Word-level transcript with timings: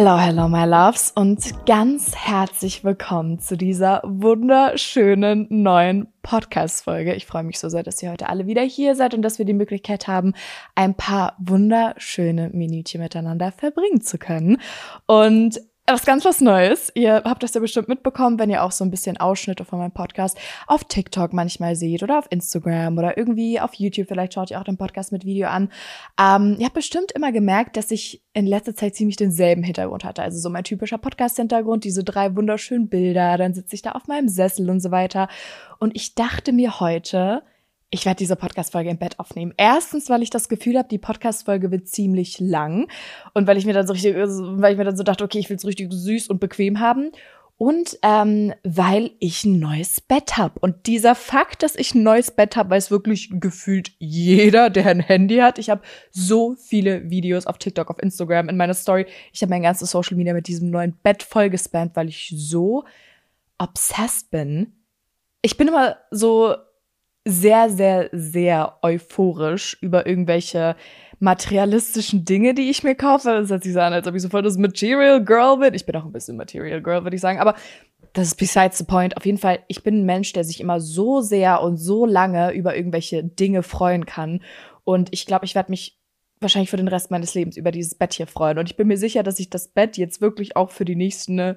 Hello, 0.00 0.16
hello, 0.16 0.46
my 0.46 0.64
loves 0.64 1.10
und 1.10 1.66
ganz 1.66 2.14
herzlich 2.14 2.84
willkommen 2.84 3.40
zu 3.40 3.56
dieser 3.56 4.00
wunderschönen 4.04 5.48
neuen 5.50 6.06
Podcast-Folge. 6.22 7.16
Ich 7.16 7.26
freue 7.26 7.42
mich 7.42 7.58
so 7.58 7.68
sehr, 7.68 7.82
dass 7.82 8.00
ihr 8.00 8.12
heute 8.12 8.28
alle 8.28 8.46
wieder 8.46 8.62
hier 8.62 8.94
seid 8.94 9.14
und 9.14 9.22
dass 9.22 9.40
wir 9.40 9.44
die 9.44 9.54
Möglichkeit 9.54 10.06
haben, 10.06 10.34
ein 10.76 10.94
paar 10.94 11.34
wunderschöne 11.40 12.50
Minütchen 12.50 13.00
miteinander 13.00 13.50
verbringen 13.50 14.00
zu 14.00 14.18
können. 14.18 14.58
Und 15.06 15.60
was 15.92 16.04
ganz 16.04 16.24
was 16.24 16.40
Neues. 16.40 16.92
Ihr 16.94 17.22
habt 17.24 17.42
das 17.42 17.54
ja 17.54 17.60
bestimmt 17.60 17.88
mitbekommen, 17.88 18.38
wenn 18.38 18.50
ihr 18.50 18.62
auch 18.62 18.72
so 18.72 18.84
ein 18.84 18.90
bisschen 18.90 19.16
Ausschnitte 19.16 19.64
von 19.64 19.78
meinem 19.78 19.92
Podcast 19.92 20.38
auf 20.66 20.84
TikTok 20.84 21.32
manchmal 21.32 21.76
seht 21.76 22.02
oder 22.02 22.18
auf 22.18 22.26
Instagram 22.30 22.98
oder 22.98 23.16
irgendwie 23.16 23.58
auf 23.60 23.74
YouTube. 23.74 24.08
Vielleicht 24.08 24.34
schaut 24.34 24.50
ihr 24.50 24.60
auch 24.60 24.64
den 24.64 24.76
Podcast 24.76 25.12
mit 25.12 25.24
Video 25.24 25.48
an. 25.48 25.70
Ähm, 26.20 26.56
ihr 26.58 26.66
habt 26.66 26.74
bestimmt 26.74 27.12
immer 27.12 27.32
gemerkt, 27.32 27.76
dass 27.76 27.90
ich 27.90 28.22
in 28.34 28.46
letzter 28.46 28.74
Zeit 28.74 28.96
ziemlich 28.96 29.16
denselben 29.16 29.62
Hintergrund 29.62 30.04
hatte. 30.04 30.22
Also 30.22 30.38
so 30.38 30.50
mein 30.50 30.64
typischer 30.64 30.98
Podcast-Hintergrund, 30.98 31.84
diese 31.84 32.04
drei 32.04 32.36
wunderschönen 32.36 32.88
Bilder, 32.88 33.36
dann 33.38 33.54
sitze 33.54 33.74
ich 33.74 33.82
da 33.82 33.92
auf 33.92 34.06
meinem 34.08 34.28
Sessel 34.28 34.68
und 34.70 34.80
so 34.80 34.90
weiter. 34.90 35.28
Und 35.78 35.96
ich 35.96 36.14
dachte 36.14 36.52
mir 36.52 36.80
heute, 36.80 37.42
ich 37.90 38.04
werde 38.04 38.18
diese 38.18 38.36
Podcast-Folge 38.36 38.90
im 38.90 38.98
Bett 38.98 39.18
aufnehmen. 39.18 39.54
Erstens, 39.56 40.10
weil 40.10 40.22
ich 40.22 40.30
das 40.30 40.48
Gefühl 40.48 40.76
habe, 40.76 40.88
die 40.88 40.98
Podcast-Folge 40.98 41.70
wird 41.70 41.88
ziemlich 41.88 42.38
lang. 42.38 42.88
Und 43.32 43.46
weil 43.46 43.56
ich 43.56 43.64
mir 43.64 43.72
dann 43.72 43.86
so 43.86 43.94
richtig, 43.94 44.14
weil 44.14 44.72
ich 44.72 44.78
mir 44.78 44.84
dann 44.84 44.96
so 44.96 45.02
dachte, 45.02 45.24
okay, 45.24 45.38
ich 45.38 45.48
will 45.48 45.56
es 45.56 45.64
richtig 45.64 45.92
süß 45.92 46.28
und 46.28 46.38
bequem 46.38 46.80
haben. 46.80 47.12
Und 47.56 47.98
ähm, 48.02 48.52
weil 48.62 49.12
ich 49.18 49.44
ein 49.44 49.58
neues 49.58 50.00
Bett 50.00 50.36
habe. 50.36 50.60
Und 50.60 50.86
dieser 50.86 51.14
Fakt, 51.14 51.62
dass 51.62 51.74
ich 51.74 51.94
ein 51.94 52.04
neues 52.04 52.30
Bett 52.30 52.56
habe, 52.56 52.70
weiß 52.70 52.90
wirklich 52.90 53.30
gefühlt 53.32 53.92
jeder, 53.98 54.70
der 54.70 54.86
ein 54.86 55.00
Handy 55.00 55.38
hat. 55.38 55.58
Ich 55.58 55.70
habe 55.70 55.80
so 56.10 56.54
viele 56.56 57.10
Videos 57.10 57.46
auf 57.46 57.58
TikTok, 57.58 57.90
auf 57.90 58.00
Instagram, 58.00 58.48
in 58.48 58.56
meiner 58.56 58.74
Story. 58.74 59.06
Ich 59.32 59.42
habe 59.42 59.50
mein 59.50 59.62
ganzes 59.62 59.90
Social 59.90 60.16
Media 60.16 60.34
mit 60.34 60.46
diesem 60.46 60.70
neuen 60.70 60.92
Bett 61.02 61.22
vollgespannt, 61.22 61.96
weil 61.96 62.08
ich 62.08 62.32
so 62.36 62.84
obsessed 63.58 64.30
bin. 64.30 64.74
Ich 65.42 65.56
bin 65.56 65.66
immer 65.66 65.96
so 66.12 66.54
sehr, 67.28 67.68
sehr, 67.68 68.08
sehr 68.12 68.78
euphorisch 68.82 69.76
über 69.80 70.06
irgendwelche 70.06 70.76
materialistischen 71.20 72.24
Dinge, 72.24 72.54
die 72.54 72.70
ich 72.70 72.82
mir 72.82 72.94
kaufe. 72.94 73.28
Das 73.28 73.50
hört 73.50 73.64
so 73.64 73.80
an, 73.80 73.92
als 73.92 74.06
ob 74.06 74.14
ich 74.14 74.22
sofort 74.22 74.46
das 74.46 74.56
Material 74.56 75.22
Girl 75.24 75.58
bin. 75.58 75.74
Ich 75.74 75.84
bin 75.84 75.96
auch 75.96 76.04
ein 76.04 76.12
bisschen 76.12 76.36
Material 76.36 76.80
Girl, 76.80 77.04
würde 77.04 77.16
ich 77.16 77.20
sagen. 77.20 77.38
Aber 77.38 77.54
das 78.12 78.28
ist 78.28 78.36
besides 78.36 78.78
the 78.78 78.84
point. 78.84 79.16
Auf 79.16 79.26
jeden 79.26 79.38
Fall, 79.38 79.60
ich 79.68 79.82
bin 79.82 80.00
ein 80.00 80.06
Mensch, 80.06 80.32
der 80.32 80.44
sich 80.44 80.60
immer 80.60 80.80
so 80.80 81.20
sehr 81.20 81.60
und 81.62 81.76
so 81.76 82.06
lange 82.06 82.52
über 82.52 82.76
irgendwelche 82.76 83.24
Dinge 83.24 83.62
freuen 83.62 84.06
kann. 84.06 84.40
Und 84.84 85.12
ich 85.12 85.26
glaube, 85.26 85.44
ich 85.44 85.54
werde 85.54 85.70
mich 85.70 85.98
wahrscheinlich 86.40 86.70
für 86.70 86.76
den 86.76 86.88
Rest 86.88 87.10
meines 87.10 87.34
Lebens 87.34 87.56
über 87.56 87.72
dieses 87.72 87.94
Bett 87.96 88.14
hier 88.14 88.26
freuen. 88.26 88.58
Und 88.58 88.70
ich 88.70 88.76
bin 88.76 88.88
mir 88.88 88.96
sicher, 88.96 89.22
dass 89.22 89.38
ich 89.38 89.50
das 89.50 89.68
Bett 89.68 89.96
jetzt 89.96 90.20
wirklich 90.20 90.56
auch 90.56 90.70
für 90.70 90.84
die 90.84 90.96
nächsten, 90.96 91.56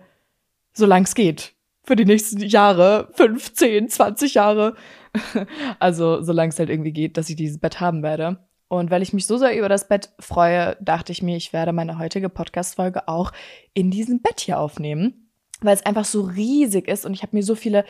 so 0.73 0.85
lang 0.85 1.03
es 1.03 1.15
geht, 1.15 1.53
für 1.83 1.95
die 1.95 2.05
nächsten 2.05 2.41
Jahre, 2.41 3.09
15, 3.13 3.89
20 3.89 4.33
Jahre, 4.33 4.75
also 5.79 6.21
solange 6.21 6.49
es 6.49 6.59
halt 6.59 6.69
irgendwie 6.69 6.93
geht, 6.93 7.17
dass 7.17 7.29
ich 7.29 7.35
dieses 7.35 7.59
Bett 7.59 7.79
haben 7.79 8.03
werde. 8.03 8.37
Und 8.67 8.89
weil 8.89 9.01
ich 9.01 9.11
mich 9.11 9.27
so 9.27 9.37
sehr 9.37 9.57
über 9.57 9.67
das 9.67 9.89
Bett 9.89 10.13
freue, 10.19 10.77
dachte 10.79 11.11
ich 11.11 11.21
mir, 11.21 11.35
ich 11.35 11.51
werde 11.51 11.73
meine 11.73 11.99
heutige 11.99 12.29
Podcast-Folge 12.29 13.09
auch 13.09 13.33
in 13.73 13.91
diesem 13.91 14.21
Bett 14.21 14.39
hier 14.39 14.59
aufnehmen, 14.59 15.29
weil 15.59 15.75
es 15.75 15.85
einfach 15.85 16.05
so 16.05 16.21
riesig 16.21 16.87
ist 16.87 17.05
und 17.05 17.13
ich 17.13 17.21
habe 17.21 17.35
mir 17.35 17.43
so 17.43 17.55
viele 17.55 17.83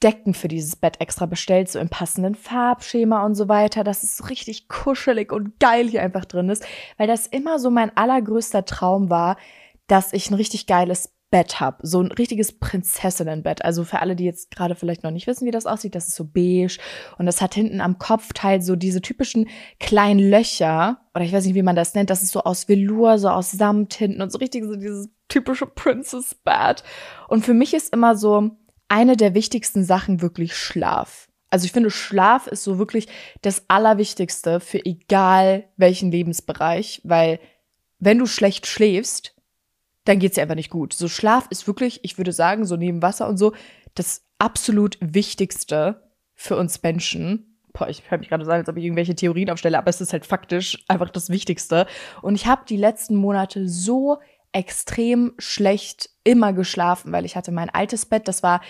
Decken 0.00 0.34
für 0.34 0.46
dieses 0.46 0.76
Bett 0.76 1.00
extra 1.00 1.26
bestellt, 1.26 1.68
so 1.68 1.80
im 1.80 1.88
passenden 1.88 2.36
Farbschema 2.36 3.26
und 3.26 3.34
so 3.34 3.48
weiter, 3.48 3.82
dass 3.82 4.04
es 4.04 4.16
so 4.16 4.26
richtig 4.26 4.68
kuschelig 4.68 5.32
und 5.32 5.58
geil 5.58 5.88
hier 5.88 6.02
einfach 6.02 6.24
drin 6.24 6.50
ist, 6.50 6.64
weil 6.98 7.08
das 7.08 7.26
immer 7.26 7.58
so 7.58 7.70
mein 7.70 7.96
allergrößter 7.96 8.64
Traum 8.64 9.10
war, 9.10 9.38
dass 9.88 10.12
ich 10.12 10.30
ein 10.30 10.34
richtig 10.34 10.68
geiles 10.68 11.17
Bett 11.30 11.60
habe. 11.60 11.86
So 11.86 12.00
ein 12.00 12.10
richtiges 12.12 12.58
Prinzessinnenbett. 12.58 13.64
Also 13.64 13.84
für 13.84 14.00
alle, 14.00 14.16
die 14.16 14.24
jetzt 14.24 14.50
gerade 14.50 14.74
vielleicht 14.74 15.02
noch 15.02 15.10
nicht 15.10 15.26
wissen, 15.26 15.46
wie 15.46 15.50
das 15.50 15.66
aussieht, 15.66 15.94
das 15.94 16.08
ist 16.08 16.16
so 16.16 16.24
beige 16.24 16.78
und 17.18 17.26
das 17.26 17.40
hat 17.40 17.54
hinten 17.54 17.80
am 17.80 17.98
Kopfteil 17.98 18.62
so 18.62 18.76
diese 18.76 19.02
typischen 19.02 19.48
kleinen 19.78 20.20
Löcher 20.20 21.00
oder 21.14 21.24
ich 21.24 21.32
weiß 21.32 21.44
nicht, 21.44 21.54
wie 21.54 21.62
man 21.62 21.76
das 21.76 21.94
nennt. 21.94 22.10
Das 22.10 22.22
ist 22.22 22.32
so 22.32 22.42
aus 22.42 22.68
Velour, 22.68 23.18
so 23.18 23.28
aus 23.28 23.50
Samt 23.50 23.94
hinten 23.94 24.22
und 24.22 24.32
so 24.32 24.38
richtig 24.38 24.64
so 24.64 24.76
dieses 24.76 25.08
typische 25.28 25.66
Princess 25.66 26.34
Bed. 26.34 26.82
Und 27.28 27.44
für 27.44 27.54
mich 27.54 27.74
ist 27.74 27.92
immer 27.92 28.16
so 28.16 28.50
eine 28.88 29.16
der 29.16 29.34
wichtigsten 29.34 29.84
Sachen 29.84 30.22
wirklich 30.22 30.56
Schlaf. 30.56 31.28
Also 31.50 31.64
ich 31.64 31.72
finde, 31.72 31.90
Schlaf 31.90 32.46
ist 32.46 32.64
so 32.64 32.78
wirklich 32.78 33.08
das 33.42 33.64
Allerwichtigste 33.68 34.60
für 34.60 34.84
egal 34.84 35.68
welchen 35.76 36.10
Lebensbereich, 36.10 37.00
weil 37.04 37.40
wenn 37.98 38.18
du 38.18 38.26
schlecht 38.26 38.66
schläfst, 38.66 39.34
dann 40.08 40.18
geht's 40.18 40.36
dir 40.36 40.42
einfach 40.42 40.54
nicht 40.54 40.70
gut. 40.70 40.94
So 40.94 41.08
Schlaf 41.08 41.46
ist 41.50 41.66
wirklich, 41.66 42.00
ich 42.02 42.16
würde 42.18 42.32
sagen, 42.32 42.64
so 42.64 42.76
neben 42.76 43.02
Wasser 43.02 43.28
und 43.28 43.36
so, 43.36 43.52
das 43.94 44.24
absolut 44.38 44.96
Wichtigste 45.00 46.02
für 46.34 46.56
uns 46.56 46.82
Menschen. 46.82 47.60
Boah, 47.72 47.88
ich 47.88 48.10
höre 48.10 48.18
mich 48.18 48.28
gerade 48.28 48.44
sagen, 48.44 48.60
als 48.60 48.68
ob 48.68 48.76
ich 48.76 48.84
irgendwelche 48.84 49.14
Theorien 49.14 49.50
aufstelle, 49.50 49.76
aber 49.76 49.90
es 49.90 50.00
ist 50.00 50.12
halt 50.12 50.24
faktisch 50.24 50.82
einfach 50.88 51.10
das 51.10 51.28
Wichtigste. 51.28 51.86
Und 52.22 52.34
ich 52.34 52.46
habe 52.46 52.62
die 52.66 52.76
letzten 52.76 53.16
Monate 53.16 53.68
so 53.68 54.18
extrem 54.52 55.34
schlecht 55.38 56.10
immer 56.24 56.54
geschlafen, 56.54 57.12
weil 57.12 57.26
ich 57.26 57.36
hatte 57.36 57.52
mein 57.52 57.68
altes 57.68 58.06
Bett, 58.06 58.28
das 58.28 58.42
war 58.42 58.62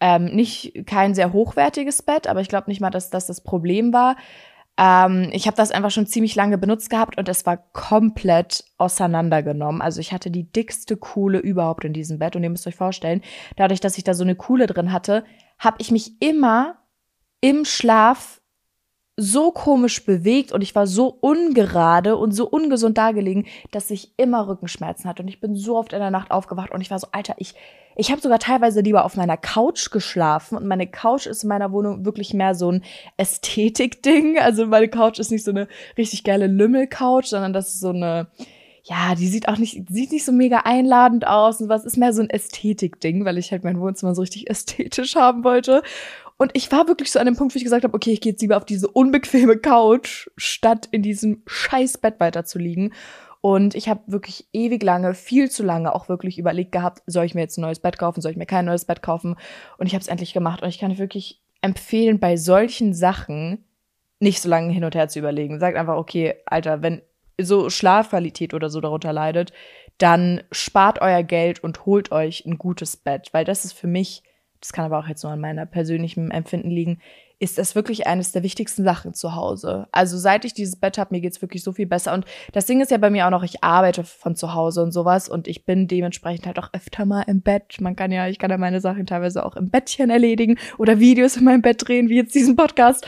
ähm, 0.00 0.26
nicht 0.26 0.84
kein 0.86 1.14
sehr 1.14 1.32
hochwertiges 1.32 2.02
Bett, 2.02 2.26
aber 2.26 2.40
ich 2.40 2.48
glaube 2.48 2.68
nicht 2.68 2.80
mal, 2.80 2.90
dass 2.90 3.08
das 3.08 3.26
das 3.26 3.40
Problem 3.40 3.92
war. 3.92 4.16
Ähm, 4.78 5.28
ich 5.32 5.46
habe 5.46 5.56
das 5.56 5.70
einfach 5.70 5.90
schon 5.90 6.06
ziemlich 6.06 6.34
lange 6.34 6.58
benutzt 6.58 6.90
gehabt 6.90 7.18
und 7.18 7.28
es 7.28 7.46
war 7.46 7.56
komplett 7.72 8.64
auseinandergenommen. 8.78 9.82
Also 9.82 10.00
ich 10.00 10.12
hatte 10.12 10.30
die 10.30 10.50
dickste 10.50 10.96
Kuhle 10.96 11.38
überhaupt 11.38 11.84
in 11.84 11.92
diesem 11.92 12.18
Bett 12.18 12.36
und 12.36 12.42
ihr 12.42 12.50
müsst 12.50 12.66
euch 12.66 12.76
vorstellen, 12.76 13.22
dadurch, 13.56 13.80
dass 13.80 13.98
ich 13.98 14.04
da 14.04 14.14
so 14.14 14.24
eine 14.24 14.34
Kuhle 14.34 14.66
drin 14.66 14.92
hatte, 14.92 15.24
habe 15.58 15.76
ich 15.80 15.90
mich 15.90 16.20
immer 16.20 16.78
im 17.40 17.64
Schlaf 17.64 18.41
so 19.16 19.50
komisch 19.50 20.04
bewegt 20.04 20.52
und 20.52 20.62
ich 20.62 20.74
war 20.74 20.86
so 20.86 21.08
ungerade 21.20 22.16
und 22.16 22.32
so 22.32 22.48
ungesund 22.48 22.96
dargelegen, 22.96 23.46
dass 23.70 23.90
ich 23.90 24.12
immer 24.16 24.48
Rückenschmerzen 24.48 25.08
hatte 25.08 25.22
und 25.22 25.28
ich 25.28 25.40
bin 25.40 25.54
so 25.54 25.76
oft 25.76 25.92
in 25.92 25.98
der 25.98 26.10
Nacht 26.10 26.30
aufgewacht 26.30 26.70
und 26.72 26.80
ich 26.80 26.90
war 26.90 26.98
so, 26.98 27.08
Alter, 27.12 27.34
ich 27.38 27.54
ich 27.96 28.10
habe 28.10 28.20
sogar 28.20 28.38
teilweise 28.38 28.80
lieber 28.80 29.04
auf 29.04 29.16
meiner 29.16 29.36
Couch 29.36 29.90
geschlafen 29.90 30.56
und 30.56 30.66
meine 30.66 30.86
Couch 30.86 31.26
ist 31.26 31.42
in 31.42 31.48
meiner 31.48 31.72
Wohnung 31.72 32.04
wirklich 32.04 32.32
mehr 32.32 32.54
so 32.54 32.70
ein 32.70 32.84
Ästhetik-Ding. 33.16 34.38
Also 34.38 34.66
meine 34.66 34.88
Couch 34.88 35.18
ist 35.18 35.30
nicht 35.30 35.44
so 35.44 35.50
eine 35.50 35.68
richtig 35.98 36.24
geile 36.24 36.46
Lümmel-Couch, 36.46 37.26
sondern 37.26 37.52
das 37.52 37.74
ist 37.74 37.80
so 37.80 37.90
eine, 37.90 38.28
ja, 38.84 39.14
die 39.14 39.28
sieht 39.28 39.48
auch 39.48 39.58
nicht, 39.58 39.88
sieht 39.90 40.12
nicht 40.12 40.24
so 40.24 40.32
mega 40.32 40.60
einladend 40.64 41.26
aus 41.26 41.60
und 41.60 41.68
was 41.68 41.84
ist 41.84 41.96
mehr 41.96 42.12
so 42.12 42.22
ein 42.22 42.30
Ästhetik-Ding, 42.30 43.24
weil 43.24 43.38
ich 43.38 43.52
halt 43.52 43.64
mein 43.64 43.78
Wohnzimmer 43.78 44.14
so 44.14 44.22
richtig 44.22 44.48
ästhetisch 44.48 45.14
haben 45.14 45.44
wollte. 45.44 45.82
Und 46.42 46.50
ich 46.54 46.72
war 46.72 46.88
wirklich 46.88 47.12
so 47.12 47.20
an 47.20 47.26
dem 47.26 47.36
Punkt, 47.36 47.54
wo 47.54 47.56
ich 47.56 47.62
gesagt 47.62 47.84
habe, 47.84 47.94
okay, 47.94 48.10
ich 48.10 48.20
gehe 48.20 48.32
jetzt 48.32 48.42
lieber 48.42 48.56
auf 48.56 48.64
diese 48.64 48.88
unbequeme 48.88 49.58
Couch, 49.58 50.28
statt 50.36 50.88
in 50.90 51.00
diesem 51.00 51.44
scheiß 51.46 51.98
Bett 51.98 52.18
weiter 52.18 52.44
zu 52.44 52.58
liegen. 52.58 52.94
Und 53.40 53.76
ich 53.76 53.88
habe 53.88 54.00
wirklich 54.08 54.48
ewig 54.52 54.82
lange, 54.82 55.14
viel 55.14 55.52
zu 55.52 55.62
lange 55.62 55.94
auch 55.94 56.08
wirklich 56.08 56.40
überlegt 56.40 56.72
gehabt, 56.72 57.04
soll 57.06 57.26
ich 57.26 57.36
mir 57.36 57.42
jetzt 57.42 57.58
ein 57.58 57.60
neues 57.60 57.78
Bett 57.78 57.96
kaufen, 57.96 58.20
soll 58.20 58.32
ich 58.32 58.36
mir 58.36 58.46
kein 58.46 58.64
neues 58.64 58.86
Bett 58.86 59.02
kaufen? 59.02 59.36
Und 59.78 59.86
ich 59.86 59.94
habe 59.94 60.02
es 60.02 60.08
endlich 60.08 60.32
gemacht. 60.32 60.62
Und 60.62 60.68
ich 60.68 60.80
kann 60.80 60.98
wirklich 60.98 61.40
empfehlen, 61.60 62.18
bei 62.18 62.36
solchen 62.36 62.92
Sachen 62.92 63.64
nicht 64.18 64.42
so 64.42 64.48
lange 64.48 64.72
hin 64.72 64.82
und 64.82 64.96
her 64.96 65.06
zu 65.06 65.20
überlegen. 65.20 65.60
Sagt 65.60 65.76
einfach, 65.76 65.96
okay, 65.96 66.34
Alter, 66.46 66.82
wenn 66.82 67.02
so 67.40 67.70
Schlafqualität 67.70 68.52
oder 68.52 68.68
so 68.68 68.80
darunter 68.80 69.12
leidet, 69.12 69.52
dann 69.98 70.42
spart 70.50 71.00
euer 71.00 71.22
Geld 71.22 71.62
und 71.62 71.86
holt 71.86 72.10
euch 72.10 72.44
ein 72.46 72.58
gutes 72.58 72.96
Bett, 72.96 73.28
weil 73.30 73.44
das 73.44 73.64
ist 73.64 73.74
für 73.74 73.86
mich, 73.86 74.24
das 74.62 74.72
kann 74.72 74.84
aber 74.84 74.98
auch 75.00 75.08
jetzt 75.08 75.24
nur 75.24 75.32
an 75.32 75.40
meiner 75.40 75.66
persönlichen 75.66 76.30
Empfinden 76.30 76.70
liegen, 76.70 76.98
ist 77.40 77.58
das 77.58 77.74
wirklich 77.74 78.06
eines 78.06 78.30
der 78.30 78.44
wichtigsten 78.44 78.84
Sachen 78.84 79.14
zu 79.14 79.34
Hause. 79.34 79.88
Also 79.90 80.16
seit 80.16 80.44
ich 80.44 80.54
dieses 80.54 80.76
Bett 80.76 80.96
habe, 80.96 81.12
mir 81.12 81.20
geht's 81.20 81.42
wirklich 81.42 81.64
so 81.64 81.72
viel 81.72 81.86
besser. 81.86 82.14
Und 82.14 82.24
das 82.52 82.66
Ding 82.66 82.80
ist 82.80 82.92
ja 82.92 82.98
bei 82.98 83.10
mir 83.10 83.26
auch 83.26 83.30
noch, 83.30 83.42
ich 83.42 83.64
arbeite 83.64 84.04
von 84.04 84.36
zu 84.36 84.54
Hause 84.54 84.80
und 84.80 84.92
sowas 84.92 85.28
und 85.28 85.48
ich 85.48 85.64
bin 85.64 85.88
dementsprechend 85.88 86.46
halt 86.46 86.60
auch 86.60 86.70
öfter 86.72 87.04
mal 87.04 87.22
im 87.22 87.42
Bett. 87.42 87.80
Man 87.80 87.96
kann 87.96 88.12
ja, 88.12 88.28
ich 88.28 88.38
kann 88.38 88.52
ja 88.52 88.58
meine 88.58 88.80
Sachen 88.80 89.06
teilweise 89.06 89.44
auch 89.44 89.56
im 89.56 89.70
Bettchen 89.70 90.08
erledigen 90.08 90.56
oder 90.78 91.00
Videos 91.00 91.36
in 91.36 91.42
meinem 91.42 91.62
Bett 91.62 91.88
drehen, 91.88 92.08
wie 92.08 92.16
jetzt 92.16 92.36
diesen 92.36 92.54
Podcast. 92.54 93.04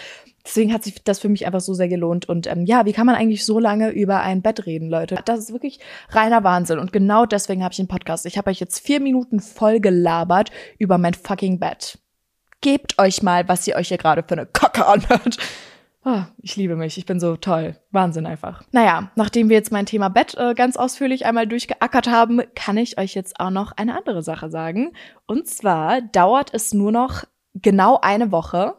Deswegen 0.47 0.73
hat 0.73 0.85
sich 0.85 1.03
das 1.03 1.19
für 1.19 1.29
mich 1.29 1.47
einfach 1.47 1.61
so 1.61 1.75
sehr 1.75 1.89
gelohnt. 1.89 2.29
Und 2.29 2.47
ähm, 2.47 2.67
ja, 2.67 2.85
wie 2.85 2.93
kann 2.93 3.07
man 3.07 3.15
eigentlich 3.15 3.45
so 3.45 3.59
lange 3.59 3.91
über 3.91 4.21
ein 4.21 4.43
Bett 4.43 4.67
reden, 4.67 4.91
Leute? 4.91 5.19
Das 5.25 5.39
ist 5.39 5.53
wirklich 5.53 5.81
reiner 6.11 6.45
Wahnsinn. 6.45 6.79
Und 6.79 6.93
genau 6.93 7.25
deswegen 7.25 7.65
habe 7.65 7.73
ich 7.73 7.79
einen 7.79 7.89
Podcast. 7.89 8.27
Ich 8.27 8.37
habe 8.37 8.51
euch 8.51 8.61
jetzt 8.61 8.81
vier 8.81 9.01
Minuten 9.01 9.41
voll 9.41 9.81
gelabert 9.81 10.51
über 10.79 10.99
mein 10.99 11.15
fucking 11.15 11.59
Bett 11.59 11.99
gebt 12.65 12.99
euch 12.99 13.23
mal, 13.23 13.47
was 13.47 13.67
ihr 13.69 13.77
euch 13.77 13.89
hier 13.89 13.99
gerade 13.99 14.25
für 14.27 14.33
eine 14.33 14.47
Kacke 14.47 14.87
anhört. 14.87 15.37
Oh, 16.07 16.23
ich 16.39 16.57
liebe 16.57 16.77
mich, 16.77 16.99
ich 16.99 17.07
bin 17.07 17.21
so 17.21 17.37
toll. 17.37 17.77
Wahnsinn 17.91 18.27
einfach. 18.27 18.63
Naja, 18.73 19.11
nachdem 19.17 19.49
wir 19.49 19.57
jetzt 19.57 19.71
mein 19.71 19.87
Thema 19.87 20.09
Bett 20.09 20.35
äh, 20.35 20.55
ganz 20.55 20.77
ausführlich 20.77 21.27
einmal 21.27 21.47
durchgeackert 21.47 22.09
haben, 22.09 22.43
kann 22.55 22.79
ich 22.79 22.99
euch 22.99 23.15
jetzt 23.15 23.39
auch 23.39 23.51
noch 23.51 23.73
eine 23.73 23.97
andere 23.97 24.23
Sache 24.23 24.51
sagen. 24.51 24.93
Und 25.27 25.47
zwar 25.47 26.01
dauert 26.01 26.53
es 26.53 26.73
nur 26.75 26.91
noch 26.91 27.25
genau 27.55 27.99
eine 28.01 28.33
Woche, 28.33 28.75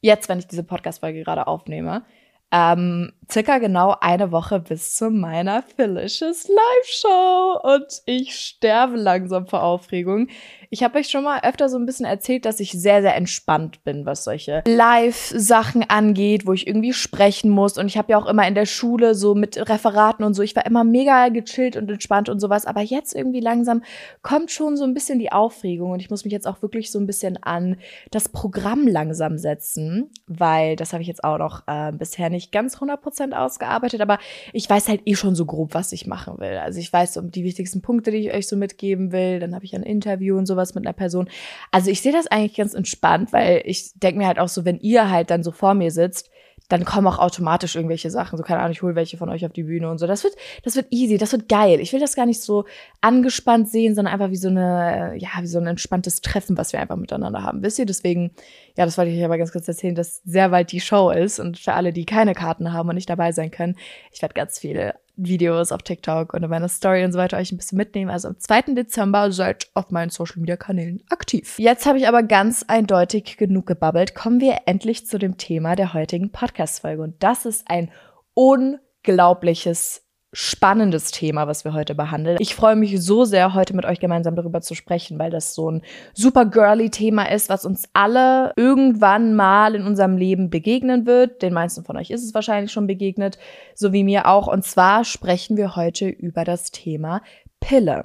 jetzt, 0.00 0.28
wenn 0.28 0.38
ich 0.38 0.46
diese 0.46 0.64
Podcast-Folge 0.64 1.22
gerade 1.22 1.46
aufnehme, 1.46 2.04
ähm, 2.52 3.12
circa 3.30 3.58
genau 3.58 3.96
eine 4.00 4.30
Woche 4.30 4.60
bis 4.60 4.94
zu 4.94 5.10
meiner 5.10 5.62
Felicious 5.62 6.48
Live-Show 6.48 7.60
und 7.62 8.02
ich 8.06 8.36
sterbe 8.36 8.96
langsam 8.96 9.46
vor 9.46 9.62
Aufregung. 9.64 10.28
Ich 10.70 10.82
habe 10.82 10.98
euch 10.98 11.08
schon 11.08 11.24
mal 11.24 11.40
öfter 11.42 11.68
so 11.68 11.78
ein 11.78 11.86
bisschen 11.86 12.06
erzählt, 12.06 12.44
dass 12.44 12.60
ich 12.60 12.72
sehr, 12.72 13.02
sehr 13.02 13.16
entspannt 13.16 13.84
bin, 13.84 14.06
was 14.06 14.24
solche 14.24 14.62
Live-Sachen 14.66 15.88
angeht, 15.88 16.46
wo 16.46 16.52
ich 16.52 16.66
irgendwie 16.66 16.92
sprechen 16.92 17.50
muss. 17.50 17.78
Und 17.78 17.86
ich 17.86 17.96
habe 17.96 18.12
ja 18.12 18.18
auch 18.18 18.26
immer 18.26 18.46
in 18.46 18.54
der 18.54 18.66
Schule 18.66 19.14
so 19.14 19.34
mit 19.34 19.56
Referaten 19.68 20.24
und 20.24 20.34
so, 20.34 20.42
ich 20.42 20.56
war 20.56 20.66
immer 20.66 20.84
mega 20.84 21.28
gechillt 21.28 21.76
und 21.76 21.90
entspannt 21.90 22.28
und 22.28 22.40
sowas. 22.40 22.66
Aber 22.66 22.80
jetzt 22.80 23.14
irgendwie 23.14 23.40
langsam 23.40 23.82
kommt 24.22 24.50
schon 24.50 24.76
so 24.76 24.84
ein 24.84 24.94
bisschen 24.94 25.18
die 25.18 25.32
Aufregung 25.32 25.92
und 25.92 26.00
ich 26.00 26.10
muss 26.10 26.24
mich 26.24 26.32
jetzt 26.32 26.46
auch 26.46 26.62
wirklich 26.62 26.90
so 26.90 26.98
ein 26.98 27.06
bisschen 27.06 27.42
an 27.42 27.76
das 28.10 28.28
Programm 28.28 28.86
langsam 28.86 29.38
setzen, 29.38 30.10
weil 30.26 30.76
das 30.76 30.92
habe 30.92 31.02
ich 31.02 31.08
jetzt 31.08 31.24
auch 31.24 31.38
noch 31.38 31.62
äh, 31.66 31.92
bisher 31.92 32.30
nicht 32.30 32.52
ganz 32.52 32.76
100% 32.78 33.32
ausgearbeitet, 33.32 34.00
aber 34.00 34.18
ich 34.52 34.68
weiß 34.68 34.88
halt 34.88 35.02
eh 35.04 35.14
schon 35.14 35.34
so 35.34 35.46
grob, 35.46 35.74
was 35.74 35.92
ich 35.92 36.06
machen 36.06 36.38
will. 36.38 36.56
Also 36.58 36.80
ich 36.80 36.92
weiß 36.92 37.16
um 37.18 37.30
die 37.30 37.44
wichtigsten 37.44 37.82
Punkte, 37.82 38.10
die 38.10 38.18
ich 38.18 38.34
euch 38.34 38.48
so 38.48 38.56
mitgeben 38.56 39.12
will. 39.12 39.40
Dann 39.40 39.54
habe 39.54 39.64
ich 39.64 39.74
ein 39.74 39.82
Interview 39.82 40.36
und 40.36 40.46
sowas 40.56 40.74
mit 40.74 40.86
einer 40.86 40.94
Person. 40.94 41.28
Also 41.70 41.90
ich 41.90 42.00
sehe 42.00 42.12
das 42.12 42.26
eigentlich 42.26 42.56
ganz 42.56 42.74
entspannt, 42.74 43.32
weil 43.32 43.62
ich 43.64 43.92
denke 43.94 44.18
mir 44.18 44.26
halt 44.26 44.38
auch 44.38 44.48
so, 44.48 44.64
wenn 44.64 44.80
ihr 44.80 45.10
halt 45.10 45.30
dann 45.30 45.42
so 45.42 45.52
vor 45.52 45.74
mir 45.74 45.90
sitzt, 45.90 46.30
dann 46.68 46.84
kommen 46.84 47.06
auch 47.06 47.18
automatisch 47.18 47.76
irgendwelche 47.76 48.10
Sachen. 48.10 48.36
So, 48.36 48.42
keine 48.42 48.60
Ahnung, 48.60 48.72
ich 48.72 48.82
hole 48.82 48.96
welche 48.96 49.16
von 49.16 49.28
euch 49.28 49.46
auf 49.46 49.52
die 49.52 49.62
Bühne 49.62 49.88
und 49.88 49.98
so. 49.98 50.06
Das 50.08 50.24
wird, 50.24 50.34
das 50.64 50.74
wird 50.74 50.86
easy, 50.90 51.16
das 51.16 51.30
wird 51.30 51.48
geil. 51.48 51.78
Ich 51.80 51.92
will 51.92 52.00
das 52.00 52.16
gar 52.16 52.26
nicht 52.26 52.40
so 52.40 52.64
angespannt 53.00 53.68
sehen, 53.68 53.94
sondern 53.94 54.12
einfach 54.12 54.30
wie 54.30 54.36
so 54.36 54.48
eine, 54.48 55.14
ja, 55.16 55.28
wie 55.40 55.46
so 55.46 55.58
ein 55.58 55.66
entspanntes 55.68 56.22
Treffen, 56.22 56.58
was 56.58 56.72
wir 56.72 56.80
einfach 56.80 56.96
miteinander 56.96 57.42
haben. 57.42 57.62
Wisst 57.62 57.78
ihr? 57.78 57.86
Deswegen, 57.86 58.32
ja, 58.76 58.84
das 58.84 58.98
wollte 58.98 59.12
ich 59.12 59.18
euch 59.18 59.24
aber 59.24 59.38
ganz 59.38 59.52
kurz 59.52 59.68
erzählen, 59.68 59.94
dass 59.94 60.22
sehr 60.24 60.48
bald 60.48 60.72
die 60.72 60.80
Show 60.80 61.10
ist 61.10 61.38
und 61.38 61.58
für 61.58 61.74
alle, 61.74 61.92
die 61.92 62.04
keine 62.04 62.34
Karten 62.34 62.72
haben 62.72 62.88
und 62.88 62.96
nicht 62.96 63.10
dabei 63.10 63.30
sein 63.30 63.52
können, 63.52 63.76
ich 64.10 64.22
werde 64.22 64.34
ganz 64.34 64.58
viele 64.58 64.94
Videos 65.16 65.72
auf 65.72 65.82
TikTok 65.82 66.34
und 66.34 66.42
in 66.42 66.50
meiner 66.50 66.68
Story 66.68 67.04
und 67.04 67.12
so 67.12 67.18
weiter 67.18 67.38
euch 67.38 67.52
ein 67.52 67.56
bisschen 67.56 67.78
mitnehmen. 67.78 68.10
Also 68.10 68.28
am 68.28 68.38
2. 68.38 68.74
Dezember 68.74 69.32
seid 69.32 69.68
auf 69.74 69.90
meinen 69.90 70.10
Social 70.10 70.40
Media 70.40 70.56
Kanälen 70.56 71.02
aktiv. 71.10 71.58
Jetzt 71.58 71.86
habe 71.86 71.98
ich 71.98 72.06
aber 72.06 72.22
ganz 72.22 72.64
eindeutig 72.68 73.36
genug 73.36 73.66
gebabbelt. 73.66 74.14
Kommen 74.14 74.40
wir 74.40 74.60
endlich 74.66 75.06
zu 75.06 75.18
dem 75.18 75.36
Thema 75.36 75.74
der 75.74 75.94
heutigen 75.94 76.30
Podcast-Folge. 76.30 77.02
Und 77.02 77.22
das 77.22 77.46
ist 77.46 77.68
ein 77.68 77.90
unglaubliches 78.34 80.05
spannendes 80.36 81.12
Thema, 81.12 81.46
was 81.46 81.64
wir 81.64 81.72
heute 81.72 81.94
behandeln. 81.94 82.36
Ich 82.40 82.54
freue 82.54 82.76
mich 82.76 83.00
so 83.02 83.24
sehr, 83.24 83.54
heute 83.54 83.74
mit 83.74 83.86
euch 83.86 84.00
gemeinsam 84.00 84.36
darüber 84.36 84.60
zu 84.60 84.74
sprechen, 84.74 85.18
weil 85.18 85.30
das 85.30 85.54
so 85.54 85.70
ein 85.70 85.82
super 86.12 86.44
girly 86.44 86.90
Thema 86.90 87.30
ist, 87.30 87.48
was 87.48 87.64
uns 87.64 87.88
alle 87.94 88.52
irgendwann 88.54 89.34
mal 89.34 89.74
in 89.74 89.86
unserem 89.86 90.18
Leben 90.18 90.50
begegnen 90.50 91.06
wird. 91.06 91.40
Den 91.40 91.54
meisten 91.54 91.84
von 91.84 91.96
euch 91.96 92.10
ist 92.10 92.22
es 92.22 92.34
wahrscheinlich 92.34 92.70
schon 92.70 92.86
begegnet, 92.86 93.38
so 93.74 93.94
wie 93.94 94.04
mir 94.04 94.26
auch. 94.26 94.46
Und 94.46 94.62
zwar 94.62 95.04
sprechen 95.04 95.56
wir 95.56 95.74
heute 95.74 96.06
über 96.06 96.44
das 96.44 96.70
Thema 96.70 97.22
Pille. 97.58 98.02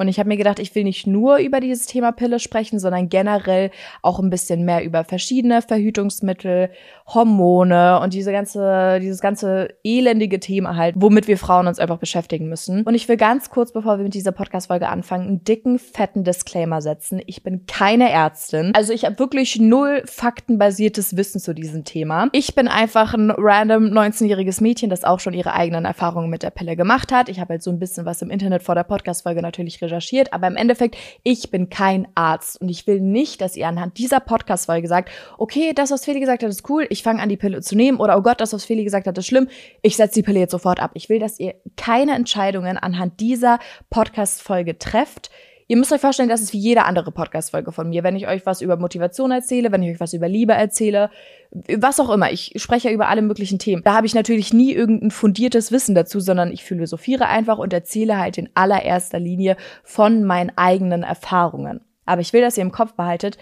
Und 0.00 0.08
ich 0.08 0.18
habe 0.18 0.28
mir 0.28 0.38
gedacht, 0.38 0.58
ich 0.58 0.74
will 0.74 0.84
nicht 0.84 1.06
nur 1.06 1.36
über 1.36 1.60
dieses 1.60 1.84
Thema 1.84 2.10
Pille 2.10 2.38
sprechen, 2.38 2.78
sondern 2.78 3.10
generell 3.10 3.70
auch 4.00 4.18
ein 4.18 4.30
bisschen 4.30 4.64
mehr 4.64 4.82
über 4.82 5.04
verschiedene 5.04 5.60
Verhütungsmittel, 5.60 6.70
Hormone 7.06 8.00
und 8.00 8.14
diese 8.14 8.32
ganze, 8.32 8.98
dieses 9.02 9.20
ganze 9.20 9.68
elendige 9.84 10.40
Thema 10.40 10.76
halt, 10.76 10.94
womit 10.96 11.28
wir 11.28 11.36
Frauen 11.36 11.66
uns 11.66 11.78
einfach 11.78 11.98
beschäftigen 11.98 12.48
müssen. 12.48 12.82
Und 12.84 12.94
ich 12.94 13.08
will 13.08 13.18
ganz 13.18 13.50
kurz, 13.50 13.72
bevor 13.72 13.98
wir 13.98 14.04
mit 14.04 14.14
dieser 14.14 14.32
Podcast-Folge 14.32 14.88
anfangen, 14.88 15.26
einen 15.26 15.44
dicken, 15.44 15.78
fetten 15.78 16.24
Disclaimer 16.24 16.80
setzen. 16.80 17.20
Ich 17.26 17.42
bin 17.42 17.66
keine 17.66 18.10
Ärztin. 18.10 18.72
Also 18.74 18.94
ich 18.94 19.04
habe 19.04 19.18
wirklich 19.18 19.60
null 19.60 20.02
faktenbasiertes 20.06 21.18
Wissen 21.18 21.42
zu 21.42 21.52
diesem 21.52 21.84
Thema. 21.84 22.28
Ich 22.32 22.54
bin 22.54 22.68
einfach 22.68 23.12
ein 23.12 23.30
random 23.30 23.84
19-jähriges 23.88 24.62
Mädchen, 24.62 24.88
das 24.88 25.04
auch 25.04 25.20
schon 25.20 25.34
ihre 25.34 25.52
eigenen 25.52 25.84
Erfahrungen 25.84 26.30
mit 26.30 26.42
der 26.42 26.50
Pille 26.50 26.74
gemacht 26.74 27.12
hat. 27.12 27.28
Ich 27.28 27.38
habe 27.38 27.54
halt 27.54 27.62
so 27.62 27.70
ein 27.70 27.78
bisschen 27.78 28.06
was 28.06 28.22
im 28.22 28.30
Internet 28.30 28.62
vor 28.62 28.74
der 28.74 28.84
Podcast-Folge 28.84 29.42
natürlich 29.42 29.82
recherchiert, 29.82 29.89
aber 30.32 30.46
im 30.46 30.56
Endeffekt, 30.56 30.96
ich 31.22 31.50
bin 31.50 31.68
kein 31.68 32.08
Arzt 32.14 32.60
und 32.60 32.68
ich 32.68 32.86
will 32.86 33.00
nicht, 33.00 33.40
dass 33.40 33.56
ihr 33.56 33.68
anhand 33.68 33.98
dieser 33.98 34.20
Podcast-Folge 34.20 34.88
sagt, 34.88 35.10
okay, 35.38 35.72
das, 35.74 35.90
was 35.90 36.04
Feli 36.04 36.20
gesagt 36.20 36.42
hat, 36.42 36.50
ist 36.50 36.68
cool, 36.68 36.86
ich 36.90 37.02
fange 37.02 37.22
an, 37.22 37.28
die 37.28 37.36
Pille 37.36 37.60
zu 37.60 37.76
nehmen 37.76 37.98
oder 37.98 38.16
oh 38.16 38.22
Gott, 38.22 38.40
das, 38.40 38.52
was 38.52 38.64
Feli 38.64 38.84
gesagt 38.84 39.06
hat, 39.06 39.18
ist 39.18 39.26
schlimm, 39.26 39.48
ich 39.82 39.96
setze 39.96 40.14
die 40.14 40.22
Pille 40.22 40.40
jetzt 40.40 40.52
sofort 40.52 40.80
ab. 40.80 40.92
Ich 40.94 41.08
will, 41.08 41.18
dass 41.18 41.40
ihr 41.40 41.54
keine 41.76 42.14
Entscheidungen 42.14 42.78
anhand 42.78 43.20
dieser 43.20 43.58
Podcast-Folge 43.90 44.78
trefft, 44.78 45.30
Ihr 45.70 45.76
müsst 45.76 45.92
euch 45.92 46.00
vorstellen, 46.00 46.28
das 46.28 46.40
ist 46.40 46.52
wie 46.52 46.58
jede 46.58 46.84
andere 46.84 47.12
Podcast-Folge 47.12 47.70
von 47.70 47.90
mir. 47.90 48.02
Wenn 48.02 48.16
ich 48.16 48.26
euch 48.26 48.44
was 48.44 48.60
über 48.60 48.76
Motivation 48.76 49.30
erzähle, 49.30 49.70
wenn 49.70 49.84
ich 49.84 49.92
euch 49.92 50.00
was 50.00 50.14
über 50.14 50.28
Liebe 50.28 50.52
erzähle, 50.52 51.10
was 51.52 52.00
auch 52.00 52.10
immer. 52.10 52.32
Ich 52.32 52.54
spreche 52.56 52.88
ja 52.88 52.94
über 52.94 53.06
alle 53.06 53.22
möglichen 53.22 53.60
Themen. 53.60 53.84
Da 53.84 53.94
habe 53.94 54.04
ich 54.04 54.16
natürlich 54.16 54.52
nie 54.52 54.72
irgendein 54.72 55.12
fundiertes 55.12 55.70
Wissen 55.70 55.94
dazu, 55.94 56.18
sondern 56.18 56.50
ich 56.50 56.64
philosophiere 56.64 57.28
einfach 57.28 57.58
und 57.58 57.72
erzähle 57.72 58.18
halt 58.18 58.36
in 58.36 58.48
allererster 58.54 59.20
Linie 59.20 59.56
von 59.84 60.24
meinen 60.24 60.50
eigenen 60.56 61.04
Erfahrungen. 61.04 61.82
Aber 62.04 62.20
ich 62.20 62.32
will, 62.32 62.40
dass 62.40 62.58
ihr 62.58 62.62
im 62.62 62.72
Kopf 62.72 62.94
behaltet, 62.94 63.38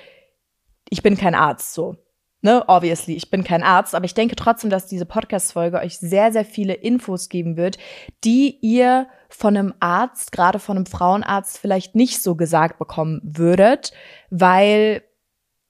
ich 0.91 1.03
bin 1.03 1.17
kein 1.17 1.35
Arzt 1.35 1.73
so. 1.73 1.97
Ne, 2.43 2.63
obviously, 2.69 3.15
ich 3.15 3.31
bin 3.31 3.43
kein 3.43 3.63
Arzt, 3.63 3.95
aber 3.95 4.05
ich 4.05 4.13
denke 4.13 4.37
trotzdem, 4.37 4.69
dass 4.69 4.87
diese 4.87 5.07
Podcast-Folge 5.07 5.79
euch 5.79 5.97
sehr, 5.97 6.31
sehr 6.31 6.45
viele 6.45 6.75
Infos 6.75 7.31
geben 7.31 7.57
wird, 7.57 7.79
die 8.23 8.59
ihr 8.61 9.07
von 9.29 9.57
einem 9.57 9.75
Arzt, 9.81 10.33
gerade 10.33 10.59
von 10.59 10.77
einem 10.77 10.87
Frauenarzt, 10.87 11.59
vielleicht 11.59 11.95
nicht 11.95 12.23
so 12.23 12.35
gesagt 12.35 12.79
bekommen 12.79 13.21
würdet, 13.23 13.93
weil 14.31 15.03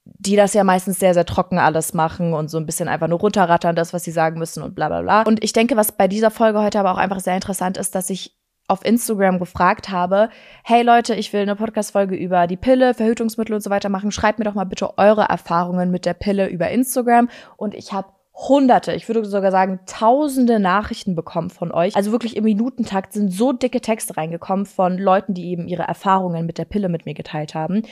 die 0.04 0.36
das 0.36 0.54
ja 0.54 0.64
meistens 0.64 0.98
sehr, 0.98 1.12
sehr 1.12 1.26
trocken 1.26 1.58
alles 1.58 1.92
machen 1.92 2.32
und 2.32 2.48
so 2.48 2.56
ein 2.58 2.66
bisschen 2.66 2.88
einfach 2.88 3.08
nur 3.08 3.18
runterrattern, 3.18 3.76
das, 3.76 3.92
was 3.92 4.04
sie 4.04 4.10
sagen 4.10 4.38
müssen 4.38 4.62
und 4.62 4.74
bla 4.74 4.88
bla 4.88 5.02
bla. 5.02 5.22
Und 5.22 5.44
ich 5.44 5.52
denke, 5.52 5.76
was 5.76 5.92
bei 5.92 6.08
dieser 6.08 6.30
Folge 6.30 6.62
heute 6.62 6.80
aber 6.80 6.92
auch 6.92 6.98
einfach 6.98 7.20
sehr 7.20 7.34
interessant 7.34 7.76
ist, 7.76 7.94
dass 7.94 8.08
ich 8.08 8.38
auf 8.68 8.84
Instagram 8.84 9.38
gefragt 9.38 9.88
habe, 9.88 10.28
hey 10.62 10.82
Leute, 10.82 11.14
ich 11.14 11.32
will 11.32 11.40
eine 11.40 11.56
Podcast-Folge 11.56 12.14
über 12.14 12.46
die 12.46 12.58
Pille, 12.58 12.92
Verhütungsmittel 12.94 13.54
und 13.54 13.62
so 13.62 13.70
weiter 13.70 13.88
machen. 13.88 14.12
Schreibt 14.12 14.38
mir 14.38 14.44
doch 14.44 14.54
mal 14.54 14.64
bitte 14.64 14.98
eure 14.98 15.22
Erfahrungen 15.22 15.90
mit 15.90 16.04
der 16.04 16.14
Pille 16.14 16.48
über 16.48 16.70
Instagram. 16.70 17.30
Und 17.56 17.74
ich 17.74 17.94
habe 17.94 18.08
hunderte, 18.38 18.92
ich 18.92 19.08
würde 19.08 19.24
sogar 19.24 19.50
sagen 19.50 19.80
tausende 19.86 20.60
Nachrichten 20.60 21.16
bekommen 21.16 21.50
von 21.50 21.72
euch. 21.72 21.96
Also 21.96 22.12
wirklich 22.12 22.36
im 22.36 22.44
Minutentakt 22.44 23.12
sind 23.12 23.32
so 23.32 23.52
dicke 23.52 23.80
Texte 23.80 24.16
reingekommen 24.16 24.64
von 24.64 24.96
Leuten, 24.96 25.34
die 25.34 25.48
eben 25.48 25.66
ihre 25.66 25.82
Erfahrungen 25.82 26.46
mit 26.46 26.56
der 26.56 26.64
Pille 26.64 26.88
mit 26.88 27.04
mir 27.04 27.14
geteilt 27.14 27.54
haben. 27.54 27.82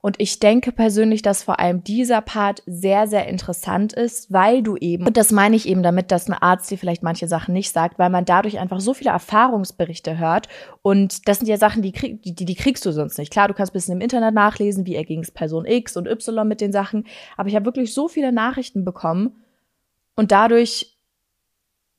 Und 0.00 0.20
ich 0.20 0.38
denke 0.38 0.70
persönlich, 0.70 1.22
dass 1.22 1.42
vor 1.42 1.58
allem 1.58 1.82
dieser 1.82 2.20
Part 2.20 2.62
sehr, 2.66 3.08
sehr 3.08 3.26
interessant 3.26 3.92
ist, 3.92 4.32
weil 4.32 4.62
du 4.62 4.76
eben, 4.76 5.04
und 5.04 5.16
das 5.16 5.32
meine 5.32 5.56
ich 5.56 5.66
eben 5.66 5.82
damit, 5.82 6.12
dass 6.12 6.28
ein 6.28 6.34
Arzt 6.34 6.70
dir 6.70 6.78
vielleicht 6.78 7.02
manche 7.02 7.26
Sachen 7.26 7.52
nicht 7.52 7.72
sagt, 7.72 7.98
weil 7.98 8.10
man 8.10 8.24
dadurch 8.24 8.60
einfach 8.60 8.78
so 8.78 8.94
viele 8.94 9.10
Erfahrungsberichte 9.10 10.16
hört. 10.16 10.46
Und 10.82 11.26
das 11.26 11.38
sind 11.38 11.48
ja 11.48 11.56
Sachen, 11.56 11.82
die, 11.82 11.90
krieg, 11.90 12.22
die, 12.22 12.32
die 12.36 12.54
kriegst 12.54 12.86
du 12.86 12.92
sonst 12.92 13.18
nicht. 13.18 13.32
Klar, 13.32 13.48
du 13.48 13.54
kannst 13.54 13.72
ein 13.72 13.78
bisschen 13.78 13.94
im 13.96 14.00
Internet 14.00 14.34
nachlesen, 14.34 14.86
wie 14.86 14.94
erging 14.94 15.22
es 15.22 15.32
Person 15.32 15.64
X 15.66 15.96
und 15.96 16.06
Y 16.06 16.46
mit 16.46 16.60
den 16.60 16.70
Sachen. 16.70 17.04
Aber 17.36 17.48
ich 17.48 17.56
habe 17.56 17.66
wirklich 17.66 17.92
so 17.92 18.06
viele 18.06 18.30
Nachrichten 18.30 18.84
bekommen. 18.84 19.42
Und 20.16 20.32
dadurch 20.32 20.98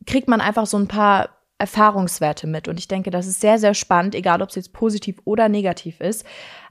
kriegt 0.06 0.28
man 0.28 0.42
einfach 0.42 0.66
so 0.66 0.78
ein 0.78 0.88
paar 0.88 1.30
Erfahrungswerte 1.58 2.48
mit. 2.48 2.68
Und 2.68 2.80
ich 2.80 2.88
denke, 2.88 3.10
das 3.10 3.28
ist 3.28 3.42
sehr, 3.42 3.58
sehr 3.58 3.74
spannend, 3.74 4.16
egal 4.16 4.42
ob 4.42 4.50
es 4.50 4.56
jetzt 4.56 4.74
positiv 4.74 5.20
oder 5.26 5.50
negativ 5.50 6.02
ist. 6.02 6.26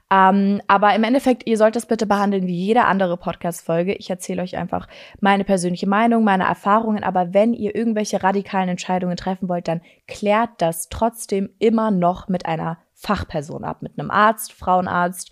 Ähm, 0.09 0.61
aber 0.67 0.95
im 0.95 1.03
Endeffekt, 1.03 1.45
ihr 1.45 1.57
sollt 1.57 1.75
das 1.75 1.85
bitte 1.85 2.05
behandeln 2.05 2.47
wie 2.47 2.55
jede 2.55 2.85
andere 2.85 3.17
Podcast-Folge. 3.17 3.93
Ich 3.95 4.09
erzähle 4.09 4.41
euch 4.41 4.55
einfach 4.55 4.87
meine 5.19 5.43
persönliche 5.43 5.87
Meinung, 5.87 6.23
meine 6.23 6.45
Erfahrungen. 6.45 7.03
Aber 7.03 7.33
wenn 7.33 7.53
ihr 7.53 7.75
irgendwelche 7.75 8.23
radikalen 8.23 8.69
Entscheidungen 8.69 9.17
treffen 9.17 9.49
wollt, 9.49 9.67
dann 9.67 9.81
klärt 10.07 10.51
das 10.59 10.87
trotzdem 10.87 11.49
immer 11.59 11.91
noch 11.91 12.29
mit 12.29 12.45
einer 12.45 12.77
Fachperson 12.93 13.65
ab, 13.65 13.81
mit 13.81 13.99
einem 13.99 14.09
Arzt, 14.09 14.53
Frauenarzt, 14.53 15.31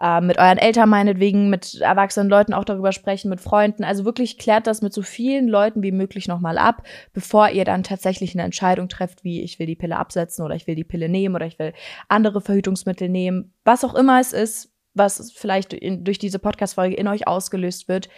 äh, 0.00 0.20
mit 0.20 0.38
euren 0.38 0.58
Eltern 0.58 0.88
meinetwegen, 0.88 1.48
mit 1.48 1.80
erwachsenen 1.80 2.28
Leuten 2.28 2.52
auch 2.52 2.64
darüber 2.64 2.92
sprechen, 2.92 3.28
mit 3.28 3.40
Freunden. 3.40 3.84
Also 3.84 4.04
wirklich 4.04 4.38
klärt 4.38 4.66
das 4.66 4.82
mit 4.82 4.92
so 4.92 5.02
vielen 5.02 5.48
Leuten 5.48 5.82
wie 5.82 5.92
möglich 5.92 6.28
nochmal 6.28 6.58
ab, 6.58 6.82
bevor 7.12 7.50
ihr 7.50 7.64
dann 7.64 7.82
tatsächlich 7.82 8.34
eine 8.34 8.42
Entscheidung 8.42 8.88
trefft, 8.88 9.24
wie 9.24 9.42
ich 9.42 9.58
will 9.58 9.66
die 9.66 9.76
Pille 9.76 9.96
absetzen 9.96 10.44
oder 10.44 10.54
ich 10.54 10.66
will 10.66 10.74
die 10.74 10.84
Pille 10.84 11.08
nehmen 11.08 11.34
oder 11.34 11.46
ich 11.46 11.58
will 11.58 11.72
andere 12.08 12.40
Verhütungsmittel 12.40 13.08
nehmen. 13.08 13.52
Was 13.64 13.84
auch 13.84 13.94
immer 13.94 14.20
es 14.20 14.32
ist, 14.32 14.72
was 14.94 15.32
vielleicht 15.32 15.72
in, 15.72 16.04
durch 16.04 16.18
diese 16.18 16.38
Podcast-Folge 16.38 16.96
in 16.96 17.08
euch 17.08 17.26
ausgelöst 17.26 17.88
wird. 17.88 18.08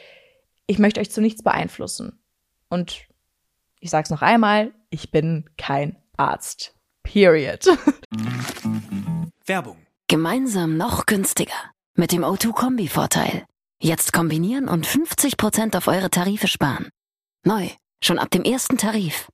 Ich 0.66 0.78
möchte 0.78 1.00
euch 1.00 1.10
zu 1.10 1.20
nichts 1.20 1.42
beeinflussen. 1.42 2.18
Und 2.68 3.06
ich 3.80 3.90
sag's 3.90 4.10
noch 4.10 4.22
einmal, 4.22 4.72
ich 4.90 5.10
bin 5.10 5.48
kein 5.56 5.96
Arzt. 6.16 6.74
Period. 7.02 7.64
Werbung 9.46 9.87
Gemeinsam 10.10 10.78
noch 10.78 11.04
günstiger. 11.04 11.70
Mit 11.94 12.12
dem 12.12 12.22
O2-Kombi-Vorteil. 12.24 13.44
Jetzt 13.82 14.14
kombinieren 14.14 14.66
und 14.66 14.86
50% 14.86 15.76
auf 15.76 15.86
eure 15.86 16.08
Tarife 16.08 16.48
sparen. 16.48 16.88
Neu, 17.44 17.68
schon 18.02 18.18
ab 18.18 18.30
dem 18.30 18.42
ersten 18.42 18.78
Tarif. 18.78 19.28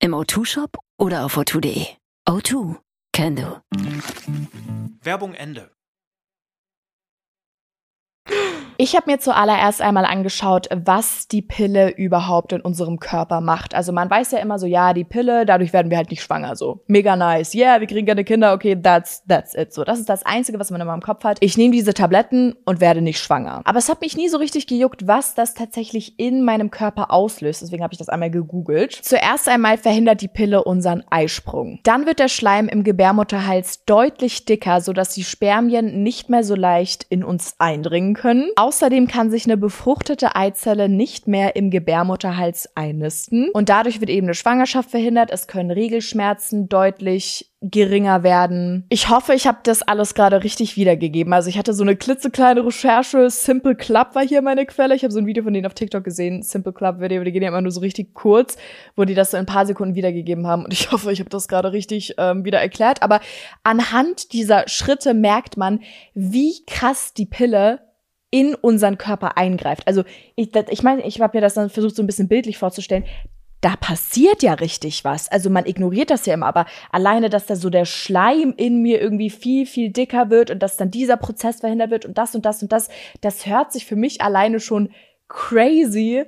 Im 0.00 0.14
O2-Shop 0.14 0.78
oder 0.98 1.26
auf 1.26 1.36
o2.de. 1.36 1.88
O2, 2.26 2.76
can 3.12 3.36
do. 3.36 3.60
Werbung 5.02 5.34
Ende. 5.34 5.70
Ich 8.80 8.94
habe 8.94 9.10
mir 9.10 9.18
zuallererst 9.18 9.82
einmal 9.82 10.04
angeschaut, 10.04 10.68
was 10.72 11.26
die 11.26 11.42
Pille 11.42 11.90
überhaupt 11.90 12.52
in 12.52 12.60
unserem 12.60 13.00
Körper 13.00 13.40
macht. 13.40 13.74
Also 13.74 13.90
man 13.90 14.08
weiß 14.08 14.30
ja 14.30 14.38
immer 14.38 14.60
so, 14.60 14.66
ja, 14.66 14.94
die 14.94 15.02
Pille, 15.02 15.44
dadurch 15.44 15.72
werden 15.72 15.90
wir 15.90 15.96
halt 15.96 16.12
nicht 16.12 16.22
schwanger. 16.22 16.54
So, 16.54 16.84
mega 16.86 17.16
nice. 17.16 17.56
Yeah, 17.56 17.80
wir 17.80 17.88
kriegen 17.88 18.06
gerne 18.06 18.22
Kinder. 18.22 18.52
Okay, 18.52 18.80
that's, 18.80 19.24
that's 19.26 19.56
it. 19.56 19.74
So, 19.74 19.82
das 19.82 19.98
ist 19.98 20.08
das 20.08 20.24
Einzige, 20.24 20.60
was 20.60 20.70
man 20.70 20.80
immer 20.80 20.94
im 20.94 21.00
Kopf 21.00 21.24
hat. 21.24 21.38
Ich 21.40 21.58
nehme 21.58 21.72
diese 21.72 21.92
Tabletten 21.92 22.54
und 22.66 22.80
werde 22.80 23.02
nicht 23.02 23.18
schwanger. 23.18 23.62
Aber 23.64 23.80
es 23.80 23.88
hat 23.88 24.00
mich 24.00 24.16
nie 24.16 24.28
so 24.28 24.38
richtig 24.38 24.68
gejuckt, 24.68 25.08
was 25.08 25.34
das 25.34 25.54
tatsächlich 25.54 26.16
in 26.20 26.44
meinem 26.44 26.70
Körper 26.70 27.10
auslöst. 27.10 27.62
Deswegen 27.62 27.82
habe 27.82 27.94
ich 27.94 27.98
das 27.98 28.08
einmal 28.08 28.30
gegoogelt. 28.30 28.92
Zuerst 28.92 29.48
einmal 29.48 29.76
verhindert 29.76 30.20
die 30.20 30.28
Pille 30.28 30.62
unseren 30.62 31.02
Eisprung. 31.10 31.80
Dann 31.82 32.06
wird 32.06 32.20
der 32.20 32.28
Schleim 32.28 32.68
im 32.68 32.84
Gebärmutterhals 32.84 33.84
deutlich 33.86 34.44
dicker, 34.44 34.80
sodass 34.80 35.14
die 35.14 35.24
Spermien 35.24 36.04
nicht 36.04 36.30
mehr 36.30 36.44
so 36.44 36.54
leicht 36.54 37.06
in 37.08 37.24
uns 37.24 37.56
eindringen 37.58 38.14
können. 38.14 38.48
Außerdem 38.68 39.06
kann 39.08 39.30
sich 39.30 39.46
eine 39.46 39.56
befruchtete 39.56 40.36
Eizelle 40.36 40.90
nicht 40.90 41.26
mehr 41.26 41.56
im 41.56 41.70
Gebärmutterhals 41.70 42.68
einnisten. 42.76 43.48
Und 43.54 43.70
dadurch 43.70 44.00
wird 44.00 44.10
eben 44.10 44.26
eine 44.26 44.34
Schwangerschaft 44.34 44.90
verhindert. 44.90 45.30
Es 45.32 45.46
können 45.46 45.70
Regelschmerzen 45.70 46.68
deutlich 46.68 47.50
geringer 47.62 48.22
werden. 48.22 48.84
Ich 48.90 49.08
hoffe, 49.08 49.32
ich 49.32 49.46
habe 49.46 49.60
das 49.62 49.80
alles 49.80 50.14
gerade 50.14 50.44
richtig 50.44 50.76
wiedergegeben. 50.76 51.32
Also 51.32 51.48
ich 51.48 51.56
hatte 51.56 51.72
so 51.72 51.82
eine 51.82 51.96
klitzekleine 51.96 52.62
Recherche. 52.64 53.30
Simple 53.30 53.74
Club 53.74 54.08
war 54.12 54.22
hier 54.22 54.42
meine 54.42 54.66
Quelle. 54.66 54.94
Ich 54.94 55.02
habe 55.02 55.14
so 55.14 55.18
ein 55.18 55.26
Video 55.26 55.44
von 55.44 55.54
denen 55.54 55.66
auf 55.66 55.72
TikTok 55.72 56.04
gesehen. 56.04 56.42
Simple 56.42 56.74
Club 56.74 57.00
Video, 57.00 57.24
die 57.24 57.32
gehen 57.32 57.42
ja 57.42 57.48
immer 57.48 57.62
nur 57.62 57.72
so 57.72 57.80
richtig 57.80 58.12
kurz, 58.12 58.58
wo 58.96 59.06
die 59.06 59.14
das 59.14 59.30
so 59.30 59.38
in 59.38 59.44
ein 59.44 59.46
paar 59.46 59.64
Sekunden 59.64 59.94
wiedergegeben 59.94 60.46
haben. 60.46 60.66
Und 60.66 60.74
ich 60.74 60.92
hoffe, 60.92 61.10
ich 61.10 61.20
habe 61.20 61.30
das 61.30 61.48
gerade 61.48 61.72
richtig 61.72 62.16
ähm, 62.18 62.44
wieder 62.44 62.60
erklärt. 62.60 63.02
Aber 63.02 63.20
anhand 63.62 64.34
dieser 64.34 64.68
Schritte 64.68 65.14
merkt 65.14 65.56
man, 65.56 65.80
wie 66.12 66.66
krass 66.66 67.14
die 67.14 67.26
Pille 67.26 67.80
in 68.30 68.54
unseren 68.54 68.98
Körper 68.98 69.36
eingreift. 69.36 69.86
Also 69.86 70.04
ich, 70.36 70.54
ich 70.54 70.82
meine, 70.82 71.06
ich 71.06 71.20
habe 71.20 71.36
mir 71.36 71.40
das 71.40 71.54
dann 71.54 71.70
versucht, 71.70 71.96
so 71.96 72.02
ein 72.02 72.06
bisschen 72.06 72.28
bildlich 72.28 72.58
vorzustellen 72.58 73.04
da 73.60 73.74
passiert 73.76 74.42
ja 74.42 74.54
richtig 74.54 75.04
was. 75.04 75.28
Also 75.30 75.50
man 75.50 75.66
ignoriert 75.66 76.10
das 76.10 76.26
ja 76.26 76.34
immer, 76.34 76.46
aber 76.46 76.66
alleine, 76.92 77.28
dass 77.28 77.46
da 77.46 77.56
so 77.56 77.70
der 77.70 77.84
Schleim 77.84 78.54
in 78.56 78.82
mir 78.82 79.00
irgendwie 79.00 79.30
viel, 79.30 79.66
viel 79.66 79.90
dicker 79.90 80.30
wird 80.30 80.50
und 80.50 80.62
dass 80.62 80.76
dann 80.76 80.90
dieser 80.90 81.16
Prozess 81.16 81.60
verhindert 81.60 81.90
wird 81.90 82.04
und 82.04 82.18
das 82.18 82.34
und 82.34 82.46
das 82.46 82.62
und 82.62 82.72
das, 82.72 82.88
das 83.20 83.46
hört 83.46 83.72
sich 83.72 83.84
für 83.84 83.96
mich 83.96 84.20
alleine 84.20 84.60
schon 84.60 84.90
crazy 85.26 86.24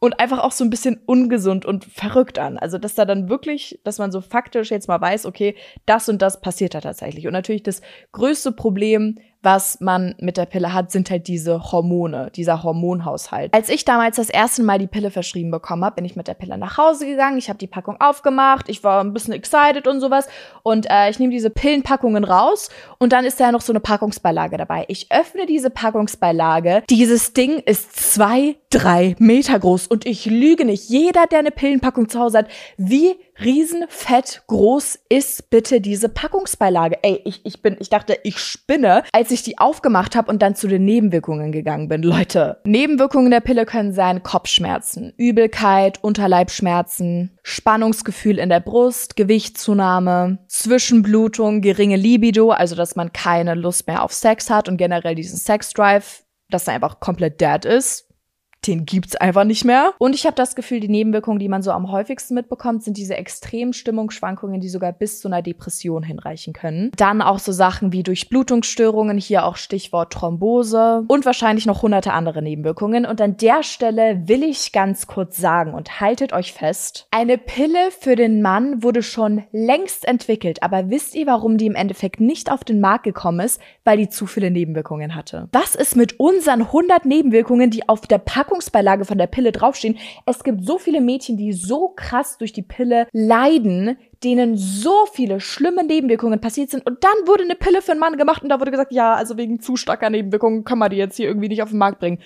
und 0.00 0.18
einfach 0.18 0.40
auch 0.40 0.50
so 0.50 0.64
ein 0.64 0.70
bisschen 0.70 1.00
ungesund 1.06 1.64
und 1.64 1.84
verrückt 1.84 2.40
an. 2.40 2.58
Also, 2.58 2.76
dass 2.78 2.96
da 2.96 3.04
dann 3.04 3.28
wirklich, 3.28 3.78
dass 3.84 3.98
man 3.98 4.10
so 4.10 4.20
faktisch 4.20 4.72
jetzt 4.72 4.88
mal 4.88 5.00
weiß, 5.00 5.26
okay, 5.26 5.54
das 5.86 6.08
und 6.08 6.20
das 6.20 6.40
passiert 6.40 6.74
da 6.74 6.80
tatsächlich. 6.80 7.28
Und 7.28 7.32
natürlich 7.32 7.62
das 7.62 7.82
größte 8.10 8.50
Problem, 8.50 9.20
was 9.42 9.80
man 9.80 10.14
mit 10.20 10.36
der 10.36 10.46
Pille 10.46 10.72
hat, 10.72 10.92
sind 10.92 11.10
halt 11.10 11.26
diese 11.26 11.72
Hormone, 11.72 12.30
dieser 12.34 12.62
Hormonhaushalt. 12.62 13.52
Als 13.52 13.68
ich 13.68 13.84
damals 13.84 14.16
das 14.16 14.30
erste 14.30 14.62
Mal 14.62 14.78
die 14.78 14.86
Pille 14.86 15.10
verschrieben 15.10 15.50
bekommen 15.50 15.84
habe, 15.84 15.96
bin 15.96 16.04
ich 16.04 16.16
mit 16.16 16.28
der 16.28 16.34
Pille 16.34 16.56
nach 16.56 16.78
Hause 16.78 17.06
gegangen. 17.06 17.38
Ich 17.38 17.48
habe 17.48 17.58
die 17.58 17.66
Packung 17.66 18.00
aufgemacht. 18.00 18.68
Ich 18.68 18.84
war 18.84 19.02
ein 19.02 19.12
bisschen 19.12 19.34
excited 19.34 19.86
und 19.86 20.00
sowas. 20.00 20.28
Und 20.62 20.88
äh, 20.88 21.10
ich 21.10 21.18
nehme 21.18 21.32
diese 21.32 21.50
Pillenpackungen 21.50 22.24
raus 22.24 22.70
und 22.98 23.12
dann 23.12 23.24
ist 23.24 23.40
da 23.40 23.46
ja 23.46 23.52
noch 23.52 23.60
so 23.60 23.72
eine 23.72 23.80
Packungsbeilage 23.80 24.56
dabei. 24.56 24.84
Ich 24.88 25.10
öffne 25.10 25.46
diese 25.46 25.70
Packungsbeilage. 25.70 26.84
Dieses 26.88 27.32
Ding 27.32 27.58
ist 27.58 27.96
zwei, 27.96 28.56
drei 28.70 29.16
Meter 29.18 29.58
groß 29.58 29.88
und 29.88 30.06
ich 30.06 30.26
lüge 30.26 30.64
nicht. 30.64 30.88
Jeder, 30.88 31.26
der 31.26 31.40
eine 31.40 31.50
Pillenpackung 31.50 32.08
zu 32.08 32.20
Hause 32.20 32.38
hat, 32.38 32.48
wie 32.76 33.16
riesenfett 33.40 34.42
groß 34.46 34.98
ist 35.08 35.50
bitte 35.50 35.80
diese 35.80 36.08
Packungsbeilage? 36.08 36.98
Ey, 37.02 37.20
ich, 37.24 37.44
ich 37.44 37.62
bin, 37.62 37.76
ich 37.80 37.88
dachte, 37.88 38.18
ich 38.24 38.38
spinne, 38.38 39.02
als 39.12 39.30
ich 39.30 39.42
die 39.42 39.58
aufgemacht 39.58 40.16
habe 40.16 40.30
und 40.30 40.42
dann 40.42 40.54
zu 40.54 40.68
den 40.68 40.84
Nebenwirkungen 40.84 41.52
gegangen 41.52 41.88
bin. 41.88 42.02
Leute, 42.02 42.60
Nebenwirkungen 42.64 43.30
der 43.30 43.40
Pille 43.40 43.66
können 43.66 43.92
sein 43.92 44.22
Kopfschmerzen, 44.22 45.12
Übelkeit, 45.16 46.02
Unterleibschmerzen, 46.02 47.38
Spannungsgefühl 47.42 48.38
in 48.38 48.48
der 48.48 48.60
Brust, 48.60 49.16
Gewichtszunahme, 49.16 50.38
Zwischenblutung, 50.48 51.60
geringe 51.60 51.96
Libido, 51.96 52.50
also 52.50 52.74
dass 52.74 52.96
man 52.96 53.12
keine 53.12 53.54
Lust 53.54 53.86
mehr 53.86 54.02
auf 54.02 54.12
Sex 54.12 54.50
hat 54.50 54.68
und 54.68 54.76
generell 54.76 55.14
diesen 55.14 55.38
Sexdrive, 55.38 56.22
dass 56.50 56.68
er 56.68 56.74
einfach 56.74 57.00
komplett 57.00 57.40
dead 57.40 57.64
ist 57.64 58.11
den 58.66 58.86
gibt's 58.86 59.16
einfach 59.16 59.44
nicht 59.44 59.64
mehr. 59.64 59.92
Und 59.98 60.14
ich 60.14 60.24
habe 60.24 60.36
das 60.36 60.54
Gefühl, 60.54 60.80
die 60.80 60.88
Nebenwirkungen, 60.88 61.38
die 61.38 61.48
man 61.48 61.62
so 61.62 61.72
am 61.72 61.90
häufigsten 61.90 62.34
mitbekommt, 62.34 62.84
sind 62.84 62.96
diese 62.96 63.16
extremen 63.16 63.72
Stimmungsschwankungen, 63.72 64.60
die 64.60 64.68
sogar 64.68 64.92
bis 64.92 65.20
zu 65.20 65.28
einer 65.28 65.42
Depression 65.42 66.02
hinreichen 66.02 66.52
können. 66.52 66.90
Dann 66.96 67.22
auch 67.22 67.38
so 67.38 67.52
Sachen 67.52 67.92
wie 67.92 68.02
Durchblutungsstörungen, 68.02 69.18
hier 69.18 69.44
auch 69.44 69.56
Stichwort 69.56 70.12
Thrombose 70.12 71.04
und 71.08 71.26
wahrscheinlich 71.26 71.66
noch 71.66 71.82
hunderte 71.82 72.12
andere 72.12 72.42
Nebenwirkungen. 72.42 73.04
Und 73.06 73.20
an 73.20 73.36
der 73.36 73.62
Stelle 73.62 74.22
will 74.26 74.42
ich 74.42 74.72
ganz 74.72 75.06
kurz 75.06 75.36
sagen 75.36 75.74
und 75.74 76.00
haltet 76.00 76.32
euch 76.32 76.52
fest, 76.52 77.06
eine 77.10 77.38
Pille 77.38 77.90
für 77.90 78.16
den 78.16 78.42
Mann 78.42 78.82
wurde 78.82 79.02
schon 79.02 79.44
längst 79.52 80.06
entwickelt, 80.06 80.62
aber 80.62 80.90
wisst 80.90 81.14
ihr, 81.14 81.26
warum 81.26 81.58
die 81.58 81.66
im 81.66 81.74
Endeffekt 81.74 82.20
nicht 82.20 82.50
auf 82.50 82.64
den 82.64 82.80
Markt 82.80 83.04
gekommen 83.04 83.40
ist? 83.40 83.60
Weil 83.84 83.98
die 83.98 84.08
zu 84.08 84.26
viele 84.26 84.50
Nebenwirkungen 84.50 85.14
hatte. 85.14 85.48
Was 85.52 85.74
ist 85.74 85.96
mit 85.96 86.20
unseren 86.20 86.62
100 86.62 87.04
Nebenwirkungen, 87.04 87.70
die 87.70 87.88
auf 87.88 88.02
der 88.02 88.18
Packung 88.18 88.51
Packungsbeilage 88.52 89.04
von 89.06 89.16
der 89.16 89.26
Pille 89.26 89.50
draufstehen. 89.50 89.98
Es 90.26 90.44
gibt 90.44 90.64
so 90.64 90.78
viele 90.78 91.00
Mädchen, 91.00 91.38
die 91.38 91.52
so 91.52 91.88
krass 91.96 92.36
durch 92.36 92.52
die 92.52 92.62
Pille 92.62 93.06
leiden, 93.12 93.96
denen 94.22 94.56
so 94.56 95.06
viele 95.12 95.40
schlimme 95.40 95.84
Nebenwirkungen 95.84 96.40
passiert 96.40 96.70
sind. 96.70 96.86
Und 96.86 97.02
dann 97.02 97.26
wurde 97.26 97.44
eine 97.44 97.54
Pille 97.54 97.80
für 97.80 97.92
einen 97.92 98.00
Mann 98.00 98.18
gemacht 98.18 98.42
und 98.42 98.50
da 98.50 98.60
wurde 98.60 98.70
gesagt, 98.70 98.92
ja, 98.92 99.14
also 99.14 99.38
wegen 99.38 99.60
zu 99.60 99.76
starker 99.76 100.10
Nebenwirkungen 100.10 100.64
können 100.64 100.80
wir 100.80 100.90
die 100.90 100.96
jetzt 100.96 101.16
hier 101.16 101.28
irgendwie 101.28 101.48
nicht 101.48 101.62
auf 101.62 101.70
den 101.70 101.78
Markt 101.78 101.98
bringen 101.98 102.18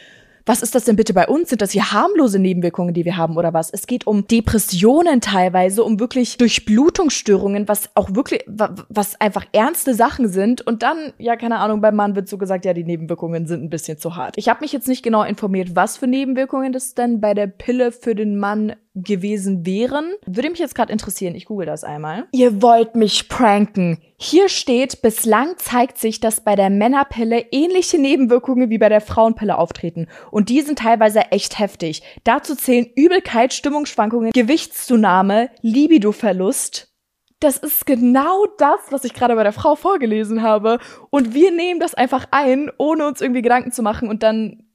was 0.46 0.62
ist 0.62 0.76
das 0.76 0.84
denn 0.84 0.94
bitte 0.94 1.12
bei 1.12 1.26
uns? 1.26 1.50
Sind 1.50 1.60
das 1.60 1.72
hier 1.72 1.92
harmlose 1.92 2.38
Nebenwirkungen, 2.38 2.94
die 2.94 3.04
wir 3.04 3.16
haben 3.16 3.36
oder 3.36 3.52
was? 3.52 3.70
Es 3.70 3.88
geht 3.88 4.06
um 4.06 4.28
Depressionen 4.28 5.20
teilweise, 5.20 5.82
um 5.82 5.98
wirklich 5.98 6.38
Durchblutungsstörungen, 6.38 7.68
was 7.68 7.90
auch 7.94 8.14
wirklich, 8.14 8.44
was 8.46 9.20
einfach 9.20 9.44
ernste 9.52 9.94
Sachen 9.94 10.28
sind. 10.28 10.64
Und 10.64 10.84
dann, 10.84 11.12
ja, 11.18 11.34
keine 11.34 11.58
Ahnung, 11.58 11.80
beim 11.80 11.96
Mann 11.96 12.14
wird 12.14 12.28
so 12.28 12.38
gesagt, 12.38 12.64
ja, 12.64 12.72
die 12.72 12.84
Nebenwirkungen 12.84 13.46
sind 13.46 13.64
ein 13.64 13.70
bisschen 13.70 13.98
zu 13.98 14.14
hart. 14.14 14.38
Ich 14.38 14.48
habe 14.48 14.60
mich 14.60 14.72
jetzt 14.72 14.86
nicht 14.86 15.02
genau 15.02 15.24
informiert, 15.24 15.74
was 15.74 15.96
für 15.96 16.06
Nebenwirkungen 16.06 16.72
das 16.72 16.94
denn 16.94 17.20
bei 17.20 17.34
der 17.34 17.48
Pille 17.48 17.90
für 17.90 18.14
den 18.14 18.38
Mann 18.38 18.76
gewesen 18.96 19.66
wären. 19.66 20.12
Würde 20.26 20.50
mich 20.50 20.58
jetzt 20.58 20.74
gerade 20.74 20.92
interessieren, 20.92 21.34
ich 21.34 21.44
google 21.44 21.66
das 21.66 21.84
einmal. 21.84 22.26
Ihr 22.32 22.62
wollt 22.62 22.96
mich 22.96 23.28
pranken. 23.28 23.98
Hier 24.18 24.48
steht, 24.48 25.02
bislang 25.02 25.54
zeigt 25.58 25.98
sich, 25.98 26.20
dass 26.20 26.40
bei 26.40 26.56
der 26.56 26.70
Männerpille 26.70 27.46
ähnliche 27.50 27.98
Nebenwirkungen 27.98 28.70
wie 28.70 28.78
bei 28.78 28.88
der 28.88 29.02
Frauenpille 29.02 29.58
auftreten. 29.58 30.08
Und 30.30 30.48
die 30.48 30.62
sind 30.62 30.78
teilweise 30.78 31.30
echt 31.30 31.58
heftig. 31.58 32.02
Dazu 32.24 32.54
zählen 32.54 32.86
Übelkeit, 32.94 33.52
Stimmungsschwankungen, 33.52 34.32
Gewichtszunahme, 34.32 35.50
Libidoverlust, 35.60 36.96
das 37.40 37.58
ist 37.58 37.84
genau 37.84 38.46
das, 38.58 38.80
was 38.90 39.04
ich 39.04 39.12
gerade 39.12 39.34
bei 39.36 39.42
der 39.42 39.52
Frau 39.52 39.74
vorgelesen 39.74 40.42
habe. 40.42 40.78
Und 41.10 41.34
wir 41.34 41.50
nehmen 41.50 41.80
das 41.80 41.94
einfach 41.94 42.26
ein, 42.30 42.70
ohne 42.78 43.06
uns 43.06 43.20
irgendwie 43.20 43.42
Gedanken 43.42 43.72
zu 43.72 43.82
machen 43.82 44.08
und 44.08 44.22
dann 44.22 44.65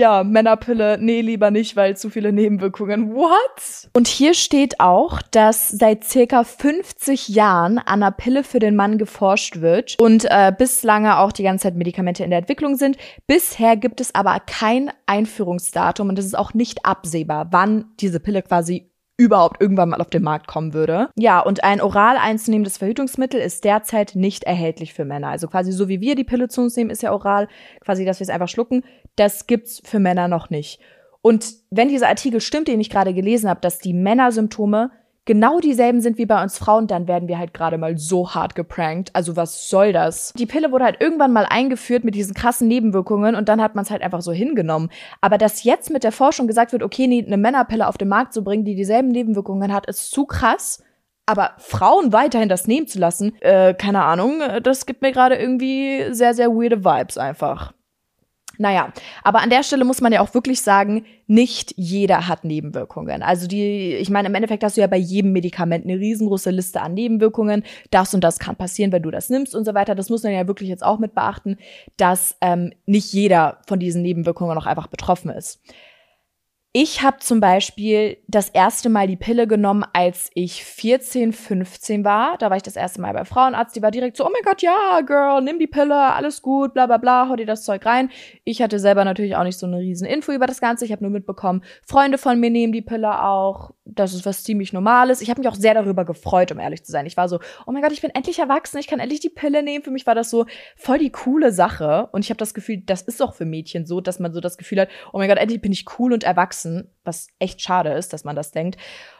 ja, 0.00 0.24
Männerpille, 0.24 0.96
nee, 0.98 1.20
lieber 1.20 1.50
nicht, 1.50 1.76
weil 1.76 1.94
zu 1.94 2.08
viele 2.08 2.32
Nebenwirkungen. 2.32 3.14
What? 3.14 3.90
Und 3.92 4.08
hier 4.08 4.32
steht 4.32 4.80
auch, 4.80 5.20
dass 5.20 5.68
seit 5.68 6.04
circa 6.04 6.42
50 6.42 7.28
Jahren 7.28 7.76
an 7.76 8.02
einer 8.02 8.10
Pille 8.10 8.42
für 8.42 8.60
den 8.60 8.76
Mann 8.76 8.96
geforscht 8.96 9.60
wird 9.60 9.96
und 10.00 10.24
äh, 10.24 10.52
bislang 10.56 11.06
auch 11.06 11.32
die 11.32 11.42
ganze 11.42 11.64
Zeit 11.64 11.76
Medikamente 11.76 12.24
in 12.24 12.30
der 12.30 12.38
Entwicklung 12.38 12.76
sind. 12.76 12.96
Bisher 13.26 13.76
gibt 13.76 14.00
es 14.00 14.14
aber 14.14 14.40
kein 14.40 14.90
Einführungsdatum 15.04 16.08
und 16.08 16.18
es 16.18 16.24
ist 16.24 16.38
auch 16.38 16.54
nicht 16.54 16.86
absehbar, 16.86 17.48
wann 17.50 17.84
diese 18.00 18.20
Pille 18.20 18.42
quasi 18.42 18.90
überhaupt 19.20 19.60
irgendwann 19.60 19.90
mal 19.90 20.00
auf 20.00 20.08
den 20.08 20.22
Markt 20.22 20.46
kommen 20.46 20.72
würde. 20.72 21.10
Ja, 21.14 21.40
und 21.40 21.62
ein 21.62 21.82
oral 21.82 22.16
einzunehmendes 22.16 22.78
Verhütungsmittel 22.78 23.38
ist 23.38 23.64
derzeit 23.64 24.12
nicht 24.14 24.44
erhältlich 24.44 24.94
für 24.94 25.04
Männer. 25.04 25.28
Also 25.28 25.46
quasi 25.46 25.72
so 25.72 25.88
wie 25.88 26.00
wir 26.00 26.14
die 26.14 26.24
Pille 26.24 26.48
zu 26.48 26.62
uns 26.62 26.74
nehmen, 26.74 26.88
ist 26.88 27.02
ja 27.02 27.12
oral, 27.12 27.46
quasi, 27.80 28.06
dass 28.06 28.18
wir 28.18 28.24
es 28.24 28.30
einfach 28.30 28.48
schlucken. 28.48 28.82
Das 29.16 29.46
gibt's 29.46 29.82
für 29.84 29.98
Männer 29.98 30.28
noch 30.28 30.50
nicht. 30.50 30.80
Und 31.22 31.54
wenn 31.70 31.88
dieser 31.88 32.08
Artikel 32.08 32.40
stimmt, 32.40 32.68
den 32.68 32.80
ich 32.80 32.90
gerade 32.90 33.12
gelesen 33.12 33.48
habe, 33.48 33.60
dass 33.60 33.78
die 33.78 33.92
Männersymptome 33.92 34.90
genau 35.26 35.60
dieselben 35.60 36.00
sind 36.00 36.18
wie 36.18 36.26
bei 36.26 36.42
uns 36.42 36.58
Frauen, 36.58 36.86
dann 36.86 37.06
werden 37.06 37.28
wir 37.28 37.38
halt 37.38 37.54
gerade 37.54 37.78
mal 37.78 37.96
so 37.98 38.34
hart 38.34 38.54
geprankt. 38.54 39.10
Also 39.12 39.36
was 39.36 39.68
soll 39.68 39.92
das? 39.92 40.32
Die 40.36 40.46
Pille 40.46 40.72
wurde 40.72 40.84
halt 40.84 41.00
irgendwann 41.00 41.32
mal 41.32 41.46
eingeführt 41.48 42.04
mit 42.04 42.14
diesen 42.14 42.34
krassen 42.34 42.68
Nebenwirkungen 42.68 43.34
und 43.34 43.48
dann 43.48 43.60
hat 43.62 43.74
man 43.74 43.84
es 43.84 43.90
halt 43.90 44.02
einfach 44.02 44.22
so 44.22 44.32
hingenommen. 44.32 44.90
Aber 45.20 45.38
dass 45.38 45.62
jetzt 45.62 45.90
mit 45.90 46.04
der 46.04 46.12
Forschung 46.12 46.46
gesagt 46.46 46.72
wird, 46.72 46.82
okay, 46.82 47.04
eine 47.04 47.36
Männerpille 47.36 47.86
auf 47.86 47.98
den 47.98 48.08
Markt 48.08 48.32
zu 48.32 48.42
bringen, 48.42 48.64
die 48.64 48.74
dieselben 48.74 49.10
Nebenwirkungen 49.10 49.72
hat, 49.72 49.86
ist 49.86 50.10
zu 50.10 50.24
krass. 50.24 50.82
Aber 51.26 51.52
Frauen 51.58 52.12
weiterhin 52.12 52.48
das 52.48 52.66
nehmen 52.66 52.88
zu 52.88 52.98
lassen, 52.98 53.40
äh, 53.40 53.74
keine 53.74 54.02
Ahnung, 54.02 54.40
das 54.64 54.84
gibt 54.84 55.00
mir 55.00 55.12
gerade 55.12 55.36
irgendwie 55.36 56.06
sehr, 56.12 56.34
sehr 56.34 56.48
weirde 56.48 56.84
Vibes 56.84 57.18
einfach. 57.18 57.72
Naja, 58.60 58.92
aber 59.24 59.40
an 59.40 59.48
der 59.48 59.62
Stelle 59.62 59.86
muss 59.86 60.02
man 60.02 60.12
ja 60.12 60.20
auch 60.20 60.34
wirklich 60.34 60.60
sagen, 60.60 61.06
nicht 61.26 61.72
jeder 61.78 62.28
hat 62.28 62.44
Nebenwirkungen. 62.44 63.22
Also 63.22 63.46
die, 63.46 63.94
ich 63.94 64.10
meine, 64.10 64.28
im 64.28 64.34
Endeffekt 64.34 64.62
hast 64.62 64.76
du 64.76 64.82
ja 64.82 64.86
bei 64.86 64.98
jedem 64.98 65.32
Medikament 65.32 65.86
eine 65.86 65.98
riesengroße 65.98 66.50
Liste 66.50 66.82
an 66.82 66.92
Nebenwirkungen. 66.92 67.62
Das 67.90 68.12
und 68.12 68.22
das 68.22 68.38
kann 68.38 68.56
passieren, 68.56 68.92
wenn 68.92 69.02
du 69.02 69.10
das 69.10 69.30
nimmst 69.30 69.54
und 69.54 69.64
so 69.64 69.72
weiter. 69.72 69.94
Das 69.94 70.10
muss 70.10 70.24
man 70.24 70.34
ja 70.34 70.46
wirklich 70.46 70.68
jetzt 70.68 70.84
auch 70.84 70.98
mit 70.98 71.14
beachten, 71.14 71.56
dass 71.96 72.36
ähm, 72.42 72.74
nicht 72.84 73.14
jeder 73.14 73.62
von 73.66 73.78
diesen 73.78 74.02
Nebenwirkungen 74.02 74.58
auch 74.58 74.66
einfach 74.66 74.88
betroffen 74.88 75.30
ist. 75.30 75.62
Ich 76.72 77.02
habe 77.02 77.18
zum 77.18 77.40
Beispiel 77.40 78.18
das 78.28 78.48
erste 78.48 78.90
Mal 78.90 79.08
die 79.08 79.16
Pille 79.16 79.48
genommen, 79.48 79.84
als 79.92 80.30
ich 80.34 80.64
14, 80.64 81.32
15 81.32 82.04
war. 82.04 82.38
Da 82.38 82.48
war 82.48 82.56
ich 82.56 82.62
das 82.62 82.76
erste 82.76 83.00
Mal 83.00 83.12
bei 83.12 83.24
Frauenarzt. 83.24 83.74
Die 83.74 83.82
war 83.82 83.90
direkt 83.90 84.16
so, 84.16 84.24
oh 84.24 84.30
mein 84.32 84.44
Gott, 84.44 84.62
ja, 84.62 85.00
Girl, 85.00 85.42
nimm 85.42 85.58
die 85.58 85.66
Pille, 85.66 85.96
alles 85.96 86.42
gut, 86.42 86.72
bla 86.72 86.86
bla 86.86 86.98
bla, 86.98 87.28
hau 87.28 87.34
dir 87.34 87.44
das 87.44 87.64
Zeug 87.64 87.84
rein. 87.86 88.08
Ich 88.44 88.62
hatte 88.62 88.78
selber 88.78 89.04
natürlich 89.04 89.34
auch 89.34 89.42
nicht 89.42 89.58
so 89.58 89.66
eine 89.66 89.78
riesen 89.78 90.06
Info 90.06 90.30
über 90.30 90.46
das 90.46 90.60
Ganze. 90.60 90.84
Ich 90.84 90.92
habe 90.92 91.02
nur 91.02 91.10
mitbekommen, 91.10 91.64
Freunde 91.84 92.18
von 92.18 92.38
mir 92.38 92.50
nehmen 92.50 92.72
die 92.72 92.82
Pille 92.82 93.20
auch. 93.24 93.72
Das 93.84 94.14
ist 94.14 94.24
was 94.24 94.44
ziemlich 94.44 94.72
Normales. 94.72 95.22
Ich 95.22 95.30
habe 95.30 95.40
mich 95.40 95.48
auch 95.48 95.56
sehr 95.56 95.74
darüber 95.74 96.04
gefreut, 96.04 96.52
um 96.52 96.60
ehrlich 96.60 96.84
zu 96.84 96.92
sein. 96.92 97.04
Ich 97.04 97.16
war 97.16 97.28
so, 97.28 97.40
oh 97.66 97.72
mein 97.72 97.82
Gott, 97.82 97.90
ich 97.90 98.00
bin 98.00 98.14
endlich 98.14 98.38
erwachsen, 98.38 98.78
ich 98.78 98.86
kann 98.86 99.00
endlich 99.00 99.18
die 99.18 99.28
Pille 99.28 99.64
nehmen. 99.64 99.82
Für 99.82 99.90
mich 99.90 100.06
war 100.06 100.14
das 100.14 100.30
so 100.30 100.46
voll 100.76 100.98
die 100.98 101.10
coole 101.10 101.50
Sache. 101.50 102.08
Und 102.12 102.24
ich 102.24 102.30
habe 102.30 102.38
das 102.38 102.54
Gefühl, 102.54 102.80
das 102.86 103.02
ist 103.02 103.20
auch 103.20 103.34
für 103.34 103.44
Mädchen 103.44 103.86
so, 103.86 104.00
dass 104.00 104.20
man 104.20 104.32
so 104.32 104.40
das 104.40 104.56
Gefühl 104.56 104.82
hat, 104.82 104.88
oh 105.12 105.18
mein 105.18 105.28
Gott, 105.28 105.38
endlich 105.38 105.60
bin 105.60 105.72
ich 105.72 105.86
cool 105.98 106.12
und 106.12 106.22
erwachsen 106.22 106.59
wachsen, 106.60 106.88
was 107.04 107.28
echt 107.38 107.60
schade 107.60 107.90
ist, 107.90 108.12
dass 108.12 108.24
man 108.24 108.36
das 108.36 108.52
denkt. 108.52 108.78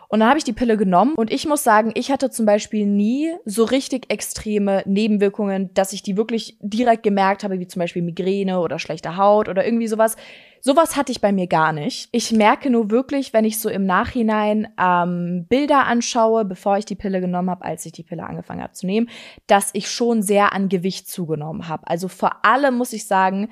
Und 0.08 0.18
dann 0.20 0.28
habe 0.28 0.38
ich 0.38 0.44
die 0.44 0.52
Pille 0.52 0.76
genommen 0.76 1.14
und 1.14 1.30
ich 1.30 1.46
muss 1.46 1.62
sagen, 1.62 1.92
ich 1.94 2.10
hatte 2.10 2.30
zum 2.30 2.44
Beispiel 2.44 2.84
nie 2.84 3.32
so 3.44 3.62
richtig 3.62 4.10
extreme 4.10 4.82
Nebenwirkungen, 4.84 5.72
dass 5.72 5.92
ich 5.92 6.02
die 6.02 6.16
wirklich 6.16 6.58
direkt 6.60 7.04
gemerkt 7.04 7.44
habe, 7.44 7.60
wie 7.60 7.68
zum 7.68 7.78
Beispiel 7.78 8.02
Migräne 8.02 8.58
oder 8.58 8.80
schlechte 8.80 9.16
Haut 9.16 9.48
oder 9.48 9.64
irgendwie 9.64 9.86
sowas. 9.86 10.16
Sowas 10.60 10.96
hatte 10.96 11.12
ich 11.12 11.20
bei 11.20 11.30
mir 11.30 11.46
gar 11.46 11.72
nicht. 11.72 12.08
Ich 12.10 12.32
merke 12.32 12.70
nur 12.70 12.90
wirklich, 12.90 13.32
wenn 13.32 13.44
ich 13.44 13.60
so 13.60 13.68
im 13.68 13.86
Nachhinein 13.86 14.66
ähm, 14.80 15.46
Bilder 15.48 15.86
anschaue, 15.86 16.44
bevor 16.44 16.76
ich 16.76 16.84
die 16.84 16.96
Pille 16.96 17.20
genommen 17.20 17.48
habe, 17.48 17.64
als 17.64 17.86
ich 17.86 17.92
die 17.92 18.02
Pille 18.02 18.24
angefangen 18.24 18.62
habe 18.62 18.72
zu 18.72 18.86
nehmen, 18.86 19.08
dass 19.46 19.70
ich 19.74 19.88
schon 19.88 20.22
sehr 20.22 20.52
an 20.52 20.68
Gewicht 20.68 21.08
zugenommen 21.08 21.68
habe. 21.68 21.86
Also 21.86 22.08
vor 22.08 22.44
allem 22.44 22.76
muss 22.76 22.92
ich 22.92 23.06
sagen, 23.06 23.48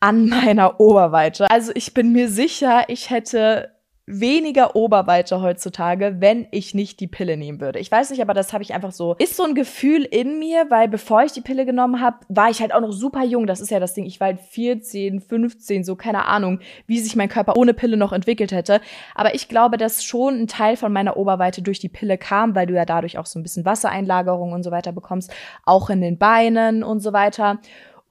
an 0.00 0.28
meiner 0.28 0.80
Oberweite. 0.80 1.50
Also 1.50 1.72
ich 1.74 1.94
bin 1.94 2.12
mir 2.12 2.28
sicher, 2.28 2.84
ich 2.88 3.10
hätte 3.10 3.70
weniger 4.10 4.74
Oberweite 4.74 5.40
heutzutage, 5.40 6.16
wenn 6.18 6.46
ich 6.50 6.74
nicht 6.74 7.00
die 7.00 7.06
Pille 7.06 7.36
nehmen 7.36 7.60
würde. 7.60 7.78
Ich 7.78 7.90
weiß 7.90 8.10
nicht, 8.10 8.20
aber 8.20 8.34
das 8.34 8.52
habe 8.52 8.62
ich 8.62 8.74
einfach 8.74 8.92
so. 8.92 9.14
Ist 9.18 9.36
so 9.36 9.44
ein 9.44 9.54
Gefühl 9.54 10.02
in 10.02 10.38
mir, 10.38 10.66
weil 10.68 10.88
bevor 10.88 11.22
ich 11.22 11.32
die 11.32 11.40
Pille 11.40 11.64
genommen 11.64 12.00
habe, 12.00 12.18
war 12.28 12.50
ich 12.50 12.60
halt 12.60 12.74
auch 12.74 12.80
noch 12.80 12.92
super 12.92 13.24
jung. 13.24 13.46
Das 13.46 13.60
ist 13.60 13.70
ja 13.70 13.78
das 13.78 13.94
Ding. 13.94 14.06
Ich 14.06 14.18
war 14.18 14.28
halt 14.28 14.40
14, 14.40 15.20
15, 15.20 15.84
so 15.84 15.94
keine 15.94 16.26
Ahnung, 16.26 16.60
wie 16.86 16.98
sich 16.98 17.14
mein 17.14 17.28
Körper 17.28 17.56
ohne 17.56 17.74
Pille 17.74 17.96
noch 17.96 18.12
entwickelt 18.12 18.52
hätte. 18.52 18.80
Aber 19.14 19.34
ich 19.34 19.48
glaube, 19.48 19.76
dass 19.76 20.04
schon 20.04 20.40
ein 20.40 20.46
Teil 20.48 20.76
von 20.76 20.92
meiner 20.92 21.16
Oberweite 21.16 21.62
durch 21.62 21.78
die 21.78 21.88
Pille 21.88 22.18
kam, 22.18 22.54
weil 22.54 22.66
du 22.66 22.74
ja 22.74 22.84
dadurch 22.84 23.18
auch 23.18 23.26
so 23.26 23.38
ein 23.38 23.42
bisschen 23.42 23.64
Wassereinlagerung 23.64 24.52
und 24.52 24.62
so 24.62 24.70
weiter 24.70 24.92
bekommst, 24.92 25.32
auch 25.64 25.88
in 25.90 26.00
den 26.00 26.18
Beinen 26.18 26.82
und 26.82 27.00
so 27.00 27.12
weiter. 27.12 27.60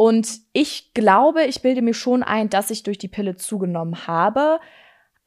Und 0.01 0.39
ich 0.53 0.93
glaube, 0.93 1.43
ich 1.43 1.61
bilde 1.61 1.81
mir 1.81 1.93
schon 1.93 2.23
ein, 2.23 2.49
dass 2.49 2.71
ich 2.71 2.83
durch 2.83 2.97
die 2.97 3.09
Pille 3.09 3.35
zugenommen 3.35 4.07
habe. 4.07 4.61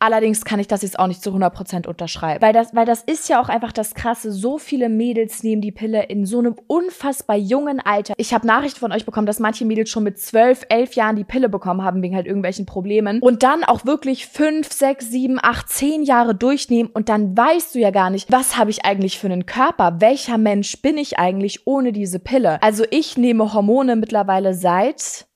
Allerdings 0.02 0.44
kann 0.44 0.58
ich 0.58 0.66
das 0.66 0.82
jetzt 0.82 0.98
auch 0.98 1.06
nicht 1.06 1.22
zu 1.22 1.30
100% 1.30 1.86
unterschreiben. 1.86 2.42
Weil 2.42 2.52
das, 2.52 2.74
weil 2.74 2.84
das 2.84 3.04
ist 3.04 3.28
ja 3.28 3.40
auch 3.40 3.48
einfach 3.48 3.70
das 3.70 3.94
Krasse. 3.94 4.32
So 4.32 4.58
viele 4.58 4.88
Mädels 4.88 5.44
nehmen 5.44 5.62
die 5.62 5.70
Pille 5.70 6.02
in 6.02 6.26
so 6.26 6.40
einem 6.40 6.56
unfassbar 6.66 7.36
jungen 7.36 7.78
Alter. 7.78 8.14
Ich 8.16 8.34
habe 8.34 8.44
Nachrichten 8.44 8.80
von 8.80 8.90
euch 8.90 9.06
bekommen, 9.06 9.28
dass 9.28 9.38
manche 9.38 9.64
Mädels 9.64 9.90
schon 9.90 10.02
mit 10.02 10.18
12, 10.18 10.66
11 10.70 10.94
Jahren 10.94 11.14
die 11.14 11.22
Pille 11.22 11.48
bekommen 11.48 11.84
haben, 11.84 12.02
wegen 12.02 12.16
halt 12.16 12.26
irgendwelchen 12.26 12.66
Problemen. 12.66 13.20
Und 13.20 13.44
dann 13.44 13.62
auch 13.62 13.86
wirklich 13.86 14.26
5, 14.26 14.72
6, 14.72 15.08
7, 15.08 15.38
8, 15.40 15.68
10 15.68 16.02
Jahre 16.02 16.34
durchnehmen. 16.34 16.90
Und 16.92 17.08
dann 17.08 17.36
weißt 17.36 17.72
du 17.72 17.78
ja 17.78 17.92
gar 17.92 18.10
nicht, 18.10 18.32
was 18.32 18.56
habe 18.56 18.70
ich 18.70 18.84
eigentlich 18.84 19.20
für 19.20 19.28
einen 19.28 19.46
Körper? 19.46 20.00
Welcher 20.00 20.36
Mensch 20.36 20.82
bin 20.82 20.98
ich 20.98 21.20
eigentlich 21.20 21.64
ohne 21.64 21.92
diese 21.92 22.18
Pille? 22.18 22.60
Also 22.60 22.84
ich 22.90 23.16
nehme 23.16 23.54
Hormone 23.54 23.94
mittlerweile 23.94 24.52
seit 24.54 25.26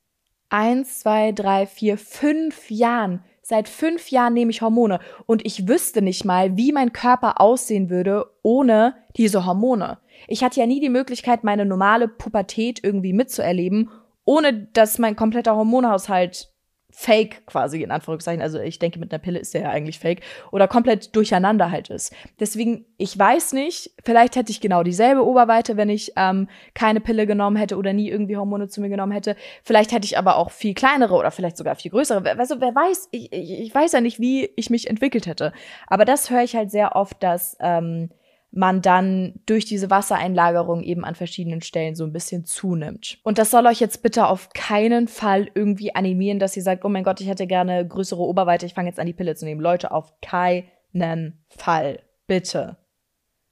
1, 0.49 1.01
2, 1.01 1.31
3, 1.31 1.67
4, 1.67 1.99
5 1.99 2.71
Jahren 2.73 3.23
Seit 3.49 3.69
fünf 3.69 4.11
Jahren 4.11 4.35
nehme 4.35 4.51
ich 4.51 4.61
Hormone 4.61 4.99
und 5.25 5.47
ich 5.47 5.69
wüsste 5.69 6.03
nicht 6.03 6.25
mal, 6.25 6.57
wie 6.57 6.73
mein 6.73 6.93
Körper 6.93 7.41
aussehen 7.41 7.91
würde 7.91 8.27
ohne 8.43 8.97
diese 9.17 9.47
Hormone. 9.47 9.99
Ich 10.27 10.43
hatte 10.43 10.59
ja 10.59 10.67
nie 10.67 10.81
die 10.81 10.89
Möglichkeit, 10.89 11.45
meine 11.45 11.65
normale 11.65 12.09
Pubertät 12.09 12.83
irgendwie 12.83 13.13
mitzuerleben, 13.13 13.89
ohne 14.25 14.67
dass 14.73 14.99
mein 14.99 15.15
kompletter 15.15 15.55
Hormonhaushalt 15.55 16.53
fake 16.99 17.45
quasi, 17.45 17.83
in 17.83 17.91
Anführungszeichen. 17.91 18.41
Also 18.41 18.59
ich 18.59 18.79
denke, 18.79 18.99
mit 18.99 19.13
einer 19.13 19.19
Pille 19.19 19.39
ist 19.39 19.53
der 19.53 19.61
ja 19.61 19.69
eigentlich 19.69 19.99
fake. 19.99 20.23
Oder 20.51 20.67
komplett 20.67 21.15
durcheinander 21.15 21.71
halt 21.71 21.91
ist. 21.91 22.15
Deswegen, 22.41 22.87
ich 22.97 23.19
weiß 23.19 23.53
nicht, 23.53 23.91
vielleicht 24.03 24.35
hätte 24.35 24.51
ich 24.51 24.63
genau 24.63 24.83
dieselbe 24.83 25.23
Oberweite, 25.23 25.77
wenn 25.77 25.91
ich 25.91 26.13
ähm, 26.17 26.49
keine 26.73 27.01
Pille 27.01 27.27
genommen 27.27 27.57
hätte 27.57 27.77
oder 27.77 27.93
nie 27.93 28.09
irgendwie 28.09 28.39
Hormone 28.39 28.69
zu 28.69 28.81
mir 28.81 28.89
genommen 28.89 29.13
hätte. 29.13 29.37
Vielleicht 29.63 29.93
hätte 29.93 30.07
ich 30.07 30.17
aber 30.17 30.37
auch 30.37 30.51
viel 30.51 30.73
kleinere 30.73 31.15
oder 31.17 31.31
vielleicht 31.31 31.59
sogar 31.59 31.75
viel 31.77 31.91
größere. 31.91 32.39
Also 32.39 32.63
wer 32.63 32.75
weiß, 32.75 33.09
ich, 33.11 33.31
ich, 33.31 33.61
ich 33.61 33.75
weiß 33.75 33.93
ja 33.93 34.01
nicht, 34.01 34.19
wie 34.19 34.49
ich 34.57 34.71
mich 34.71 34.89
entwickelt 34.89 35.27
hätte. 35.27 35.53
Aber 35.89 36.07
das 36.07 36.31
höre 36.31 36.45
ich 36.45 36.57
halt 36.57 36.71
sehr 36.71 36.97
oft, 36.97 37.23
dass 37.23 37.59
ähm, 37.61 38.09
man 38.51 38.81
dann 38.81 39.35
durch 39.47 39.65
diese 39.65 39.91
Wassereinlagerung 39.91 40.83
eben 40.83 41.05
an 41.05 41.15
verschiedenen 41.15 41.61
Stellen 41.61 41.95
so 41.95 42.05
ein 42.05 42.13
bisschen 42.13 42.45
zunimmt. 42.45 43.19
Und 43.23 43.39
das 43.39 43.51
soll 43.51 43.67
euch 43.67 43.81
jetzt 43.81 44.03
bitte 44.03 44.27
auf 44.27 44.51
keinen 44.51 45.09
Fall 45.09 45.49
irgendwie 45.55 45.95
animieren, 45.95 46.39
dass 46.39 46.57
ihr 46.57 46.63
sagt, 46.63 46.85
oh 46.85 46.89
mein 46.89 47.05
Gott, 47.05 47.21
ich 47.21 47.29
hätte 47.29 47.47
gerne 47.47 47.87
größere 47.87 48.23
Oberweite, 48.23 48.67
ich 48.67 48.75
fange 48.75 48.89
jetzt 48.89 48.99
an, 48.99 49.07
die 49.07 49.13
Pille 49.13 49.35
zu 49.35 49.45
nehmen. 49.45 49.61
Leute, 49.61 49.91
auf 49.91 50.15
keinen 50.21 51.45
Fall. 51.49 52.01
Bitte. 52.27 52.77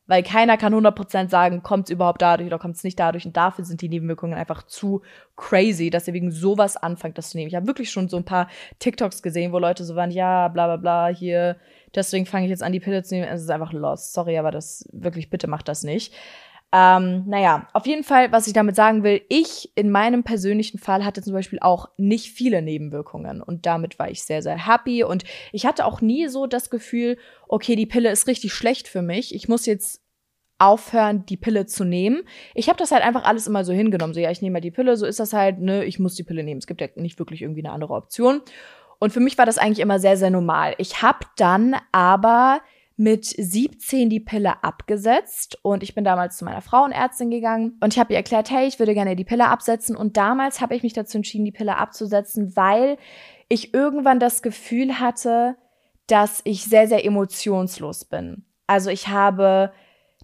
Weil 0.06 0.22
keiner 0.22 0.56
kann 0.56 0.74
100% 0.74 1.30
sagen, 1.30 1.62
kommt 1.62 1.88
es 1.88 1.90
überhaupt 1.90 2.20
dadurch 2.20 2.46
oder 2.46 2.58
kommt 2.58 2.76
es 2.76 2.84
nicht 2.84 3.00
dadurch. 3.00 3.24
Und 3.24 3.36
dafür 3.36 3.64
sind 3.64 3.80
die 3.80 3.88
Nebenwirkungen 3.88 4.34
einfach 4.34 4.64
zu 4.64 5.02
crazy, 5.36 5.88
dass 5.88 6.06
ihr 6.06 6.14
wegen 6.14 6.30
sowas 6.30 6.76
anfangt, 6.76 7.16
das 7.16 7.30
zu 7.30 7.38
nehmen. 7.38 7.48
Ich 7.48 7.54
habe 7.54 7.66
wirklich 7.66 7.90
schon 7.90 8.08
so 8.08 8.18
ein 8.18 8.24
paar 8.24 8.48
TikToks 8.80 9.22
gesehen, 9.22 9.52
wo 9.52 9.58
Leute 9.58 9.84
so 9.84 9.96
waren, 9.96 10.10
ja, 10.10 10.48
bla 10.48 10.66
bla 10.66 10.76
bla, 10.76 11.06
hier 11.08 11.56
Deswegen 11.94 12.26
fange 12.26 12.46
ich 12.46 12.50
jetzt 12.50 12.62
an, 12.62 12.72
die 12.72 12.80
Pille 12.80 13.02
zu 13.02 13.14
nehmen. 13.14 13.28
Es 13.28 13.42
ist 13.42 13.50
einfach 13.50 13.72
lost. 13.72 14.12
Sorry, 14.12 14.36
aber 14.38 14.50
das 14.50 14.88
wirklich, 14.92 15.30
bitte 15.30 15.46
macht 15.46 15.68
das 15.68 15.84
nicht. 15.84 16.12
Ähm, 16.76 17.22
naja, 17.28 17.68
auf 17.72 17.86
jeden 17.86 18.02
Fall, 18.02 18.32
was 18.32 18.48
ich 18.48 18.52
damit 18.52 18.74
sagen 18.74 19.04
will, 19.04 19.22
ich 19.28 19.70
in 19.76 19.92
meinem 19.92 20.24
persönlichen 20.24 20.78
Fall 20.78 21.04
hatte 21.04 21.22
zum 21.22 21.32
Beispiel 21.32 21.60
auch 21.60 21.88
nicht 21.98 22.32
viele 22.32 22.62
Nebenwirkungen 22.62 23.40
und 23.42 23.64
damit 23.64 24.00
war 24.00 24.10
ich 24.10 24.24
sehr, 24.24 24.42
sehr 24.42 24.66
happy 24.66 25.04
und 25.04 25.22
ich 25.52 25.66
hatte 25.66 25.86
auch 25.86 26.00
nie 26.00 26.26
so 26.26 26.48
das 26.48 26.70
Gefühl, 26.70 27.16
okay, 27.46 27.76
die 27.76 27.86
Pille 27.86 28.10
ist 28.10 28.26
richtig 28.26 28.54
schlecht 28.54 28.88
für 28.88 29.02
mich, 29.02 29.36
ich 29.36 29.46
muss 29.46 29.66
jetzt 29.66 30.02
aufhören, 30.58 31.24
die 31.26 31.36
Pille 31.36 31.66
zu 31.66 31.84
nehmen. 31.84 32.22
Ich 32.54 32.68
habe 32.68 32.78
das 32.78 32.90
halt 32.90 33.04
einfach 33.04 33.24
alles 33.24 33.46
immer 33.46 33.64
so 33.64 33.72
hingenommen, 33.72 34.14
so 34.14 34.20
ja, 34.20 34.32
ich 34.32 34.42
nehme 34.42 34.54
mal 34.54 34.60
die 34.60 34.72
Pille, 34.72 34.96
so 34.96 35.06
ist 35.06 35.20
das 35.20 35.32
halt, 35.32 35.60
ne, 35.60 35.84
ich 35.84 36.00
muss 36.00 36.16
die 36.16 36.24
Pille 36.24 36.42
nehmen. 36.42 36.58
Es 36.58 36.66
gibt 36.66 36.80
ja 36.80 36.88
nicht 36.96 37.20
wirklich 37.20 37.42
irgendwie 37.42 37.64
eine 37.64 37.72
andere 37.72 37.94
Option. 37.94 38.40
Und 38.98 39.12
für 39.12 39.20
mich 39.20 39.38
war 39.38 39.46
das 39.46 39.58
eigentlich 39.58 39.80
immer 39.80 39.98
sehr, 40.00 40.16
sehr 40.16 40.30
normal. 40.30 40.74
Ich 40.78 41.02
habe 41.02 41.26
dann 41.36 41.76
aber 41.92 42.60
mit 42.96 43.24
17 43.24 44.08
die 44.08 44.20
Pille 44.20 44.62
abgesetzt 44.62 45.58
und 45.62 45.82
ich 45.82 45.94
bin 45.94 46.04
damals 46.04 46.36
zu 46.36 46.44
meiner 46.44 46.60
Frauenärztin 46.60 47.30
gegangen 47.30 47.76
und 47.80 47.92
ich 47.92 47.98
habe 47.98 48.12
ihr 48.12 48.18
erklärt, 48.18 48.50
hey, 48.50 48.68
ich 48.68 48.78
würde 48.78 48.94
gerne 48.94 49.16
die 49.16 49.24
Pille 49.24 49.48
absetzen 49.48 49.96
und 49.96 50.16
damals 50.16 50.60
habe 50.60 50.76
ich 50.76 50.82
mich 50.82 50.92
dazu 50.92 51.18
entschieden, 51.18 51.44
die 51.44 51.52
Pille 51.52 51.76
abzusetzen, 51.76 52.54
weil 52.56 52.96
ich 53.48 53.74
irgendwann 53.74 54.20
das 54.20 54.42
Gefühl 54.42 55.00
hatte, 55.00 55.56
dass 56.06 56.40
ich 56.44 56.64
sehr, 56.64 56.86
sehr 56.86 57.04
emotionslos 57.04 58.04
bin. 58.04 58.44
Also 58.66 58.90
ich 58.90 59.08
habe 59.08 59.72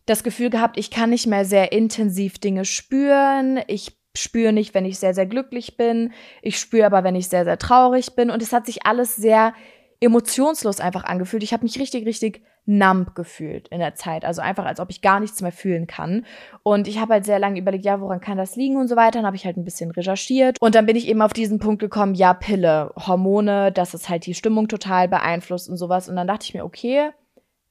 das 0.07 0.23
Gefühl 0.23 0.51
gehabt, 0.51 0.79
ich 0.79 0.91
kann 0.91 1.11
nicht 1.11 1.27
mehr 1.27 1.45
sehr 1.45 1.73
intensiv 1.73 2.39
Dinge 2.39 2.65
spüren, 2.65 3.61
ich 3.67 4.01
spüre 4.17 4.53
nicht, 4.53 4.75
wenn 4.75 4.85
ich 4.85 4.99
sehr, 4.99 5.15
sehr 5.15 5.27
glücklich 5.27 5.77
bin. 5.77 6.13
Ich 6.43 6.59
spüre 6.59 6.87
aber, 6.87 7.05
wenn 7.05 7.15
ich 7.15 7.29
sehr, 7.29 7.45
sehr 7.45 7.59
traurig 7.59 8.15
bin. 8.17 8.31
Und 8.31 8.43
es 8.43 8.53
hat 8.53 8.67
sich 8.67 8.87
alles 8.87 9.17
sehr 9.17 9.55
emotionslos 10.01 10.81
einfach 10.81 11.05
angefühlt. 11.05 11.43
Ich 11.43 11.53
habe 11.53 11.63
mich 11.63 11.79
richtig, 11.79 12.07
richtig 12.07 12.43
numb 12.67 13.15
gefühlt 13.15 13.69
in 13.69 13.81
der 13.81 13.95
Zeit. 13.95 14.25
Also 14.25 14.43
einfach, 14.43 14.65
als 14.65 14.81
ob 14.81 14.91
ich 14.91 15.03
gar 15.03 15.21
nichts 15.21 15.43
mehr 15.43 15.53
fühlen 15.53 15.87
kann. 15.87 16.25
Und 16.63 16.89
ich 16.89 17.01
habe 17.01 17.15
halt 17.15 17.25
sehr 17.25 17.39
lange 17.39 17.59
überlegt, 17.59 17.85
ja, 17.85 18.01
woran 18.01 18.21
kann 18.21 18.39
das 18.39 18.57
liegen 18.57 18.77
und 18.77 18.89
so 18.89 18.97
weiter. 18.97 19.19
Dann 19.19 19.27
habe 19.27 19.37
ich 19.37 19.45
halt 19.45 19.57
ein 19.57 19.65
bisschen 19.65 19.91
recherchiert. 19.91 20.57
Und 20.61 20.75
dann 20.75 20.87
bin 20.87 20.97
ich 20.97 21.09
eben 21.09 21.23
auf 21.23 21.33
diesen 21.33 21.59
Punkt 21.59 21.81
gekommen, 21.81 22.15
ja, 22.15 22.35
Pille, 22.35 22.93
Hormone, 22.97 23.73
dass 23.73 23.95
es 23.95 24.09
halt 24.09 24.27
die 24.27 24.35
Stimmung 24.35 24.69
total 24.69 25.09
beeinflusst 25.09 25.69
und 25.69 25.77
sowas. 25.77 26.09
Und 26.09 26.17
dann 26.17 26.27
dachte 26.27 26.45
ich 26.45 26.55
mir, 26.55 26.65
okay, 26.65 27.11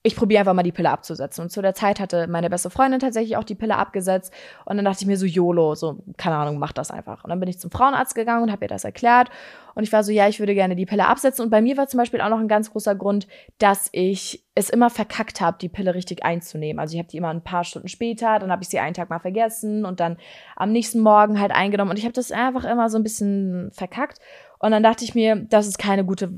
ich 0.10 0.16
probiere 0.16 0.40
einfach 0.40 0.56
mal 0.56 0.64
die 0.64 0.72
Pille 0.72 0.90
abzusetzen. 0.90 1.44
Und 1.44 1.52
zu 1.52 1.62
der 1.62 1.76
Zeit 1.76 2.00
hatte 2.00 2.28
meine 2.28 2.50
beste 2.50 2.72
Freundin 2.72 3.00
tatsächlich 3.00 3.38
auch 3.38 3.44
die 3.44 3.54
Pille 3.54 3.78
abgesetzt. 3.78 4.34
Und 4.66 4.76
dann 4.76 4.86
dachte 4.86 5.02
ich 5.02 5.08
mir 5.08 5.18
so, 5.18 5.28
YOLO, 5.28 5.76
so, 5.76 6.00
keine 6.18 6.36
Ahnung, 6.36 6.58
mach 6.58 6.72
das 6.72 6.90
einfach. 6.90 7.24
Und 7.24 7.30
dann 7.30 7.40
bin 7.40 7.48
ich 7.48 7.60
zum 7.60 7.70
Frauenarzt 7.70 8.16
gegangen 8.16 8.42
und 8.42 8.52
habe 8.52 8.66
ihr 8.66 8.70
das 8.70 8.84
erklärt. 8.84 9.30
Und 9.76 9.84
ich 9.84 9.94
war 9.94 10.04
so, 10.04 10.12
ja, 10.12 10.28
ich 10.28 10.40
würde 10.40 10.56
gerne 10.56 10.76
die 10.76 10.88
Pille 10.88 11.08
absetzen. 11.08 11.46
Und 11.46 11.52
bei 11.52 11.62
mir 11.62 11.78
war 11.78 11.88
zum 11.88 12.00
Beispiel 12.00 12.22
auch 12.22 12.30
noch 12.30 12.40
ein 12.40 12.48
ganz 12.48 12.72
großer 12.72 12.96
Grund, 12.96 13.28
dass 13.60 13.90
ich 13.92 14.44
es 14.56 14.72
immer 14.72 14.90
verkackt 14.90 15.42
habe, 15.42 15.58
die 15.62 15.70
Pille 15.70 15.94
richtig 15.94 16.26
einzunehmen. 16.26 16.80
Also 16.80 16.96
ich 16.96 17.00
habe 17.00 17.08
die 17.08 17.18
immer 17.18 17.30
ein 17.30 17.44
paar 17.44 17.64
Stunden 17.64 17.88
später, 17.88 18.40
dann 18.40 18.52
habe 18.52 18.64
ich 18.64 18.70
sie 18.70 18.80
einen 18.80 18.96
Tag 18.96 19.12
mal 19.12 19.20
vergessen 19.20 19.86
und 19.86 20.00
dann 20.00 20.18
am 20.56 20.72
nächsten 20.72 21.00
Morgen 21.00 21.40
halt 21.40 21.52
eingenommen. 21.52 21.92
Und 21.92 22.00
ich 22.00 22.06
habe 22.06 22.14
das 22.14 22.32
einfach 22.32 22.66
immer 22.66 22.90
so 22.90 22.98
ein 22.98 23.04
bisschen 23.04 23.70
verkackt. 23.72 24.20
Und 24.58 24.72
dann 24.72 24.82
dachte 24.84 25.06
ich 25.06 25.14
mir, 25.14 25.36
das 25.36 25.68
ist 25.68 25.78
keine 25.78 26.04
gute 26.04 26.32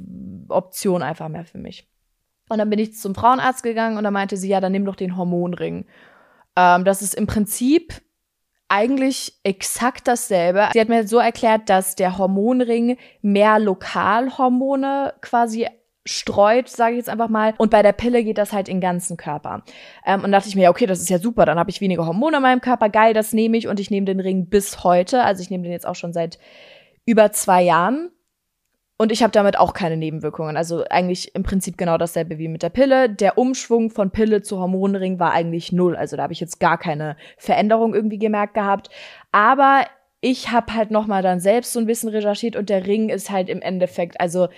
Option 0.50 1.02
einfach 1.02 1.30
mehr 1.30 1.46
für 1.46 1.58
mich. 1.58 1.88
Und 2.52 2.58
dann 2.58 2.70
bin 2.70 2.80
ich 2.80 2.98
zum 2.98 3.16
Frauenarzt 3.16 3.64
gegangen 3.64 3.98
und 3.98 4.04
da 4.04 4.12
meinte 4.12 4.36
sie, 4.36 4.50
ja, 4.50 4.60
dann 4.60 4.74
nimm 4.74 4.86
doch 4.86 4.98
den 4.98 5.16
Hormonring. 5.16 5.86
Ähm, 6.58 6.84
das 6.84 7.02
ist 7.02 7.16
im 7.16 7.26
Prinzip 7.26 8.02
eigentlich 8.68 9.40
exakt 9.44 10.08
dasselbe. 10.08 10.70
Sie 10.74 10.80
hat 10.82 10.90
mir 10.90 11.08
so 11.08 11.18
erklärt, 11.18 11.70
dass 11.70 11.96
der 11.96 12.18
Hormonring 12.18 12.98
mehr 13.22 13.60
Lokalhormone 13.60 15.14
quasi 15.22 15.68
streut, 16.06 16.68
sage 16.68 16.94
ich 16.94 16.98
jetzt 16.98 17.10
einfach 17.10 17.30
mal. 17.30 17.54
Und 17.58 17.72
bei 17.72 17.82
der 17.82 17.94
Pille 17.94 18.24
geht 18.24 18.38
das 18.38 18.54
halt 18.54 18.68
in 18.68 18.78
den 18.78 18.82
ganzen 18.82 19.18
Körper. 19.18 19.64
Ähm, 20.06 20.24
und 20.24 20.32
dachte 20.32 20.50
ich 20.50 20.56
mir, 20.56 20.70
okay, 20.70 20.86
das 20.86 21.00
ist 21.00 21.10
ja 21.10 21.20
super, 21.20 21.46
dann 21.46 21.60
habe 21.60 21.70
ich 21.70 21.80
weniger 21.80 22.06
Hormone 22.06 22.38
in 22.38 22.44
meinem 22.44 22.62
Körper, 22.62 22.90
geil, 22.90 23.14
das 23.14 23.34
nehme 23.34 23.58
ich 23.58 23.68
und 23.68 23.80
ich 23.80 23.92
nehme 23.92 24.06
den 24.06 24.20
Ring 24.20 24.48
bis 24.48 24.84
heute. 24.84 25.24
Also 25.24 25.42
ich 25.42 25.50
nehme 25.50 25.64
den 25.64 25.72
jetzt 25.72 25.88
auch 25.88 25.96
schon 25.96 26.12
seit 26.12 26.38
über 27.06 27.32
zwei 27.32 27.62
Jahren. 27.64 28.10
Und 29.02 29.12
ich 29.12 29.24
habe 29.24 29.32
damit 29.32 29.58
auch 29.58 29.74
keine 29.74 29.98
Nebenwirkungen. 29.98 30.56
Also 30.56 30.84
eigentlich 30.88 31.34
im 31.34 31.42
Prinzip 31.42 31.76
genau 31.76 31.98
dasselbe 31.98 32.38
wie 32.38 32.48
mit 32.48 32.62
der 32.62 32.70
Pille. 32.70 33.10
Der 33.10 33.40
Umschwung 33.40 33.90
von 33.90 34.12
Pille 34.12 34.44
zu 34.44 34.60
Hormonring 34.60 35.18
war 35.18 35.32
eigentlich 35.32 35.72
null. 35.72 35.96
Also 35.96 36.18
da 36.18 36.22
habe 36.22 36.34
ich 36.34 36.40
jetzt 36.40 36.60
gar 36.60 36.78
keine 36.78 37.18
Veränderung 37.36 37.96
irgendwie 37.96 38.20
gemerkt 38.20 38.54
gehabt. 38.54 38.92
Aber 39.32 39.88
ich 40.20 40.52
habe 40.52 40.76
halt 40.76 40.92
noch 40.92 41.08
mal 41.08 41.24
dann 41.24 41.40
selbst 41.40 41.74
so 41.74 41.80
ein 41.80 41.88
bisschen 41.88 42.10
recherchiert 42.10 42.56
und 42.56 42.70
der 42.70 42.86
Ring 42.86 43.10
ist 43.10 43.32
halt 43.32 43.50
im 43.50 43.64
Endeffekt, 43.64 44.22
also 44.22 44.50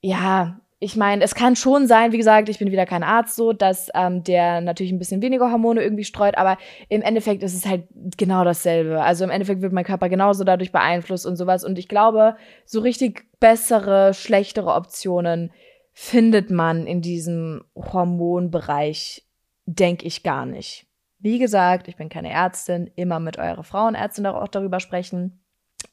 ja, 0.00 0.58
ich 0.78 0.94
meine, 0.94 1.24
es 1.24 1.34
kann 1.34 1.56
schon 1.56 1.86
sein, 1.86 2.12
wie 2.12 2.18
gesagt, 2.18 2.50
ich 2.50 2.58
bin 2.58 2.70
wieder 2.70 2.84
kein 2.84 3.02
Arzt 3.02 3.36
so, 3.36 3.54
dass 3.54 3.88
ähm, 3.94 4.22
der 4.22 4.60
natürlich 4.60 4.92
ein 4.92 4.98
bisschen 4.98 5.22
weniger 5.22 5.50
Hormone 5.50 5.82
irgendwie 5.82 6.04
streut, 6.04 6.36
aber 6.36 6.58
im 6.90 7.00
Endeffekt 7.00 7.42
ist 7.42 7.54
es 7.54 7.64
halt 7.64 7.84
genau 8.18 8.44
dasselbe. 8.44 9.02
Also 9.02 9.24
im 9.24 9.30
Endeffekt 9.30 9.62
wird 9.62 9.72
mein 9.72 9.84
Körper 9.84 10.10
genauso 10.10 10.44
dadurch 10.44 10.72
beeinflusst 10.72 11.24
und 11.24 11.36
sowas. 11.36 11.64
Und 11.64 11.78
ich 11.78 11.88
glaube, 11.88 12.36
so 12.66 12.80
richtig 12.80 13.24
bessere, 13.40 14.12
schlechtere 14.12 14.74
Optionen 14.74 15.50
findet 15.92 16.50
man 16.50 16.86
in 16.86 17.00
diesem 17.00 17.64
Hormonbereich, 17.74 19.26
denke 19.64 20.06
ich 20.06 20.22
gar 20.22 20.44
nicht. 20.44 20.86
Wie 21.18 21.38
gesagt, 21.38 21.88
ich 21.88 21.96
bin 21.96 22.10
keine 22.10 22.30
Ärztin, 22.30 22.90
immer 22.96 23.18
mit 23.18 23.38
eurer 23.38 23.64
Frauenärztin 23.64 24.26
auch 24.26 24.48
darüber 24.48 24.80
sprechen. 24.80 25.40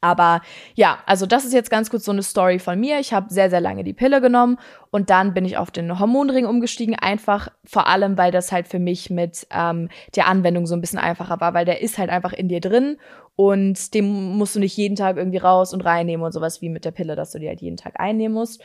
Aber 0.04 0.42
ja, 0.76 1.00
also 1.06 1.26
das 1.26 1.46
ist 1.46 1.54
jetzt 1.54 1.70
ganz 1.70 1.90
kurz 1.90 2.04
so 2.04 2.12
eine 2.12 2.24
Story 2.24 2.60
von 2.60 2.78
mir. 2.78 3.00
Ich 3.00 3.14
habe 3.14 3.34
sehr, 3.34 3.50
sehr 3.50 3.62
lange 3.62 3.86
die 3.86 3.94
Pille 3.94 4.20
genommen 4.20 4.58
und 4.92 5.10
dann 5.10 5.34
bin 5.34 5.46
ich 5.46 5.58
auf 5.58 5.72
den 5.72 5.98
Hormonring 5.98 6.46
umgestiegen. 6.46 6.96
Einfach 6.96 7.48
vor 7.64 7.88
allem, 7.88 8.18
weil 8.18 8.32
das 8.32 8.52
halt 8.52 8.68
für 8.68 8.80
mich 8.80 9.10
mit 9.10 9.48
ähm, 9.50 9.88
der 10.16 10.28
Anwendung 10.28 10.68
so 10.68 10.76
ein 10.76 10.82
bisschen 10.82 11.00
einfacher 11.00 11.40
war, 11.40 11.54
weil 11.54 11.64
der 11.64 11.82
ist 11.82 11.98
halt 11.98 12.10
einfach 12.10 12.34
in 12.34 12.50
dir 12.50 12.60
drin 12.60 12.98
und 13.36 13.94
den 13.94 14.36
musst 14.38 14.56
du 14.56 14.60
nicht 14.60 14.76
jeden 14.76 14.96
Tag 14.96 15.16
irgendwie 15.18 15.38
raus 15.38 15.74
und 15.74 15.82
reinnehmen 15.82 16.26
und 16.26 16.34
sowas 16.34 16.62
wie 16.62 16.70
mit 16.70 16.84
der 16.84 16.92
Pille, 16.92 17.16
dass 17.16 17.32
du 17.32 17.40
die 17.40 17.48
halt 17.48 17.62
jeden 17.62 17.78
Tag 17.78 18.00
einnehmen 18.00 18.34
musst. 18.34 18.62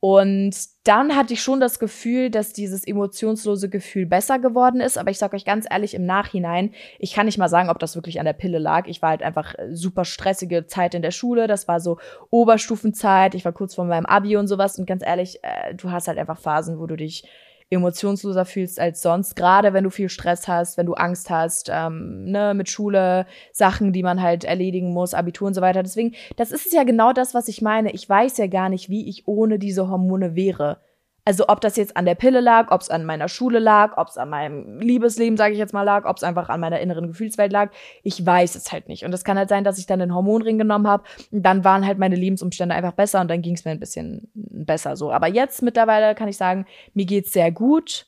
Und 0.00 0.54
dann 0.84 1.16
hatte 1.16 1.34
ich 1.34 1.42
schon 1.42 1.58
das 1.58 1.80
Gefühl, 1.80 2.30
dass 2.30 2.52
dieses 2.52 2.86
emotionslose 2.86 3.68
Gefühl 3.68 4.06
besser 4.06 4.38
geworden 4.38 4.80
ist. 4.80 4.96
Aber 4.96 5.10
ich 5.10 5.18
sage 5.18 5.34
euch 5.34 5.44
ganz 5.44 5.66
ehrlich, 5.68 5.94
im 5.94 6.06
Nachhinein, 6.06 6.72
ich 7.00 7.14
kann 7.14 7.26
nicht 7.26 7.38
mal 7.38 7.48
sagen, 7.48 7.68
ob 7.68 7.80
das 7.80 7.96
wirklich 7.96 8.20
an 8.20 8.26
der 8.26 8.32
Pille 8.32 8.58
lag. 8.58 8.86
Ich 8.86 9.02
war 9.02 9.10
halt 9.10 9.22
einfach 9.22 9.54
äh, 9.58 9.74
super 9.74 10.04
stressige 10.04 10.66
Zeit 10.66 10.94
in 10.94 11.02
der 11.02 11.10
Schule. 11.10 11.48
Das 11.48 11.66
war 11.66 11.80
so 11.80 11.98
Oberstufenzeit. 12.30 13.34
Ich 13.34 13.44
war 13.44 13.52
kurz 13.52 13.74
vor 13.74 13.86
meinem 13.86 14.06
Abi 14.06 14.36
und 14.36 14.46
sowas. 14.46 14.78
Und 14.78 14.86
ganz 14.86 15.02
ehrlich, 15.04 15.40
äh, 15.42 15.74
du 15.74 15.90
hast 15.90 16.06
halt 16.06 16.18
einfach 16.18 16.38
Phasen, 16.38 16.78
wo 16.78 16.86
du 16.86 16.96
dich 16.96 17.24
emotionsloser 17.70 18.44
fühlst 18.44 18.80
als 18.80 19.02
sonst, 19.02 19.36
gerade 19.36 19.72
wenn 19.72 19.84
du 19.84 19.90
viel 19.90 20.08
Stress 20.08 20.48
hast, 20.48 20.78
wenn 20.78 20.86
du 20.86 20.94
Angst 20.94 21.30
hast, 21.30 21.70
ähm, 21.72 22.24
ne, 22.24 22.54
mit 22.54 22.68
Schule, 22.70 23.26
Sachen, 23.52 23.92
die 23.92 24.02
man 24.02 24.22
halt 24.22 24.44
erledigen 24.44 24.92
muss, 24.92 25.14
Abitur 25.14 25.48
und 25.48 25.54
so 25.54 25.60
weiter. 25.60 25.82
Deswegen, 25.82 26.14
das 26.36 26.50
ist 26.50 26.72
ja 26.72 26.84
genau 26.84 27.12
das, 27.12 27.34
was 27.34 27.48
ich 27.48 27.60
meine. 27.60 27.92
Ich 27.92 28.08
weiß 28.08 28.38
ja 28.38 28.46
gar 28.46 28.68
nicht, 28.68 28.88
wie 28.88 29.08
ich 29.08 29.28
ohne 29.28 29.58
diese 29.58 29.88
Hormone 29.88 30.34
wäre. 30.34 30.80
Also 31.28 31.44
ob 31.48 31.60
das 31.60 31.76
jetzt 31.76 31.94
an 31.94 32.06
der 32.06 32.14
Pille 32.14 32.40
lag, 32.40 32.70
ob 32.70 32.80
es 32.80 32.88
an 32.88 33.04
meiner 33.04 33.28
Schule 33.28 33.58
lag, 33.58 33.98
ob 33.98 34.08
es 34.08 34.16
an 34.16 34.30
meinem 34.30 34.80
Liebesleben, 34.80 35.36
sage 35.36 35.52
ich 35.52 35.58
jetzt 35.58 35.74
mal, 35.74 35.82
lag, 35.82 36.06
ob 36.06 36.16
es 36.16 36.22
einfach 36.22 36.48
an 36.48 36.58
meiner 36.58 36.80
inneren 36.80 37.06
Gefühlswelt 37.06 37.52
lag, 37.52 37.70
ich 38.02 38.24
weiß 38.24 38.54
es 38.54 38.72
halt 38.72 38.88
nicht. 38.88 39.04
Und 39.04 39.12
es 39.12 39.24
kann 39.24 39.36
halt 39.36 39.50
sein, 39.50 39.62
dass 39.62 39.76
ich 39.76 39.84
dann 39.84 39.98
den 39.98 40.14
Hormonring 40.14 40.56
genommen 40.56 40.88
habe. 40.88 41.04
Dann 41.30 41.64
waren 41.64 41.86
halt 41.86 41.98
meine 41.98 42.16
Lebensumstände 42.16 42.74
einfach 42.74 42.94
besser 42.94 43.20
und 43.20 43.28
dann 43.28 43.42
ging 43.42 43.56
es 43.56 43.66
mir 43.66 43.72
ein 43.72 43.78
bisschen 43.78 44.30
besser 44.32 44.96
so. 44.96 45.12
Aber 45.12 45.26
jetzt 45.26 45.60
mittlerweile 45.60 46.14
kann 46.14 46.28
ich 46.28 46.38
sagen, 46.38 46.64
mir 46.94 47.04
geht's 47.04 47.34
sehr 47.34 47.52
gut, 47.52 48.06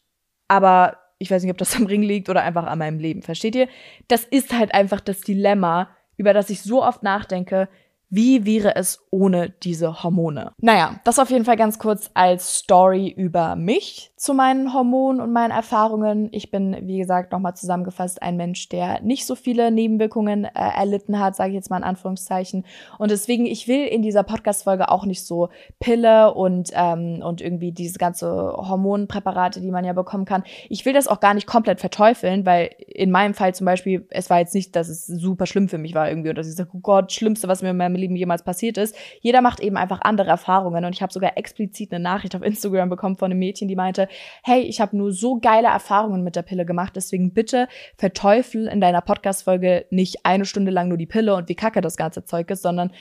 aber 0.49 0.97
ich 1.19 1.31
weiß 1.31 1.43
nicht, 1.43 1.53
ob 1.53 1.59
das 1.59 1.77
am 1.77 1.85
Ring 1.85 2.01
liegt 2.01 2.31
oder 2.31 2.41
einfach 2.41 2.65
an 2.65 2.79
meinem 2.79 3.01
Leben. 3.01 3.21
Versteht 3.21 3.55
ihr? 3.55 3.69
Das 4.09 4.25
ist 4.25 4.59
halt 4.59 4.73
einfach 4.73 5.01
das 5.03 5.21
Dilemma, 5.21 5.91
über 6.17 6.33
das 6.33 6.49
ich 6.49 6.63
so 6.63 6.83
oft 6.83 7.03
nachdenke, 7.03 7.69
wie 8.11 8.45
wäre 8.45 8.77
es 8.77 9.07
ohne 9.11 9.51
diese 9.51 10.03
Hormone? 10.03 10.53
Naja, 10.59 11.01
das 11.05 11.19
auf 11.19 11.31
jeden 11.31 11.45
Fall 11.45 11.57
ganz 11.57 11.79
kurz 11.79 12.11
als 12.15 12.59
Story 12.59 13.09
über 13.09 13.57
mich 13.57 14.10
zu 14.21 14.35
meinen 14.35 14.75
Hormonen 14.75 15.19
und 15.23 15.33
meinen 15.33 15.51
Erfahrungen. 15.51 16.29
Ich 16.33 16.51
bin, 16.51 16.77
wie 16.83 16.99
gesagt, 16.99 17.33
nochmal 17.33 17.57
zusammengefasst 17.57 18.21
ein 18.21 18.37
Mensch, 18.37 18.69
der 18.69 19.01
nicht 19.01 19.25
so 19.25 19.35
viele 19.35 19.71
Nebenwirkungen 19.71 20.45
äh, 20.45 20.51
erlitten 20.55 21.19
hat, 21.19 21.35
sage 21.35 21.49
ich 21.49 21.55
jetzt 21.55 21.71
mal 21.71 21.79
in 21.79 21.85
Anführungszeichen. 21.85 22.67
Und 22.99 23.11
deswegen, 23.11 23.47
ich 23.47 23.67
will 23.67 23.87
in 23.87 24.03
dieser 24.03 24.23
Podcast-Folge 24.23 24.91
auch 24.91 25.07
nicht 25.07 25.25
so 25.25 25.49
Pille 25.79 26.35
und, 26.35 26.69
ähm, 26.75 27.23
und 27.25 27.41
irgendwie 27.41 27.73
diese 27.73 27.99
ganze 27.99 28.29
Hormonpräparate, 28.31 29.63
die 29.63 29.71
man 29.71 29.87
ja 29.87 29.95
bekommen 29.95 30.27
kann. 30.27 30.45
Ich 30.69 30.85
will 30.85 30.93
das 30.93 31.09
auch 31.09 31.21
gar 31.21 31.33
nicht 31.33 31.47
komplett 31.47 31.81
verteufeln, 31.81 32.45
weil 32.45 32.73
in 32.89 33.11
meinem 33.11 33.33
Fall 33.33 33.55
zum 33.55 33.65
Beispiel, 33.65 34.07
es 34.11 34.29
war 34.29 34.41
jetzt 34.41 34.55
nicht, 34.55 34.77
dass 34.77 34.91
es 34.91 35.07
super 35.07 35.47
schlimm 35.47 35.71
für 35.71 35.79
mich 35.79 35.95
war 35.95 36.11
irgendwie 36.11 36.29
und 36.29 36.37
dass 36.37 36.47
ich 36.47 36.57
sage, 36.57 36.69
oh 36.75 36.81
Gott, 36.81 37.11
Schlimmste, 37.11 37.49
was 37.49 37.63
mir 37.63 37.71
in 37.71 37.79
meinem 37.79 37.97
Leben 37.97 38.17
jemals 38.17 38.43
passiert 38.43 38.77
ist. 38.77 38.95
Jeder 39.23 39.41
macht 39.41 39.61
eben 39.61 39.79
einfach 39.79 40.03
andere 40.03 40.29
Erfahrungen 40.29 40.85
und 40.85 40.95
ich 40.95 41.01
habe 41.01 41.11
sogar 41.11 41.39
explizit 41.39 41.91
eine 41.91 42.03
Nachricht 42.03 42.37
auf 42.37 42.43
Instagram 42.43 42.91
bekommen 42.91 43.17
von 43.17 43.31
einem 43.31 43.39
Mädchen, 43.39 43.67
die 43.67 43.77
meinte, 43.77 44.10
hey, 44.43 44.63
ich 44.63 44.81
habe 44.81 44.97
nur 44.97 45.13
so 45.13 45.39
geile 45.41 45.69
Erfahrungen 45.69 46.23
mit 46.23 46.37
der 46.37 46.43
Pille 46.43 46.67
gemacht, 46.67 46.95
deswegen 46.97 47.33
bitte 47.33 47.69
verteufel 47.97 48.67
in 48.67 48.81
deiner 48.81 49.01
Podcast-Folge 49.01 49.87
nicht 49.91 50.25
eine 50.25 50.45
Stunde 50.45 50.71
lang 50.71 50.89
nur 50.89 50.99
die 50.99 51.07
Pille 51.07 51.35
und 51.35 51.49
wie 51.49 51.55
kacke 51.55 51.81
das 51.81 51.97
ganze 51.97 52.25
Zeug 52.25 52.51
ist, 52.51 52.63
sondern 52.63 52.93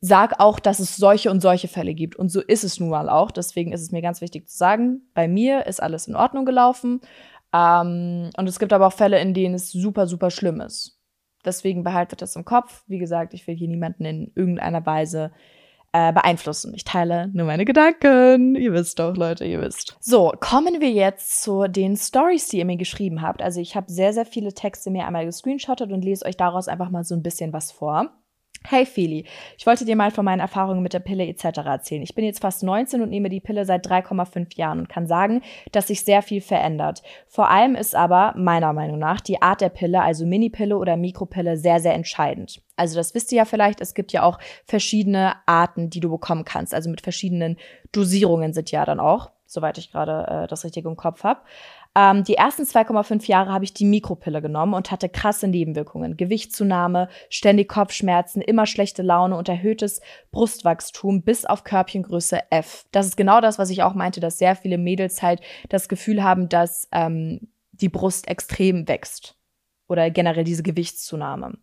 sag 0.00 0.38
auch, 0.38 0.60
dass 0.60 0.80
es 0.80 0.96
solche 0.96 1.30
und 1.30 1.40
solche 1.40 1.66
Fälle 1.66 1.94
gibt. 1.94 2.14
Und 2.16 2.28
so 2.28 2.42
ist 2.42 2.62
es 2.62 2.78
nun 2.78 2.90
mal 2.90 3.08
auch. 3.08 3.30
Deswegen 3.30 3.72
ist 3.72 3.80
es 3.80 3.90
mir 3.90 4.02
ganz 4.02 4.20
wichtig 4.20 4.48
zu 4.48 4.54
sagen, 4.54 5.00
bei 5.14 5.28
mir 5.28 5.66
ist 5.66 5.82
alles 5.82 6.08
in 6.08 6.14
Ordnung 6.14 6.44
gelaufen. 6.44 7.00
Ähm, 7.54 8.28
und 8.36 8.46
es 8.46 8.58
gibt 8.58 8.74
aber 8.74 8.88
auch 8.88 8.92
Fälle, 8.92 9.18
in 9.18 9.32
denen 9.32 9.54
es 9.54 9.72
super, 9.72 10.06
super 10.06 10.30
schlimm 10.30 10.60
ist. 10.60 11.00
Deswegen 11.44 11.84
behaltet 11.84 12.20
das 12.20 12.36
im 12.36 12.44
Kopf. 12.44 12.82
Wie 12.86 12.98
gesagt, 12.98 13.32
ich 13.32 13.46
will 13.46 13.54
hier 13.54 13.68
niemanden 13.68 14.04
in 14.04 14.32
irgendeiner 14.34 14.84
Weise 14.84 15.32
äh, 15.94 16.12
beeinflussen. 16.12 16.74
Ich 16.74 16.82
teile 16.82 17.28
nur 17.32 17.46
meine 17.46 17.64
Gedanken. 17.64 18.56
Ihr 18.56 18.72
wisst 18.72 18.98
doch, 18.98 19.16
Leute, 19.16 19.44
ihr 19.44 19.60
wisst. 19.60 19.96
So, 20.00 20.32
kommen 20.40 20.80
wir 20.80 20.90
jetzt 20.90 21.40
zu 21.40 21.68
den 21.68 21.96
Stories, 21.96 22.48
die 22.48 22.58
ihr 22.58 22.64
mir 22.64 22.76
geschrieben 22.76 23.22
habt. 23.22 23.40
Also 23.40 23.60
ich 23.60 23.76
habe 23.76 23.90
sehr, 23.90 24.12
sehr 24.12 24.26
viele 24.26 24.52
Texte 24.52 24.90
mir 24.90 25.06
einmal 25.06 25.24
gescreenshottet 25.24 25.92
und 25.92 26.04
lese 26.04 26.26
euch 26.26 26.36
daraus 26.36 26.66
einfach 26.66 26.90
mal 26.90 27.04
so 27.04 27.14
ein 27.14 27.22
bisschen 27.22 27.52
was 27.52 27.70
vor. 27.70 28.10
Hey 28.66 28.86
Feli, 28.86 29.26
ich 29.58 29.66
wollte 29.66 29.84
dir 29.84 29.94
mal 29.94 30.10
von 30.10 30.24
meinen 30.24 30.40
Erfahrungen 30.40 30.82
mit 30.82 30.94
der 30.94 31.00
Pille 31.00 31.26
etc. 31.26 31.58
erzählen. 31.66 32.02
Ich 32.02 32.14
bin 32.14 32.24
jetzt 32.24 32.40
fast 32.40 32.62
19 32.62 33.02
und 33.02 33.10
nehme 33.10 33.28
die 33.28 33.40
Pille 33.40 33.66
seit 33.66 33.86
3,5 33.86 34.56
Jahren 34.56 34.78
und 34.78 34.88
kann 34.88 35.06
sagen, 35.06 35.42
dass 35.72 35.88
sich 35.88 36.02
sehr 36.02 36.22
viel 36.22 36.40
verändert. 36.40 37.02
Vor 37.28 37.50
allem 37.50 37.74
ist 37.74 37.94
aber 37.94 38.32
meiner 38.38 38.72
Meinung 38.72 38.98
nach 38.98 39.20
die 39.20 39.42
Art 39.42 39.60
der 39.60 39.68
Pille, 39.68 40.00
also 40.00 40.24
Minipille 40.24 40.78
oder 40.78 40.96
Mikropille, 40.96 41.58
sehr, 41.58 41.78
sehr 41.78 41.92
entscheidend. 41.92 42.62
Also 42.74 42.96
das 42.96 43.14
wisst 43.14 43.32
ihr 43.32 43.38
ja 43.38 43.44
vielleicht, 43.44 43.82
es 43.82 43.92
gibt 43.92 44.12
ja 44.12 44.22
auch 44.22 44.38
verschiedene 44.64 45.34
Arten, 45.44 45.90
die 45.90 46.00
du 46.00 46.08
bekommen 46.08 46.46
kannst. 46.46 46.72
Also 46.72 46.88
mit 46.88 47.02
verschiedenen 47.02 47.58
Dosierungen 47.92 48.54
sind 48.54 48.70
ja 48.70 48.86
dann 48.86 48.98
auch, 48.98 49.30
soweit 49.44 49.76
ich 49.76 49.92
gerade 49.92 50.44
äh, 50.44 50.46
das 50.46 50.64
richtig 50.64 50.86
im 50.86 50.96
Kopf 50.96 51.22
habe. 51.22 51.40
Ähm, 51.96 52.24
die 52.24 52.34
ersten 52.34 52.64
2,5 52.64 53.26
Jahre 53.28 53.52
habe 53.52 53.64
ich 53.64 53.72
die 53.72 53.84
Mikropille 53.84 54.42
genommen 54.42 54.74
und 54.74 54.90
hatte 54.90 55.08
krasse 55.08 55.46
Nebenwirkungen. 55.46 56.16
Gewichtszunahme, 56.16 57.08
ständig 57.30 57.68
Kopfschmerzen, 57.68 58.42
immer 58.42 58.66
schlechte 58.66 59.02
Laune 59.02 59.36
und 59.36 59.48
erhöhtes 59.48 60.00
Brustwachstum 60.32 61.22
bis 61.22 61.44
auf 61.44 61.62
Körbchengröße 61.62 62.50
F. 62.50 62.84
Das 62.90 63.06
ist 63.06 63.16
genau 63.16 63.40
das, 63.40 63.58
was 63.58 63.70
ich 63.70 63.82
auch 63.82 63.94
meinte, 63.94 64.20
dass 64.20 64.38
sehr 64.38 64.56
viele 64.56 64.78
Mädels 64.78 65.22
halt 65.22 65.40
das 65.68 65.88
Gefühl 65.88 66.24
haben, 66.24 66.48
dass 66.48 66.88
ähm, 66.90 67.48
die 67.72 67.88
Brust 67.88 68.28
extrem 68.28 68.88
wächst. 68.88 69.36
Oder 69.86 70.10
generell 70.10 70.44
diese 70.44 70.62
Gewichtszunahme. 70.62 71.58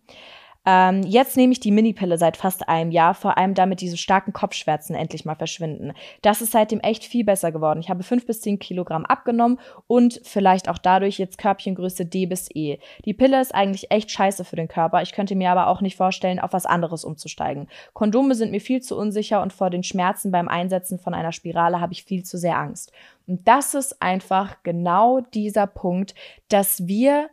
Ähm, 0.64 1.02
jetzt 1.04 1.38
nehme 1.38 1.54
ich 1.54 1.60
die 1.60 1.72
Minipille 1.72 2.18
seit 2.20 2.38
fast 2.38 2.70
einem 2.70 2.92
Jahr, 2.92 3.16
vor 3.16 3.38
allem 3.38 3.56
damit 3.56 3.82
diese 3.82 3.98
starken 3.98 4.32
Kopfschmerzen 4.32 4.96
endlich 4.96 5.26
mal 5.26 5.36
verschwinden. 5.36 5.94
Das 6.22 6.42
ist 6.42 6.52
seitdem 6.52 6.80
echt 6.82 7.04
viel 7.04 7.24
besser 7.24 7.52
geworden. 7.52 7.80
Ich 7.80 7.90
habe 7.90 8.04
fünf 8.04 8.28
bis 8.28 8.42
zehn 8.42 8.60
Kilogramm 8.60 9.06
abgenommen 9.06 9.60
und 9.88 10.22
vielleicht 10.24 10.70
auch 10.70 10.78
dadurch 10.78 11.18
jetzt 11.18 11.40
Körbchengröße 11.40 12.06
D 12.06 12.28
bis 12.28 12.48
E. 12.54 12.78
Die 13.06 13.14
Pille 13.14 13.42
ist 13.42 13.56
eigentlich 13.56 13.90
echt 13.90 14.12
scheiße 14.12 14.46
für 14.46 14.56
den 14.56 14.68
Körper. 14.68 15.02
Ich 15.02 15.14
könnte 15.14 15.36
mir 15.36 15.50
aber 15.50 15.68
auch 15.68 15.82
nicht 15.82 15.96
vorstellen, 15.96 16.40
auf 16.40 16.54
was 16.54 16.68
anderes 16.68 17.04
umzusteigen. 17.04 17.68
Kondome 17.94 18.36
sind 18.36 18.52
mir 18.52 18.62
viel 18.62 18.82
zu 18.82 18.96
unsicher 18.96 19.42
und 19.42 19.54
vor 19.54 19.72
den 19.72 19.84
Schmerzen 19.84 20.32
beim 20.32 20.48
Einsetzen 20.48 21.00
von 21.00 21.16
einer 21.16 21.32
Spirale 21.32 21.82
habe 21.82 21.94
ich 21.94 22.04
viel 22.04 22.24
zu 22.24 22.38
sehr 22.38 22.58
Angst. 22.58 22.92
Und 23.26 23.48
das 23.48 23.74
ist 23.74 24.02
einfach 24.02 24.58
genau 24.62 25.22
dieser 25.22 25.66
Punkt, 25.66 26.14
dass 26.50 26.88
wir 26.88 27.30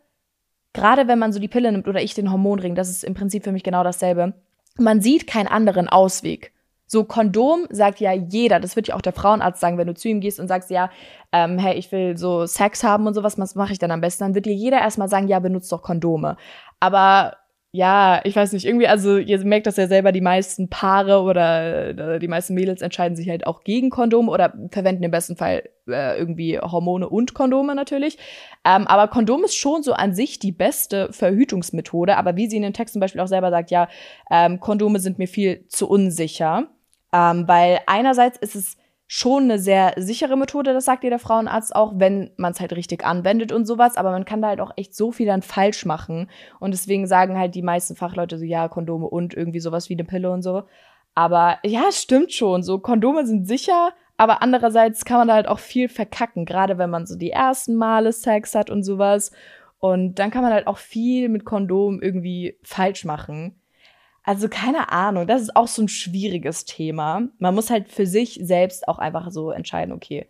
gerade 0.73 1.07
wenn 1.07 1.19
man 1.19 1.33
so 1.33 1.39
die 1.39 1.47
Pille 1.47 1.71
nimmt 1.71 1.87
oder 1.87 2.01
ich 2.01 2.13
den 2.13 2.31
Hormonring, 2.31 2.75
das 2.75 2.89
ist 2.89 3.03
im 3.03 3.13
Prinzip 3.13 3.43
für 3.43 3.51
mich 3.51 3.63
genau 3.63 3.83
dasselbe. 3.83 4.33
Man 4.77 5.01
sieht 5.01 5.27
keinen 5.27 5.47
anderen 5.47 5.89
Ausweg. 5.89 6.53
So 6.91 7.03
Kondom 7.03 7.67
sagt 7.69 7.99
ja 7.99 8.13
jeder, 8.13 8.59
das 8.59 8.75
wird 8.75 8.87
ja 8.87 8.95
auch 8.95 9.01
der 9.01 9.13
Frauenarzt 9.13 9.61
sagen, 9.61 9.77
wenn 9.77 9.85
du 9.85 9.93
zu 9.93 10.07
ihm 10.07 10.21
gehst 10.21 10.39
und 10.39 10.47
sagst, 10.47 10.71
ja, 10.71 10.89
ähm, 11.31 11.59
hey, 11.59 11.75
ich 11.75 11.91
will 11.91 12.17
so 12.17 12.47
Sex 12.47 12.83
haben 12.83 13.05
und 13.05 13.13
sowas, 13.13 13.37
was 13.37 13.53
mache 13.53 13.73
ich 13.73 13.79
dann 13.79 13.91
am 13.91 14.01
besten? 14.01 14.23
Dann 14.23 14.35
wird 14.35 14.47
dir 14.47 14.55
jeder 14.55 14.79
erstmal 14.79 15.07
sagen, 15.07 15.27
ja, 15.27 15.37
benutzt 15.39 15.71
doch 15.71 15.83
Kondome. 15.83 16.35
Aber 16.79 17.35
ja, 17.71 18.21
ich 18.23 18.35
weiß 18.35 18.53
nicht, 18.53 18.65
irgendwie, 18.65 18.87
also 18.87 19.17
ihr 19.17 19.45
merkt 19.45 19.67
das 19.67 19.77
ja 19.77 19.87
selber, 19.87 20.11
die 20.11 20.21
meisten 20.21 20.69
Paare 20.69 21.21
oder 21.21 22.15
äh, 22.15 22.19
die 22.19 22.27
meisten 22.27 22.55
Mädels 22.55 22.81
entscheiden 22.81 23.15
sich 23.15 23.29
halt 23.29 23.45
auch 23.45 23.63
gegen 23.63 23.91
Kondome 23.91 24.31
oder 24.31 24.53
verwenden 24.71 25.03
im 25.03 25.11
besten 25.11 25.35
Fall 25.35 25.69
äh, 25.87 26.17
irgendwie 26.17 26.57
Hormone 26.57 27.07
und 27.07 27.35
Kondome 27.35 27.75
natürlich. 27.75 28.17
Ähm, 28.65 28.87
aber 28.87 29.07
Kondom 29.07 29.43
ist 29.43 29.55
schon 29.55 29.83
so 29.83 29.93
an 29.93 30.15
sich 30.15 30.39
die 30.39 30.51
beste 30.51 31.13
Verhütungsmethode. 31.13 32.17
Aber 32.17 32.35
wie 32.35 32.47
sie 32.47 32.57
in 32.57 32.63
den 32.63 32.73
Text 32.73 32.93
zum 32.93 33.01
Beispiel 33.01 33.21
auch 33.21 33.27
selber 33.27 33.51
sagt, 33.51 33.69
ja, 33.69 33.87
ähm, 34.31 34.59
Kondome 34.59 34.99
sind 34.99 35.19
mir 35.19 35.27
viel 35.27 35.67
zu 35.67 35.87
unsicher. 35.87 36.69
Ähm, 37.13 37.47
weil 37.47 37.81
einerseits 37.85 38.39
ist 38.39 38.55
es 38.55 38.77
schon 39.11 39.45
eine 39.45 39.57
sehr 39.57 39.93
sichere 39.97 40.37
Methode, 40.37 40.71
das 40.71 40.85
sagt 40.85 41.03
dir 41.03 41.09
der 41.09 41.17
Frauenarzt 41.17 41.75
auch, 41.75 41.93
wenn 41.95 42.29
man 42.37 42.51
es 42.51 42.59
halt 42.59 42.73
richtig 42.73 43.03
anwendet 43.03 43.51
und 43.51 43.65
sowas, 43.65 43.97
aber 43.97 44.11
man 44.11 44.23
kann 44.23 44.39
da 44.39 44.49
halt 44.49 44.61
auch 44.61 44.69
echt 44.75 44.93
so 44.93 45.11
viel 45.11 45.25
dann 45.25 45.41
falsch 45.41 45.83
machen 45.83 46.29
und 46.59 46.75
deswegen 46.75 47.07
sagen 47.07 47.35
halt 47.35 47.55
die 47.55 47.63
meisten 47.63 47.95
Fachleute 47.95 48.37
so, 48.37 48.45
ja, 48.45 48.67
Kondome 48.67 49.07
und 49.07 49.33
irgendwie 49.33 49.61
sowas 49.61 49.89
wie 49.89 49.95
eine 49.95 50.03
Pille 50.03 50.29
und 50.29 50.43
so. 50.43 50.61
Aber 51.15 51.57
ja, 51.65 51.91
stimmt 51.91 52.33
schon, 52.33 52.61
so 52.61 52.77
Kondome 52.77 53.25
sind 53.25 53.47
sicher, 53.47 53.93
aber 54.15 54.43
andererseits 54.43 55.05
kann 55.05 55.17
man 55.17 55.27
da 55.29 55.33
halt 55.33 55.47
auch 55.47 55.59
viel 55.59 55.89
verkacken, 55.89 56.45
gerade 56.45 56.77
wenn 56.77 56.91
man 56.91 57.07
so 57.07 57.17
die 57.17 57.31
ersten 57.31 57.73
Male 57.73 58.13
Sex 58.13 58.53
hat 58.53 58.69
und 58.69 58.83
sowas 58.83 59.31
und 59.79 60.19
dann 60.19 60.29
kann 60.29 60.43
man 60.43 60.53
halt 60.53 60.67
auch 60.67 60.77
viel 60.77 61.29
mit 61.29 61.45
Kondom 61.45 61.99
irgendwie 61.99 62.59
falsch 62.61 63.05
machen. 63.05 63.59
Also 64.29 64.47
keine 64.47 64.91
Ahnung, 64.91 65.25
das 65.25 65.41
ist 65.41 65.55
auch 65.55 65.65
so 65.65 65.81
ein 65.81 65.87
schwieriges 65.87 66.63
Thema. 66.63 67.23
Man 67.39 67.55
muss 67.55 67.71
halt 67.71 67.89
für 67.89 68.05
sich 68.05 68.39
selbst 68.39 68.87
auch 68.87 68.99
einfach 68.99 69.31
so 69.31 69.49
entscheiden, 69.49 69.91
okay, 69.91 70.27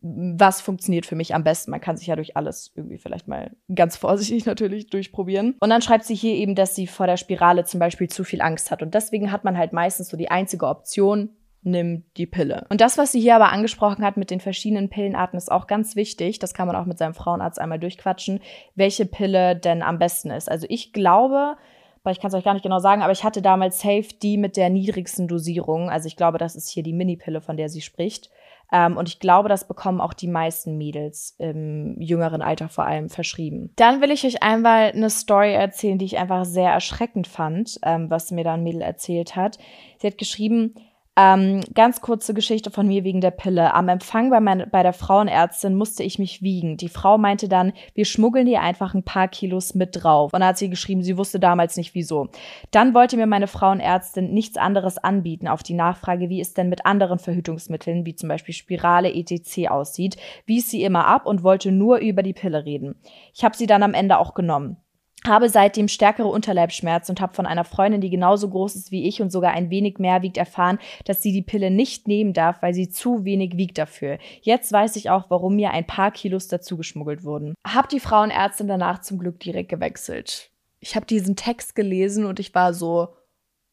was 0.00 0.62
funktioniert 0.62 1.04
für 1.04 1.16
mich 1.16 1.34
am 1.34 1.44
besten. 1.44 1.70
Man 1.70 1.82
kann 1.82 1.98
sich 1.98 2.06
ja 2.06 2.16
durch 2.16 2.34
alles 2.34 2.72
irgendwie 2.74 2.96
vielleicht 2.96 3.28
mal 3.28 3.50
ganz 3.74 3.96
vorsichtig 3.98 4.46
natürlich 4.46 4.86
durchprobieren. 4.86 5.56
Und 5.60 5.68
dann 5.68 5.82
schreibt 5.82 6.06
sie 6.06 6.14
hier 6.14 6.34
eben, 6.34 6.54
dass 6.54 6.74
sie 6.74 6.86
vor 6.86 7.06
der 7.06 7.18
Spirale 7.18 7.64
zum 7.64 7.78
Beispiel 7.78 8.08
zu 8.08 8.24
viel 8.24 8.40
Angst 8.40 8.70
hat. 8.70 8.82
Und 8.82 8.94
deswegen 8.94 9.30
hat 9.30 9.44
man 9.44 9.58
halt 9.58 9.74
meistens 9.74 10.08
so 10.08 10.16
die 10.16 10.30
einzige 10.30 10.66
Option, 10.66 11.28
nimm 11.60 12.04
die 12.16 12.24
Pille. 12.24 12.64
Und 12.70 12.80
das, 12.80 12.96
was 12.96 13.12
sie 13.12 13.20
hier 13.20 13.36
aber 13.36 13.52
angesprochen 13.52 14.02
hat 14.02 14.16
mit 14.16 14.30
den 14.30 14.40
verschiedenen 14.40 14.88
Pillenarten, 14.88 15.36
ist 15.36 15.52
auch 15.52 15.66
ganz 15.66 15.94
wichtig. 15.94 16.38
Das 16.38 16.54
kann 16.54 16.68
man 16.68 16.76
auch 16.76 16.86
mit 16.86 16.96
seinem 16.96 17.12
Frauenarzt 17.12 17.60
einmal 17.60 17.78
durchquatschen, 17.78 18.40
welche 18.76 19.04
Pille 19.04 19.56
denn 19.56 19.82
am 19.82 19.98
besten 19.98 20.30
ist. 20.30 20.50
Also 20.50 20.66
ich 20.70 20.94
glaube, 20.94 21.58
weil 22.02 22.12
ich 22.12 22.20
kann 22.20 22.28
es 22.28 22.34
euch 22.34 22.44
gar 22.44 22.54
nicht 22.54 22.62
genau 22.62 22.78
sagen, 22.78 23.02
aber 23.02 23.12
ich 23.12 23.24
hatte 23.24 23.42
damals 23.42 23.80
Safe 23.80 24.08
die 24.22 24.36
mit 24.36 24.56
der 24.56 24.70
niedrigsten 24.70 25.28
Dosierung. 25.28 25.90
Also 25.90 26.06
ich 26.06 26.16
glaube, 26.16 26.38
das 26.38 26.56
ist 26.56 26.68
hier 26.68 26.82
die 26.82 26.92
Mini-Pille, 26.92 27.40
von 27.40 27.56
der 27.56 27.68
sie 27.68 27.80
spricht. 27.80 28.30
Ähm, 28.72 28.96
und 28.96 29.08
ich 29.08 29.20
glaube, 29.20 29.48
das 29.48 29.68
bekommen 29.68 30.00
auch 30.00 30.14
die 30.14 30.28
meisten 30.28 30.78
Mädels 30.78 31.36
im 31.38 32.00
jüngeren 32.00 32.40
Alter 32.40 32.68
vor 32.68 32.86
allem 32.86 33.10
verschrieben. 33.10 33.70
Dann 33.76 34.00
will 34.00 34.10
ich 34.10 34.24
euch 34.24 34.42
einmal 34.42 34.92
eine 34.92 35.10
Story 35.10 35.52
erzählen, 35.52 35.98
die 35.98 36.06
ich 36.06 36.18
einfach 36.18 36.44
sehr 36.46 36.70
erschreckend 36.70 37.26
fand, 37.26 37.78
ähm, 37.84 38.08
was 38.10 38.30
mir 38.30 38.44
da 38.44 38.54
ein 38.54 38.62
Mädel 38.62 38.80
erzählt 38.80 39.36
hat. 39.36 39.58
Sie 39.98 40.06
hat 40.06 40.16
geschrieben, 40.16 40.74
ähm, 41.14 41.60
ganz 41.74 42.00
kurze 42.00 42.32
Geschichte 42.32 42.70
von 42.70 42.86
mir 42.88 43.04
wegen 43.04 43.20
der 43.20 43.32
Pille. 43.32 43.74
Am 43.74 43.88
Empfang 43.88 44.30
bei, 44.30 44.40
mein, 44.40 44.66
bei 44.70 44.82
der 44.82 44.94
Frauenärztin 44.94 45.74
musste 45.74 46.02
ich 46.02 46.18
mich 46.18 46.40
wiegen. 46.40 46.78
Die 46.78 46.88
Frau 46.88 47.18
meinte 47.18 47.48
dann, 47.48 47.74
wir 47.94 48.06
schmuggeln 48.06 48.46
dir 48.46 48.62
einfach 48.62 48.94
ein 48.94 49.02
paar 49.02 49.28
Kilos 49.28 49.74
mit 49.74 50.02
drauf. 50.02 50.32
Und 50.32 50.40
dann 50.40 50.48
hat 50.48 50.58
sie 50.58 50.70
geschrieben, 50.70 51.02
sie 51.02 51.18
wusste 51.18 51.38
damals 51.38 51.76
nicht 51.76 51.94
wieso. 51.94 52.28
Dann 52.70 52.94
wollte 52.94 53.18
mir 53.18 53.26
meine 53.26 53.46
Frauenärztin 53.46 54.32
nichts 54.32 54.56
anderes 54.56 54.96
anbieten 54.96 55.48
auf 55.48 55.62
die 55.62 55.74
Nachfrage, 55.74 56.30
wie 56.30 56.40
es 56.40 56.54
denn 56.54 56.70
mit 56.70 56.86
anderen 56.86 57.18
Verhütungsmitteln, 57.18 58.06
wie 58.06 58.14
zum 58.14 58.30
Beispiel 58.30 58.54
Spirale 58.54 59.12
etc. 59.12 59.68
aussieht, 59.68 60.16
wies 60.46 60.70
sie 60.70 60.82
immer 60.82 61.06
ab 61.06 61.26
und 61.26 61.42
wollte 61.42 61.72
nur 61.72 61.98
über 61.98 62.22
die 62.22 62.32
Pille 62.32 62.64
reden. 62.64 62.94
Ich 63.34 63.44
habe 63.44 63.56
sie 63.56 63.66
dann 63.66 63.82
am 63.82 63.92
Ende 63.92 64.16
auch 64.16 64.32
genommen 64.32 64.78
habe 65.26 65.48
seitdem 65.48 65.88
stärkere 65.88 66.28
Unterleibsschmerzen 66.28 67.12
und 67.12 67.20
habe 67.20 67.34
von 67.34 67.46
einer 67.46 67.64
Freundin, 67.64 68.00
die 68.00 68.10
genauso 68.10 68.48
groß 68.48 68.76
ist 68.76 68.90
wie 68.90 69.06
ich 69.06 69.22
und 69.22 69.30
sogar 69.30 69.52
ein 69.52 69.70
wenig 69.70 69.98
mehr 69.98 70.22
wiegt, 70.22 70.36
erfahren, 70.36 70.78
dass 71.04 71.22
sie 71.22 71.32
die 71.32 71.42
Pille 71.42 71.70
nicht 71.70 72.08
nehmen 72.08 72.32
darf, 72.32 72.62
weil 72.62 72.74
sie 72.74 72.88
zu 72.88 73.24
wenig 73.24 73.56
wiegt 73.56 73.78
dafür. 73.78 74.18
Jetzt 74.40 74.72
weiß 74.72 74.96
ich 74.96 75.10
auch, 75.10 75.30
warum 75.30 75.56
mir 75.56 75.70
ein 75.70 75.86
paar 75.86 76.10
Kilos 76.10 76.48
dazugeschmuggelt 76.48 77.24
wurden. 77.24 77.54
Hab 77.66 77.88
die 77.88 78.00
Frauenärztin 78.00 78.68
danach 78.68 79.00
zum 79.00 79.18
Glück 79.18 79.38
direkt 79.40 79.68
gewechselt. 79.68 80.50
Ich 80.80 80.96
habe 80.96 81.06
diesen 81.06 81.36
Text 81.36 81.74
gelesen 81.74 82.24
und 82.24 82.40
ich 82.40 82.54
war 82.54 82.74
so, 82.74 83.14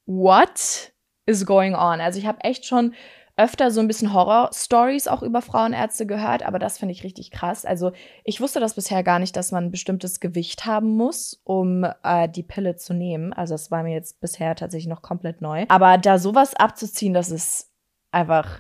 what 0.06 0.92
is 1.26 1.46
going 1.46 1.74
on? 1.74 2.02
Also 2.02 2.20
ich 2.20 2.28
habe 2.28 2.44
echt 2.44 2.66
schon 2.66 2.94
öfter 3.40 3.72
so 3.72 3.80
ein 3.80 3.88
bisschen 3.88 4.14
Horror-Stories 4.14 5.08
auch 5.08 5.24
über 5.24 5.42
Frauenärzte 5.42 6.06
gehört, 6.06 6.44
aber 6.44 6.60
das 6.60 6.78
finde 6.78 6.92
ich 6.92 7.04
richtig 7.04 7.32
krass. 7.32 7.66
Also 7.66 7.94
ich 8.24 8.42
wusste 8.42 8.60
das 8.60 8.74
bisher 8.74 9.02
gar 9.02 9.18
nicht, 9.20 9.36
dass 9.36 9.52
man 9.52 9.66
ein 9.66 9.72
bestimmtes 9.72 10.20
Gewicht 10.20 10.66
haben 10.66 10.90
muss, 10.90 11.42
um 11.46 11.86
äh, 12.04 12.28
die 12.28 12.44
Pille 12.44 12.76
zu 12.76 12.94
nehmen. 12.94 13.32
Also 13.32 13.54
das 13.54 13.72
war 13.72 13.84
mir 13.84 13.94
jetzt 13.94 14.20
bisher 14.20 14.56
tatsächlich 14.56 14.90
noch 14.90 15.02
komplett 15.02 15.42
neu. 15.42 15.66
Aber 15.70 15.98
da 15.98 16.20
sowas 16.20 16.54
abzuziehen, 16.54 17.14
das 17.14 17.32
ist 17.32 17.69
einfach, 18.12 18.60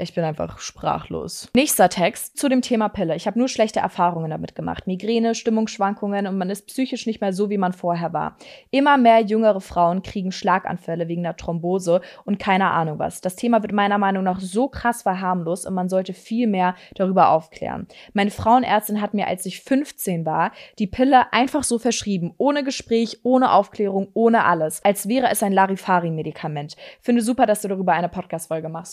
ich 0.00 0.14
bin 0.14 0.24
einfach 0.24 0.58
sprachlos. 0.58 1.48
Nächster 1.54 1.88
Text 1.88 2.36
zu 2.36 2.48
dem 2.48 2.62
Thema 2.62 2.88
Pille. 2.88 3.14
Ich 3.14 3.26
habe 3.26 3.38
nur 3.38 3.48
schlechte 3.48 3.80
Erfahrungen 3.80 4.30
damit 4.30 4.54
gemacht. 4.54 4.86
Migräne, 4.86 5.34
Stimmungsschwankungen 5.34 6.26
und 6.26 6.36
man 6.36 6.50
ist 6.50 6.66
psychisch 6.66 7.06
nicht 7.06 7.20
mehr 7.20 7.32
so, 7.32 7.48
wie 7.48 7.58
man 7.58 7.72
vorher 7.72 8.12
war. 8.12 8.36
Immer 8.70 8.96
mehr 8.96 9.20
jüngere 9.20 9.60
Frauen 9.60 10.02
kriegen 10.02 10.32
Schlaganfälle 10.32 11.06
wegen 11.06 11.22
der 11.22 11.36
Thrombose 11.36 12.00
und 12.24 12.38
keine 12.40 12.70
Ahnung 12.70 12.98
was. 12.98 13.20
Das 13.20 13.36
Thema 13.36 13.62
wird 13.62 13.72
meiner 13.72 13.98
Meinung 13.98 14.24
nach 14.24 14.40
so 14.40 14.68
krass 14.68 15.02
verharmlost 15.02 15.66
und 15.66 15.74
man 15.74 15.88
sollte 15.88 16.12
viel 16.12 16.48
mehr 16.48 16.74
darüber 16.96 17.30
aufklären. 17.30 17.86
Meine 18.14 18.30
Frauenärztin 18.30 19.00
hat 19.00 19.14
mir, 19.14 19.28
als 19.28 19.46
ich 19.46 19.62
15 19.62 20.26
war, 20.26 20.50
die 20.78 20.88
Pille 20.88 21.32
einfach 21.32 21.62
so 21.62 21.78
verschrieben, 21.78 22.34
ohne 22.36 22.64
Gespräch, 22.64 23.20
ohne 23.22 23.52
Aufklärung, 23.52 24.08
ohne 24.14 24.44
alles, 24.44 24.84
als 24.84 25.08
wäre 25.08 25.30
es 25.30 25.42
ein 25.42 25.52
Larifari-Medikament. 25.52 26.76
Finde 27.00 27.22
super, 27.22 27.46
dass 27.46 27.62
du 27.62 27.68
darüber 27.68 27.92
eine 27.92 28.08
Podcast-Folge 28.08 28.68
machst. 28.68 28.87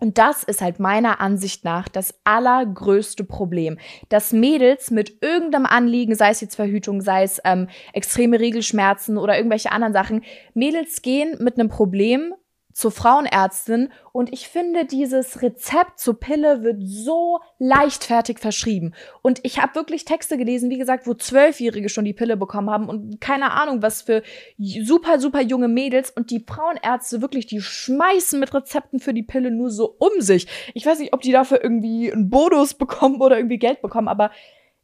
Und 0.00 0.16
das 0.16 0.42
ist 0.42 0.62
halt 0.62 0.80
meiner 0.80 1.20
Ansicht 1.20 1.64
nach 1.64 1.88
das 1.88 2.14
allergrößte 2.24 3.22
Problem, 3.24 3.78
dass 4.08 4.32
Mädels 4.32 4.90
mit 4.90 5.22
irgendeinem 5.22 5.66
Anliegen, 5.66 6.14
sei 6.14 6.30
es 6.30 6.40
jetzt 6.40 6.56
Verhütung, 6.56 7.02
sei 7.02 7.22
es 7.22 7.40
ähm, 7.44 7.68
extreme 7.92 8.40
Regelschmerzen 8.40 9.18
oder 9.18 9.36
irgendwelche 9.36 9.72
anderen 9.72 9.92
Sachen, 9.92 10.22
Mädels 10.54 11.02
gehen 11.02 11.36
mit 11.40 11.58
einem 11.58 11.68
Problem 11.68 12.34
zur 12.72 12.90
Frauenärztin 12.90 13.90
und 14.12 14.32
ich 14.32 14.48
finde, 14.48 14.84
dieses 14.84 15.42
Rezept 15.42 15.98
zur 15.98 16.18
Pille 16.18 16.62
wird 16.62 16.78
so 16.80 17.40
leichtfertig 17.58 18.38
verschrieben. 18.38 18.94
Und 19.22 19.40
ich 19.42 19.60
habe 19.60 19.74
wirklich 19.74 20.04
Texte 20.04 20.38
gelesen, 20.38 20.70
wie 20.70 20.78
gesagt, 20.78 21.06
wo 21.06 21.14
Zwölfjährige 21.14 21.88
schon 21.88 22.04
die 22.04 22.12
Pille 22.12 22.36
bekommen 22.36 22.70
haben 22.70 22.88
und 22.88 23.20
keine 23.20 23.52
Ahnung, 23.52 23.82
was 23.82 24.02
für 24.02 24.22
super, 24.58 25.18
super 25.18 25.40
junge 25.40 25.68
Mädels 25.68 26.10
und 26.10 26.30
die 26.30 26.44
Frauenärzte 26.46 27.22
wirklich, 27.22 27.46
die 27.46 27.60
schmeißen 27.60 28.38
mit 28.38 28.54
Rezepten 28.54 29.00
für 29.00 29.14
die 29.14 29.22
Pille 29.22 29.50
nur 29.50 29.70
so 29.70 29.96
um 29.98 30.20
sich. 30.20 30.46
Ich 30.74 30.86
weiß 30.86 30.98
nicht, 31.00 31.12
ob 31.12 31.20
die 31.22 31.32
dafür 31.32 31.62
irgendwie 31.62 32.12
einen 32.12 32.30
Bonus 32.30 32.74
bekommen 32.74 33.20
oder 33.20 33.36
irgendwie 33.36 33.58
Geld 33.58 33.82
bekommen, 33.82 34.08
aber 34.08 34.30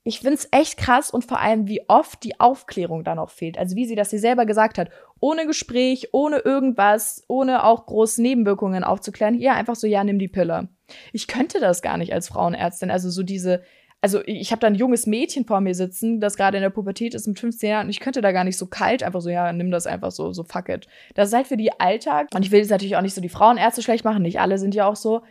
ich 0.06 0.20
find's 0.20 0.46
echt 0.52 0.78
krass 0.78 1.10
und 1.10 1.24
vor 1.24 1.40
allem, 1.40 1.66
wie 1.66 1.82
oft 1.88 2.22
die 2.22 2.38
Aufklärung 2.38 3.02
da 3.02 3.16
noch 3.16 3.30
fehlt. 3.30 3.58
Also 3.58 3.74
wie 3.74 3.86
sie 3.86 3.96
das 3.96 4.08
sie 4.08 4.18
selber 4.18 4.46
gesagt 4.46 4.78
hat. 4.78 4.88
Ohne 5.20 5.46
Gespräch, 5.46 6.08
ohne 6.12 6.38
irgendwas, 6.38 7.24
ohne 7.28 7.64
auch 7.64 7.86
große 7.86 8.20
Nebenwirkungen 8.20 8.84
aufzuklären. 8.84 9.38
Ja, 9.38 9.54
einfach 9.54 9.76
so, 9.76 9.86
ja, 9.86 10.04
nimm 10.04 10.18
die 10.18 10.28
Pille. 10.28 10.68
Ich 11.12 11.26
könnte 11.26 11.58
das 11.60 11.82
gar 11.82 11.96
nicht 11.96 12.12
als 12.12 12.28
Frauenärztin. 12.28 12.90
Also 12.90 13.10
so 13.10 13.22
diese, 13.22 13.62
also 14.00 14.20
ich 14.26 14.52
habe 14.52 14.60
da 14.60 14.66
ein 14.66 14.74
junges 14.74 15.06
Mädchen 15.06 15.46
vor 15.46 15.60
mir 15.60 15.74
sitzen, 15.74 16.20
das 16.20 16.36
gerade 16.36 16.58
in 16.58 16.62
der 16.62 16.70
Pubertät 16.70 17.14
ist 17.14 17.26
mit 17.26 17.40
15 17.40 17.70
Jahren 17.70 17.86
und 17.86 17.90
ich 17.90 18.00
könnte 18.00 18.20
da 18.20 18.32
gar 18.32 18.44
nicht 18.44 18.58
so 18.58 18.66
kalt 18.66 19.02
einfach 19.02 19.20
so, 19.20 19.30
ja, 19.30 19.52
nimm 19.52 19.70
das 19.70 19.86
einfach 19.86 20.10
so, 20.10 20.32
so 20.32 20.44
fuck 20.44 20.68
it. 20.68 20.86
Das 21.14 21.28
ist 21.28 21.34
halt 21.34 21.46
für 21.46 21.56
die 21.56 21.72
Alltag 21.80 22.28
und 22.34 22.44
ich 22.44 22.50
will 22.50 22.60
jetzt 22.60 22.70
natürlich 22.70 22.96
auch 22.96 23.02
nicht 23.02 23.14
so 23.14 23.20
die 23.20 23.28
Frauenärzte 23.28 23.82
schlecht 23.82 24.04
machen, 24.04 24.22
nicht 24.22 24.38
alle 24.40 24.58
sind 24.58 24.74
ja 24.74 24.86
auch 24.86 24.96
so, 24.96 25.22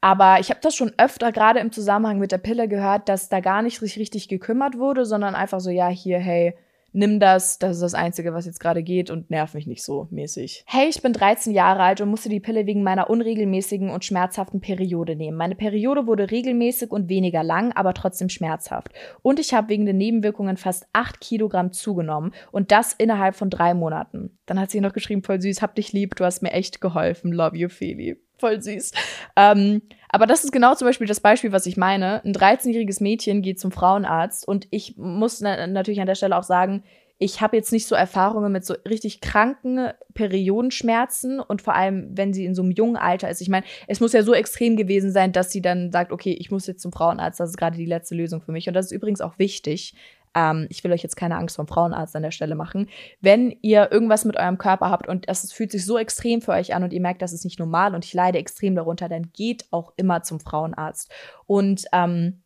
aber 0.00 0.40
ich 0.40 0.50
habe 0.50 0.60
das 0.62 0.74
schon 0.74 0.92
öfter 0.98 1.32
gerade 1.32 1.60
im 1.60 1.72
Zusammenhang 1.72 2.18
mit 2.18 2.32
der 2.32 2.38
Pille 2.38 2.68
gehört, 2.68 3.08
dass 3.08 3.28
da 3.28 3.40
gar 3.40 3.62
nicht 3.62 3.78
sich 3.78 3.98
richtig 3.98 4.28
gekümmert 4.28 4.76
wurde, 4.78 5.04
sondern 5.06 5.34
einfach 5.34 5.60
so, 5.60 5.70
ja, 5.70 5.88
hier, 5.88 6.18
hey, 6.18 6.54
nimm 6.94 7.20
das, 7.20 7.58
das 7.58 7.72
ist 7.72 7.82
das 7.82 7.94
Einzige, 7.94 8.32
was 8.32 8.46
jetzt 8.46 8.60
gerade 8.60 8.82
geht 8.82 9.10
und 9.10 9.28
nerv 9.28 9.54
mich 9.54 9.66
nicht 9.66 9.82
so 9.82 10.08
mäßig. 10.10 10.64
Hey, 10.66 10.88
ich 10.88 11.02
bin 11.02 11.12
13 11.12 11.52
Jahre 11.52 11.82
alt 11.82 12.00
und 12.00 12.08
musste 12.08 12.28
die 12.28 12.40
Pille 12.40 12.66
wegen 12.66 12.82
meiner 12.82 13.10
unregelmäßigen 13.10 13.90
und 13.90 14.04
schmerzhaften 14.04 14.60
Periode 14.60 15.16
nehmen. 15.16 15.36
Meine 15.36 15.56
Periode 15.56 16.06
wurde 16.06 16.30
regelmäßig 16.30 16.90
und 16.90 17.08
weniger 17.08 17.42
lang, 17.42 17.72
aber 17.72 17.92
trotzdem 17.94 18.28
schmerzhaft. 18.28 18.90
Und 19.22 19.40
ich 19.40 19.52
habe 19.52 19.68
wegen 19.68 19.86
den 19.86 19.98
Nebenwirkungen 19.98 20.56
fast 20.56 20.86
8 20.92 21.20
Kilogramm 21.20 21.72
zugenommen 21.72 22.32
und 22.52 22.70
das 22.70 22.92
innerhalb 22.92 23.34
von 23.34 23.50
drei 23.50 23.74
Monaten. 23.74 24.38
Dann 24.46 24.60
hat 24.60 24.70
sie 24.70 24.80
noch 24.80 24.92
geschrieben, 24.92 25.22
voll 25.22 25.40
süß, 25.40 25.62
hab 25.62 25.74
dich 25.74 25.92
lieb, 25.92 26.14
du 26.16 26.24
hast 26.24 26.42
mir 26.42 26.52
echt 26.52 26.80
geholfen, 26.80 27.32
love 27.32 27.56
you, 27.56 27.68
Feli 27.68 28.23
voll 28.38 28.60
süß. 28.60 28.92
Ähm, 29.36 29.82
aber 30.08 30.26
das 30.26 30.44
ist 30.44 30.52
genau 30.52 30.74
zum 30.74 30.86
Beispiel 30.86 31.06
das 31.06 31.20
Beispiel, 31.20 31.52
was 31.52 31.66
ich 31.66 31.76
meine. 31.76 32.22
Ein 32.24 32.32
13-jähriges 32.32 33.02
Mädchen 33.02 33.42
geht 33.42 33.58
zum 33.58 33.72
Frauenarzt 33.72 34.46
und 34.46 34.68
ich 34.70 34.96
muss 34.96 35.40
na 35.40 35.66
natürlich 35.66 36.00
an 36.00 36.06
der 36.06 36.14
Stelle 36.14 36.36
auch 36.36 36.44
sagen, 36.44 36.84
ich 37.18 37.40
habe 37.40 37.56
jetzt 37.56 37.72
nicht 37.72 37.86
so 37.86 37.94
Erfahrungen 37.94 38.50
mit 38.52 38.66
so 38.66 38.74
richtig 38.88 39.20
kranken 39.20 39.90
Periodenschmerzen 40.14 41.40
und 41.40 41.62
vor 41.62 41.74
allem, 41.74 42.08
wenn 42.12 42.32
sie 42.32 42.44
in 42.44 42.54
so 42.54 42.62
einem 42.62 42.72
jungen 42.72 42.96
Alter 42.96 43.30
ist. 43.30 43.40
Ich 43.40 43.48
meine, 43.48 43.64
es 43.86 44.00
muss 44.00 44.12
ja 44.12 44.22
so 44.22 44.34
extrem 44.34 44.76
gewesen 44.76 45.12
sein, 45.12 45.32
dass 45.32 45.52
sie 45.52 45.62
dann 45.62 45.92
sagt, 45.92 46.10
okay, 46.10 46.32
ich 46.32 46.50
muss 46.50 46.66
jetzt 46.66 46.82
zum 46.82 46.92
Frauenarzt, 46.92 47.38
das 47.38 47.50
ist 47.50 47.56
gerade 47.56 47.76
die 47.76 47.86
letzte 47.86 48.16
Lösung 48.16 48.40
für 48.40 48.52
mich. 48.52 48.66
Und 48.66 48.74
das 48.74 48.86
ist 48.86 48.92
übrigens 48.92 49.20
auch 49.20 49.38
wichtig. 49.38 49.94
Ähm, 50.34 50.66
ich 50.70 50.82
will 50.84 50.92
euch 50.92 51.02
jetzt 51.02 51.16
keine 51.16 51.36
Angst 51.36 51.56
vom 51.56 51.66
Frauenarzt 51.66 52.16
an 52.16 52.22
der 52.22 52.30
Stelle 52.30 52.54
machen. 52.54 52.88
Wenn 53.20 53.56
ihr 53.62 53.90
irgendwas 53.90 54.24
mit 54.24 54.36
eurem 54.36 54.58
Körper 54.58 54.90
habt 54.90 55.08
und 55.08 55.28
es 55.28 55.52
fühlt 55.52 55.72
sich 55.72 55.84
so 55.84 55.98
extrem 55.98 56.40
für 56.40 56.52
euch 56.52 56.74
an 56.74 56.82
und 56.82 56.92
ihr 56.92 57.00
merkt, 57.00 57.22
das 57.22 57.32
ist 57.32 57.44
nicht 57.44 57.58
normal 57.58 57.94
und 57.94 58.04
ich 58.04 58.14
leide 58.14 58.38
extrem 58.38 58.74
darunter, 58.74 59.08
dann 59.08 59.30
geht 59.32 59.66
auch 59.70 59.92
immer 59.96 60.22
zum 60.22 60.40
Frauenarzt. 60.40 61.10
Und 61.46 61.84
ähm, 61.92 62.42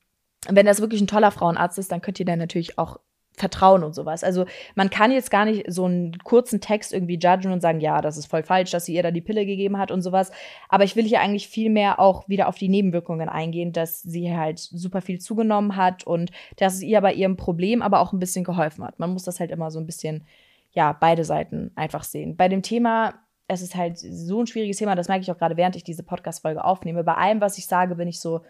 wenn 0.49 0.67
das 0.67 0.81
wirklich 0.81 1.01
ein 1.01 1.07
toller 1.07 1.31
Frauenarzt 1.31 1.79
ist, 1.79 1.91
dann 1.91 2.01
könnt 2.01 2.21
ihr 2.21 2.27
dann 2.27 2.39
natürlich 2.39 2.79
auch 2.79 3.01
Vertrauen 3.39 3.83
und 3.85 3.95
sowas. 3.95 4.25
Also 4.25 4.45
man 4.75 4.91
kann 4.91 5.11
jetzt 5.11 5.31
gar 5.31 5.45
nicht 5.45 5.65
so 5.73 5.85
einen 5.85 6.19
kurzen 6.19 6.61
Text 6.61 6.93
irgendwie 6.93 7.19
judgen 7.19 7.53
und 7.53 7.61
sagen, 7.61 7.81
ja, 7.81 8.01
das 8.01 8.17
ist 8.17 8.27
voll 8.27 8.43
falsch, 8.43 8.71
dass 8.71 8.85
sie 8.85 8.95
ihr 8.95 9.03
da 9.03 9.11
die 9.11 9.21
Pille 9.21 9.47
gegeben 9.47 9.79
hat 9.79 9.91
und 9.91 10.03
sowas. 10.03 10.31
Aber 10.69 10.85
ich 10.85 10.97
will 10.97 11.05
hier 11.05 11.21
eigentlich 11.21 11.49
viel 11.49 11.71
mehr 11.71 12.01
auch 12.01 12.29
wieder 12.29 12.49
auf 12.49 12.59
die 12.59 12.69
Nebenwirkungen 12.69 13.29
eingehen, 13.29 13.73
dass 13.73 14.03
sie 14.03 14.37
halt 14.37 14.59
super 14.59 15.01
viel 15.01 15.19
zugenommen 15.19 15.77
hat 15.77 16.05
und 16.05 16.31
dass 16.57 16.75
es 16.75 16.83
ihr 16.83 17.01
bei 17.01 17.13
ihrem 17.13 17.37
Problem 17.37 17.83
aber 17.83 18.01
auch 18.01 18.13
ein 18.13 18.19
bisschen 18.19 18.45
geholfen 18.45 18.85
hat. 18.85 18.99
Man 18.99 19.13
muss 19.13 19.25
das 19.25 19.41
halt 19.41 19.51
immer 19.51 19.71
so 19.71 19.79
ein 19.79 19.87
bisschen, 19.87 20.25
ja, 20.73 20.93
beide 20.93 21.25
Seiten 21.25 21.71
einfach 21.77 22.05
sehen. 22.05 22.37
Bei 22.37 22.49
dem 22.49 22.63
Thema 22.63 23.15
es 23.49 23.63
ist 23.63 23.75
halt 23.75 23.99
so 23.99 24.43
ein 24.43 24.47
schwieriges 24.47 24.77
Thema, 24.77 24.95
das 24.95 25.09
merke 25.09 25.23
ich 25.23 25.33
auch 25.33 25.39
gerade, 25.39 25.57
während 25.57 25.75
ich 25.75 25.83
diese 25.83 26.03
Podcast-Folge 26.03 26.63
aufnehme. 26.63 27.03
Bei 27.03 27.15
allem, 27.15 27.41
was 27.41 27.57
ich 27.57 27.67
sage, 27.67 27.95
bin 27.97 28.07
ich 28.07 28.21
so, 28.21 28.43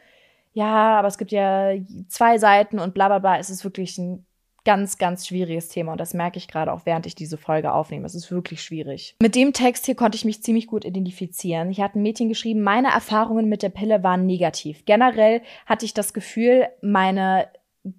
ja, 0.53 0.99
aber 0.99 1.07
es 1.07 1.19
gibt 1.19 1.31
ja 1.31 1.73
zwei 2.09 2.37
Seiten 2.39 2.81
und 2.81 2.95
bla 2.95 3.07
bla 3.07 3.21
bla. 3.21 3.39
Es 3.39 3.49
ist 3.49 3.63
wirklich 3.63 3.97
ein 3.97 4.27
ganz, 4.69 4.99
ganz 4.99 5.27
schwieriges 5.27 5.71
Thema 5.71 5.93
und 5.93 5.99
das 5.99 6.13
merke 6.13 6.37
ich 6.37 6.47
gerade 6.47 6.75
auch, 6.75 6.83
während 6.85 7.07
ich 7.07 7.15
diese 7.15 7.39
Folge 7.39 7.73
aufnehme. 7.73 8.05
Es 8.05 8.15
ist 8.15 8.31
wirklich 8.31 8.63
schwierig. 8.63 9.17
Mit 9.23 9.35
dem 9.35 9.55
Text 9.55 9.87
hier 9.87 9.95
konnte 9.95 10.17
ich 10.17 10.27
mich 10.27 10.43
ziemlich 10.43 10.67
gut 10.67 10.85
identifizieren. 10.85 11.71
Hier 11.71 11.85
hat 11.85 11.97
ein 11.97 12.03
Mädchen 12.03 12.29
geschrieben, 12.29 12.61
meine 12.61 12.89
Erfahrungen 12.89 13.49
mit 13.49 13.63
der 13.63 13.71
Pille 13.71 14.03
waren 14.03 14.27
negativ. 14.27 14.85
Generell 14.85 15.41
hatte 15.65 15.87
ich 15.87 15.95
das 15.95 16.13
Gefühl, 16.13 16.69
meine 16.83 17.49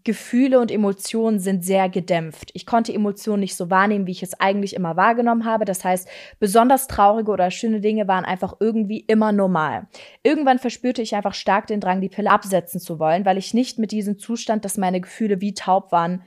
Gefühle 0.03 0.59
und 0.59 0.69
Emotionen 0.69 1.39
sind 1.39 1.65
sehr 1.65 1.89
gedämpft. 1.89 2.51
Ich 2.53 2.67
konnte 2.67 2.93
Emotionen 2.93 3.39
nicht 3.39 3.55
so 3.55 3.71
wahrnehmen, 3.71 4.05
wie 4.05 4.11
ich 4.11 4.21
es 4.21 4.39
eigentlich 4.39 4.75
immer 4.75 4.95
wahrgenommen 4.95 5.45
habe. 5.45 5.65
Das 5.65 5.83
heißt, 5.83 6.07
besonders 6.39 6.85
traurige 6.85 7.31
oder 7.31 7.49
schöne 7.49 7.81
Dinge 7.81 8.07
waren 8.07 8.25
einfach 8.25 8.57
irgendwie 8.59 8.99
immer 8.99 9.31
normal. 9.31 9.87
Irgendwann 10.21 10.59
verspürte 10.59 11.01
ich 11.01 11.15
einfach 11.15 11.33
stark 11.33 11.65
den 11.65 11.81
Drang, 11.81 11.99
die 11.99 12.09
Pille 12.09 12.29
absetzen 12.29 12.79
zu 12.79 12.99
wollen, 12.99 13.25
weil 13.25 13.39
ich 13.39 13.55
nicht 13.55 13.79
mit 13.79 13.91
diesem 13.91 14.19
Zustand, 14.19 14.65
dass 14.65 14.77
meine 14.77 15.01
Gefühle 15.01 15.41
wie 15.41 15.55
taub 15.55 15.91
waren, 15.91 16.21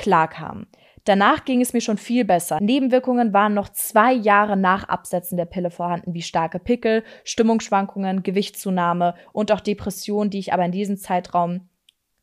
klarkam. 0.00 0.66
Danach 1.04 1.44
ging 1.44 1.60
es 1.60 1.72
mir 1.72 1.80
schon 1.80 1.98
viel 1.98 2.24
besser. 2.24 2.58
Nebenwirkungen 2.60 3.32
waren 3.32 3.54
noch 3.54 3.68
zwei 3.68 4.12
Jahre 4.12 4.56
nach 4.56 4.88
Absetzen 4.88 5.36
der 5.36 5.44
Pille 5.44 5.70
vorhanden, 5.70 6.14
wie 6.14 6.22
starke 6.22 6.58
Pickel, 6.58 7.04
Stimmungsschwankungen, 7.24 8.22
Gewichtszunahme 8.22 9.14
und 9.32 9.52
auch 9.52 9.60
Depressionen, 9.60 10.30
die 10.30 10.38
ich 10.38 10.52
aber 10.52 10.64
in 10.64 10.72
diesem 10.72 10.96
Zeitraum 10.96 11.68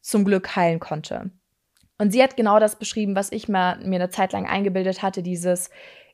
zum 0.01 0.25
Glück 0.25 0.55
heilen 0.55 0.79
konnte. 0.79 1.31
Und 1.97 2.11
sie 2.11 2.21
hat 2.21 2.37
genau 2.37 2.59
das 2.59 2.77
beschrieben, 2.77 3.15
was 3.15 3.31
ich 3.31 3.47
mir, 3.47 3.77
eine 3.79 4.09
Zeit 4.09 4.33
lang 4.33 4.45
eingebildet 4.45 5.01
hatte, 5.01 5.23
dieses 5.23 5.69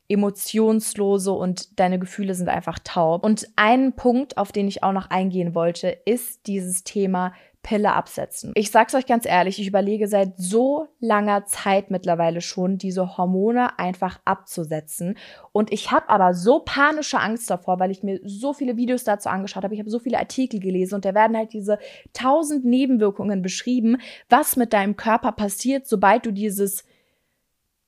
emotionslose 0.07 1.31
und 1.31 1.79
deine 1.79 1.99
Gefühle 1.99 2.35
sind 2.35 2.49
einfach 2.49 2.79
taub. 2.79 3.23
Und 3.23 3.47
ein 3.55 3.93
Punkt, 3.93 4.37
auf 4.37 4.51
den 4.51 4.67
ich 4.67 4.83
auch 4.83 4.91
noch 4.93 5.09
eingehen 5.09 5.55
wollte, 5.55 5.89
ist 5.89 6.47
dieses 6.47 6.83
Thema 6.83 7.33
Pille 7.63 7.93
absetzen. 7.93 8.51
Ich 8.55 8.69
sag's 8.71 8.93
euch 8.93 9.05
ganz 9.05 9.25
ehrlich, 9.25 9.57
ich 9.57 9.67
überlege 9.67 10.07
seit 10.07 10.37
so 10.37 10.87
langer 10.99 11.45
Zeit 11.45 11.89
mittlerweile 11.89 12.41
schon, 12.41 12.77
diese 12.77 13.17
Hormone 13.17 13.79
einfach 13.79 14.19
abzusetzen. 14.25 15.17
Und 15.53 15.71
ich 15.71 15.91
habe 15.91 16.09
aber 16.09 16.33
so 16.33 16.59
panische 16.59 17.19
Angst 17.19 17.49
davor, 17.49 17.79
weil 17.79 17.89
ich 17.89 18.03
mir 18.03 18.19
so 18.23 18.53
viele 18.53 18.75
Videos 18.75 19.05
dazu 19.05 19.29
angeschaut 19.29 19.63
habe. 19.63 19.73
Ich 19.73 19.79
habe 19.79 19.89
so 19.89 19.99
viele 19.99 20.19
Artikel 20.19 20.59
gelesen 20.59 20.95
und 20.95 21.05
da 21.05 21.15
werden 21.15 21.37
halt 21.37 21.53
diese 21.53 21.79
tausend 22.11 22.65
Nebenwirkungen 22.65 23.41
beschrieben, 23.41 23.97
was 24.29 24.57
mit 24.57 24.73
deinem 24.73 24.97
Körper 24.97 25.31
passiert, 25.31 25.87
sobald 25.87 26.25
du 26.25 26.31
dieses 26.31 26.83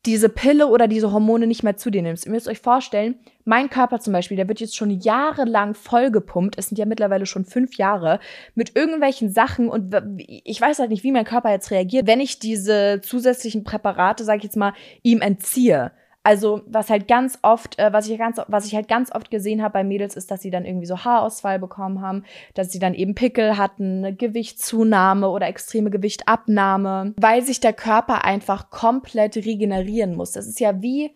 diese 0.05 0.29
Pille 0.29 0.67
oder 0.67 0.87
diese 0.87 1.11
Hormone 1.11 1.47
nicht 1.47 1.63
mehr 1.63 1.77
zu 1.77 1.89
dir 1.89 2.01
nimmst. 2.01 2.25
Ihr 2.25 2.31
müsst 2.31 2.47
euch 2.47 2.59
vorstellen, 2.59 3.15
mein 3.43 3.69
Körper 3.69 3.99
zum 3.99 4.13
Beispiel, 4.13 4.37
der 4.37 4.47
wird 4.47 4.59
jetzt 4.59 4.75
schon 4.75 4.89
jahrelang 4.89 5.73
vollgepumpt, 5.73 6.57
es 6.57 6.69
sind 6.69 6.77
ja 6.77 6.85
mittlerweile 6.85 7.25
schon 7.25 7.45
fünf 7.45 7.77
Jahre, 7.77 8.19
mit 8.53 8.75
irgendwelchen 8.75 9.29
Sachen 9.29 9.69
und 9.69 9.95
ich 10.17 10.59
weiß 10.59 10.79
halt 10.79 10.89
nicht, 10.89 11.03
wie 11.03 11.11
mein 11.11 11.25
Körper 11.25 11.51
jetzt 11.51 11.71
reagiert, 11.71 12.07
wenn 12.07 12.19
ich 12.19 12.39
diese 12.39 13.01
zusätzlichen 13.01 13.63
Präparate, 13.63 14.23
sag 14.23 14.37
ich 14.37 14.43
jetzt 14.43 14.57
mal, 14.57 14.73
ihm 15.03 15.21
entziehe. 15.21 15.91
Also, 16.25 16.63
was 16.65 16.89
halt 16.89 17.07
ganz 17.07 17.37
oft, 17.43 17.77
äh, 17.77 17.93
was 17.93 18.09
ich 18.09 18.17
ganz, 18.17 18.41
was 18.47 18.65
ich 18.65 18.73
halt 18.73 18.87
ganz 18.87 19.13
oft 19.13 19.29
gesehen 19.29 19.61
habe 19.61 19.73
bei 19.73 19.83
Mädels, 19.83 20.15
ist, 20.15 20.31
dass 20.31 20.41
sie 20.41 20.49
dann 20.49 20.65
irgendwie 20.65 20.87
so 20.87 21.05
Haarausfall 21.05 21.59
bekommen 21.59 22.01
haben, 22.01 22.23
dass 22.55 22.71
sie 22.71 22.79
dann 22.79 22.95
eben 22.95 23.13
Pickel 23.13 23.59
hatten, 23.59 23.99
eine 23.99 24.15
Gewichtszunahme 24.15 25.29
oder 25.29 25.47
extreme 25.47 25.91
Gewichtabnahme, 25.91 27.13
weil 27.17 27.43
sich 27.43 27.59
der 27.59 27.73
Körper 27.73 28.25
einfach 28.25 28.71
komplett 28.71 29.35
regenerieren 29.35 30.15
muss. 30.15 30.31
Das 30.31 30.47
ist 30.47 30.59
ja 30.59 30.81
wie 30.81 31.11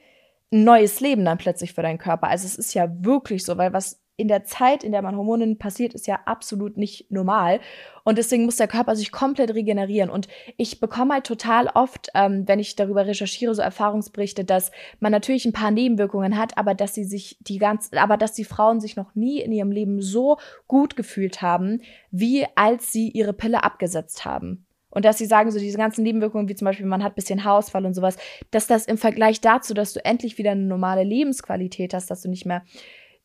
ein 0.54 0.64
neues 0.64 1.00
Leben 1.00 1.26
dann 1.26 1.40
plötzlich 1.40 1.74
für 1.74 1.82
deinen 1.82 1.98
Körper. 1.98 2.28
Also 2.28 2.46
es 2.46 2.56
ist 2.56 2.76
ja 2.76 2.88
wirklich 3.04 3.44
so, 3.44 3.58
weil 3.58 3.74
was 3.74 4.00
in 4.20 4.28
der 4.28 4.44
Zeit, 4.44 4.84
in 4.84 4.92
der 4.92 5.02
man 5.02 5.16
Hormonen 5.16 5.58
passiert, 5.58 5.94
ist 5.94 6.08
ja 6.08 6.20
absolut 6.26 6.78
nicht 6.78 7.10
normal. 7.10 7.60
Und 8.04 8.18
deswegen 8.18 8.46
muss 8.46 8.58
der 8.58 8.68
Körper 8.68 8.96
sich 8.96 9.12
komplett 9.12 9.54
regenerieren. 9.54 10.10
Und 10.10 10.28
ich 10.58 10.80
bekomme 10.80 11.14
halt 11.14 11.26
total 11.26 11.68
oft, 11.68 12.10
ähm, 12.16 12.48
wenn 12.48 12.60
ich 12.60 12.76
darüber 12.76 13.06
recherchiere, 13.06 13.56
so 13.56 13.62
Erfahrungsberichte, 13.62 14.44
dass 14.44 14.72
man 15.00 15.12
natürlich 15.12 15.46
ein 15.46 15.54
paar 15.54 15.72
Nebenwirkungen 15.72 16.38
hat, 16.38 16.58
aber 16.58 16.74
dass 16.74 16.94
sie 16.94 17.06
sich 17.06 17.38
die 17.40 17.58
ganz, 17.58 17.92
aber 17.96 18.18
dass 18.18 18.34
die 18.34 18.46
Frauen 18.46 18.82
sich 18.82 18.96
noch 18.96 19.16
nie 19.16 19.40
in 19.40 19.52
ihrem 19.52 19.72
Leben 19.72 20.02
so 20.02 20.38
gut 20.68 20.96
gefühlt 20.96 21.42
haben, 21.42 21.82
wie 22.12 22.46
als 22.56 22.92
sie 22.92 23.10
ihre 23.10 23.34
Pille 23.34 23.64
abgesetzt 23.64 24.26
haben. 24.26 24.66
Und 24.92 25.06
dass 25.06 25.18
sie 25.20 25.26
sagen, 25.26 25.52
so 25.52 25.60
diese 25.60 25.78
ganzen 25.78 26.04
Nebenwirkungen, 26.04 26.50
wie 26.50 26.56
zum 26.56 26.66
Beispiel, 26.66 26.86
man 26.86 27.04
hat 27.04 27.16
bisschen 27.16 27.44
Haarausfall 27.44 27.86
und 27.86 27.94
sowas, 27.94 28.18
dass 28.52 28.68
das 28.68 28.86
im 28.86 28.98
Vergleich 28.98 29.40
dazu, 29.40 29.74
dass 29.74 29.94
du 29.94 30.04
endlich 30.04 30.38
wieder 30.38 30.52
eine 30.52 30.64
normale 30.64 31.04
Lebensqualität 31.04 31.94
hast, 31.94 32.10
dass 32.10 32.22
du 32.22 32.30
nicht 32.30 32.46
mehr 32.46 32.64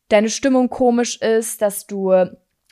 deine 0.09 0.29
Stimmung 0.29 0.69
komisch 0.69 1.21
ist, 1.21 1.61
dass 1.61 1.87
du 1.87 2.13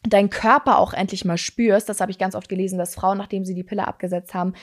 deinen 0.08 0.30
Körper 0.30 0.80
auch 0.80 0.94
endlich 0.94 1.26
mal 1.26 1.38
spürst. 1.38 1.88
Das 1.88 2.02
habe 2.02 2.12
ich 2.12 2.18
ganz 2.18 2.36
oft 2.36 2.50
gelesen, 2.50 2.78
dass 2.78 2.96
Frauen, 2.96 3.18
nachdem 3.18 3.46
sie 3.46 3.56
die 3.56 3.64
Pille 3.64 3.88
abgesetzt 3.88 4.34
haben, 4.34 4.54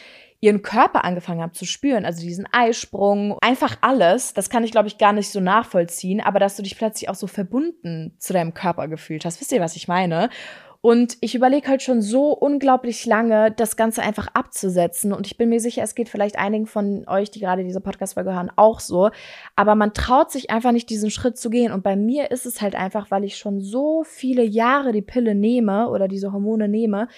ihren 0.41 0.63
Körper 0.63 1.05
angefangen 1.05 1.41
haben 1.41 1.53
zu 1.53 1.65
spüren. 1.65 2.05
Also 2.05 2.23
diesen 2.23 2.47
Eisprung, 2.53 3.37
einfach 3.41 3.77
alles. 3.81 4.35
Das 4.35 4.51
kann 4.51 4.65
ich, 4.65 4.71
glaube 4.71 4.89
ich, 4.89 4.99
gar 4.99 5.13
nicht 5.13 5.31
so 5.31 5.41
nachvollziehen, 5.41 6.21
aber 6.21 6.39
dass 6.39 6.57
du 6.57 6.63
dich 6.63 6.77
plötzlich 6.77 7.09
auch 7.09 7.15
so 7.15 7.27
verbunden 7.27 8.15
zu 8.19 8.33
deinem 8.33 8.55
Körper 8.55 8.89
gefühlt 8.89 9.25
hast. 9.25 9.41
Wisst 9.41 9.53
ihr, 9.53 9.61
was 9.61 9.77
ich 9.77 9.89
meine? 9.89 10.31
Und 10.83 11.19
ich 11.21 11.35
überlege 11.35 11.69
halt 11.69 11.83
schon 11.83 12.01
so 12.01 12.33
unglaublich 12.33 13.05
lange, 13.05 13.51
das 13.51 13.77
Ganze 13.77 14.01
einfach 14.03 14.29
abzusetzen. 14.33 15.13
Und 15.13 15.27
ich 15.27 15.37
bin 15.37 15.51
mir 15.51 15.61
sicher, 15.61 15.83
es 15.83 15.95
geht 15.95 16.09
vielleicht 16.09 16.39
einigen 16.39 16.67
von 16.67 17.07
euch, 17.07 17.31
die 17.31 17.41
gerade 17.41 17.65
diese 17.65 17.83
Podcast-Folge 17.83 18.33
hören, 18.33 18.51
auch 18.57 18.81
so. 18.81 19.11
Aber 19.57 19.75
man 19.75 19.93
traut 19.93 20.31
sich 20.31 20.49
einfach 20.51 20.73
nicht, 20.73 20.89
diesen 20.89 21.11
Schritt 21.11 21.37
zu 21.37 21.51
gehen. 21.51 21.71
Und 21.71 21.83
bei 21.83 21.97
mir 21.97 22.31
ist 22.31 22.47
es 22.47 22.63
halt 22.63 22.75
einfach, 22.75 23.11
weil 23.11 23.25
ich 23.25 23.37
schon 23.37 23.61
so 23.61 24.05
viele 24.05 24.43
Jahre 24.43 24.93
die 24.93 25.03
Pille 25.03 25.35
nehme 25.35 25.91
oder 25.91 26.09
diese 26.09 26.33
Hormone 26.33 26.67
nehme, 26.67 27.09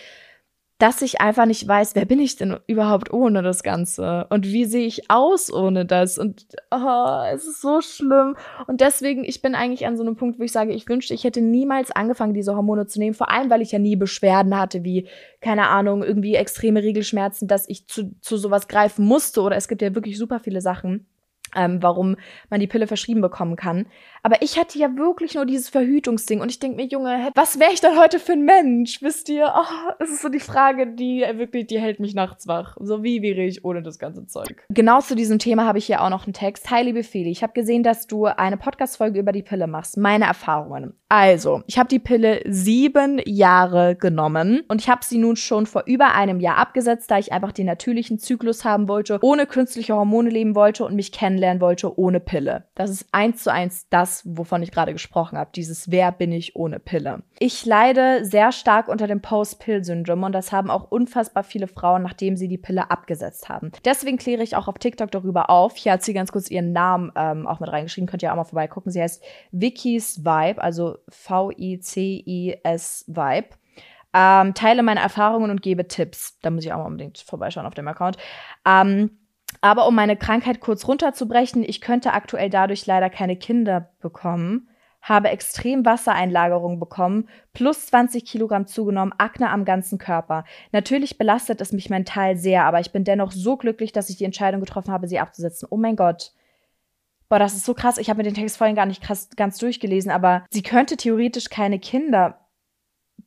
dass 0.83 1.01
ich 1.01 1.21
einfach 1.21 1.47
nicht 1.47 1.66
weiß, 1.68 1.95
wer 1.95 2.07
bin 2.07 2.18
ich 2.18 2.35
denn 2.35 2.59
überhaupt 2.66 3.12
ohne 3.12 3.40
das 3.42 3.62
Ganze? 3.62 4.27
Und 4.31 4.49
wie 4.49 4.64
sehe 4.64 4.85
ich 4.85 5.09
aus 5.09 5.53
ohne 5.53 5.87
das? 5.87 6.18
Und 6.18 6.45
oh, 6.73 7.21
es 7.33 7.47
ist 7.47 7.61
so 7.61 7.81
schlimm. 7.81 8.35
Und 8.66 8.81
deswegen, 8.81 9.23
ich 9.23 9.42
bin 9.42 9.55
eigentlich 9.55 9.87
an 9.87 9.97
so 9.97 10.03
einem 10.03 10.16
Punkt, 10.16 10.40
wo 10.40 10.42
ich 10.42 10.51
sage, 10.51 10.73
ich 10.73 10.88
wünschte, 10.88 11.14
ich 11.14 11.23
hätte 11.23 11.40
niemals 11.40 11.92
angefangen, 11.92 12.35
diese 12.35 12.57
Hormone 12.57 12.88
zu 12.88 12.99
nehmen. 12.99 13.14
Vor 13.14 13.31
allem, 13.31 13.49
weil 13.49 13.62
ich 13.62 13.71
ja 13.71 13.79
nie 13.79 13.95
Beschwerden 13.95 14.59
hatte, 14.59 14.83
wie, 14.83 15.07
keine 15.40 15.68
Ahnung, 15.68 16.03
irgendwie 16.03 16.35
extreme 16.35 16.83
Regelschmerzen, 16.83 17.47
dass 17.47 17.68
ich 17.68 17.87
zu, 17.87 18.16
zu 18.21 18.37
sowas 18.37 18.66
greifen 18.66 19.05
musste. 19.05 19.42
Oder 19.42 19.55
es 19.55 19.68
gibt 19.68 19.83
ja 19.83 19.95
wirklich 19.95 20.18
super 20.18 20.40
viele 20.40 20.61
Sachen 20.61 21.07
ähm, 21.57 21.83
warum 21.83 22.17
man 22.51 22.61
die 22.61 22.67
Pille 22.67 22.87
verschrieben 22.87 23.21
bekommen 23.21 23.57
kann. 23.57 23.87
Aber 24.23 24.41
ich 24.41 24.59
hatte 24.59 24.79
ja 24.79 24.97
wirklich 24.97 25.35
nur 25.35 25.47
dieses 25.47 25.69
Verhütungsding 25.69 26.41
und 26.41 26.51
ich 26.51 26.61
denke 26.61 26.77
mir, 26.77 26.87
Junge, 26.87 27.31
was 27.35 27.59
wäre 27.59 27.73
ich 27.73 27.81
denn 27.81 27.99
heute 27.99 28.21
für 28.21 28.33
ein 28.33 28.45
Mensch? 28.45 29.03
Wisst 29.03 29.29
ihr? 29.29 29.53
Oh, 29.55 29.93
es 29.99 30.11
ist 30.11 30.23
so 30.23 30.29
die 30.29 30.41
Frage, 30.41 30.87
die 30.87 31.25
wirklich, 31.35 31.67
die 31.67 31.81
hält 31.81 31.99
mich 31.99 32.15
nachts 32.15 32.47
wach. 32.47 32.77
So 32.81 33.03
wie 33.03 33.21
wäre 33.23 33.43
ich 33.43 33.65
ohne 33.65 33.83
das 33.83 33.99
ganze 33.99 34.27
Zeug? 34.27 34.65
Genau 34.69 35.01
zu 35.01 35.17
diesem 35.17 35.38
Thema 35.38 35.67
habe 35.67 35.79
ich 35.79 35.87
hier 35.87 36.03
auch 36.03 36.11
noch 36.11 36.27
einen 36.27 36.35
Text. 36.35 36.71
Hi, 36.71 36.83
liebe 36.85 37.03
Feli, 37.03 37.31
ich 37.31 37.43
habe 37.43 37.53
gesehen, 37.53 37.83
dass 37.83 38.07
du 38.07 38.27
eine 38.27 38.57
Podcast-Folge 38.57 39.19
über 39.19 39.33
die 39.33 39.43
Pille 39.43 39.67
machst. 39.67 39.97
Meine 39.97 40.27
Erfahrungen. 40.27 40.95
Also, 41.09 41.62
ich 41.67 41.79
habe 41.79 41.88
die 41.88 41.99
Pille 41.99 42.40
sieben 42.46 43.21
Jahre 43.27 43.96
genommen 43.96 44.63
und 44.69 44.81
ich 44.81 44.88
habe 44.88 45.05
sie 45.05 45.19
nun 45.19 45.37
schon 45.37 45.67
vor 45.67 45.83
über 45.87 46.15
einem 46.15 46.40
Jahr 46.40 46.57
abgesetzt, 46.57 47.11
da 47.11 47.19
ich 47.19 47.33
einfach 47.33 47.53
den 47.53 47.67
natürlichen 47.67 48.19
Zyklus 48.19 48.65
haben 48.65 48.88
wollte, 48.88 49.19
ohne 49.21 49.46
künstliche 49.46 49.94
Hormone 49.94 50.31
leben 50.31 50.55
wollte 50.55 50.85
und 50.87 50.94
mich 50.94 51.13
kennenlernen 51.13 51.42
kennenlernen 51.43 51.61
wollte 51.61 51.99
ohne 51.99 52.21
Pille. 52.21 52.65
Das 52.75 52.90
ist 52.90 53.07
eins 53.13 53.43
zu 53.43 53.53
eins 53.53 53.88
das, 53.90 54.23
wovon 54.25 54.63
ich 54.63 54.71
gerade 54.71 54.93
gesprochen 54.93 55.37
habe. 55.37 55.51
Dieses 55.55 55.90
Wer 55.90 56.13
bin 56.13 56.31
ich 56.33 56.55
ohne 56.57 56.79
Pille. 56.79 57.23
Ich 57.38 57.67
leide 57.67 58.25
sehr 58.25 58.53
stark 58.53 58.88
unter 58.88 59.07
dem 59.07 59.21
Post-Pill-Syndrom 59.21 60.23
und 60.23 60.33
das 60.33 60.53
haben 60.53 60.71
auch 60.71 60.90
unfassbar 60.90 61.43
viele 61.43 61.67
Frauen, 61.67 62.03
nachdem 62.03 62.37
sie 62.37 62.49
die 62.49 62.59
Pille 62.59 62.90
abgesetzt 62.90 63.49
haben. 63.49 63.73
Deswegen 63.85 64.19
kläre 64.19 64.43
ich 64.43 64.57
auch 64.57 64.69
auf 64.69 64.79
TikTok 64.79 65.11
darüber 65.11 65.51
auf. 65.51 65.77
Hier 65.77 65.93
hat 65.93 66.03
sie 66.03 66.15
ganz 66.15 66.31
kurz 66.33 66.51
ihren 66.51 66.73
Namen 66.73 67.11
ähm, 67.17 67.47
auch 67.47 67.61
mit 67.61 67.71
reingeschrieben. 67.71 68.09
Könnt 68.09 68.23
ihr 68.23 68.33
auch 68.33 68.37
mal 68.37 68.45
vorbeigucken. 68.45 68.93
Sie 68.93 69.03
heißt 69.03 69.23
Vicky's 69.51 70.25
Vibe, 70.25 70.63
also 70.63 70.99
V-I-C-I-S 71.09 73.05
Vibe. 73.09 73.49
Ähm, 74.15 74.53
teile 74.55 74.83
meine 74.83 75.01
Erfahrungen 75.01 75.51
und 75.51 75.63
gebe 75.63 75.88
Tipps. 75.88 76.38
Da 76.43 76.51
muss 76.51 76.65
ich 76.65 76.73
auch 76.73 76.79
mal 76.79 76.87
unbedingt 76.87 77.19
vorbeischauen 77.19 77.67
auf 77.67 77.75
dem 77.75 77.88
Account. 77.88 78.19
Ähm, 78.67 79.21
aber 79.63 79.87
um 79.87 79.94
meine 79.94 80.17
Krankheit 80.17 80.60
kurz 80.60 80.87
runterzubrechen, 80.87 81.63
ich 81.63 81.81
könnte 81.81 82.13
aktuell 82.13 82.50
dadurch 82.50 82.85
leider 82.85 83.08
keine 83.08 83.37
Kinder 83.37 83.90
bekommen, 84.00 84.69
habe 85.00 85.31
extrem 85.31 85.87
Wassereinlagerung 85.87 86.81
bekommen, 86.81 87.29
plus 87.52 87.87
20 87.87 88.25
Kilogramm 88.25 88.67
zugenommen, 88.67 89.15
Akne 89.19 89.50
am 89.50 89.65
ganzen 89.65 89.98
Körper. 89.98 90.44
Natürlich 90.73 91.17
belastet 91.17 91.60
es 91.60 91.73
mich 91.73 91.90
mental 91.90 92.37
sehr, 92.37 92.65
aber 92.65 92.81
ich 92.81 92.90
bin 92.90 93.04
dennoch 93.04 93.31
so 93.31 93.56
glücklich, 93.56 93.92
dass 93.92 94.10
ich 94.10 94.17
die 94.17 94.25
Entscheidung 94.25 94.60
getroffen 94.60 94.92
habe, 94.92 95.06
sie 95.06 95.21
abzusetzen. 95.21 95.69
Oh 95.71 95.77
mein 95.77 95.96
Gott. 95.96 96.33
Boah, 97.29 97.38
das 97.38 97.54
ist 97.54 97.65
so 97.65 97.73
krass. 97.73 97.98
Ich 97.98 98.10
habe 98.10 98.19
mir 98.19 98.25
den 98.25 98.35
Text 98.35 98.56
vorhin 98.56 98.77
gar 98.77 98.87
nicht 98.87 99.02
krass, 99.02 99.31
ganz 99.37 99.58
durchgelesen, 99.58 100.10
aber 100.10 100.44
sie 100.50 100.63
könnte 100.63 100.96
theoretisch 100.96 101.50
keine 101.50 101.79
Kinder 101.79 102.40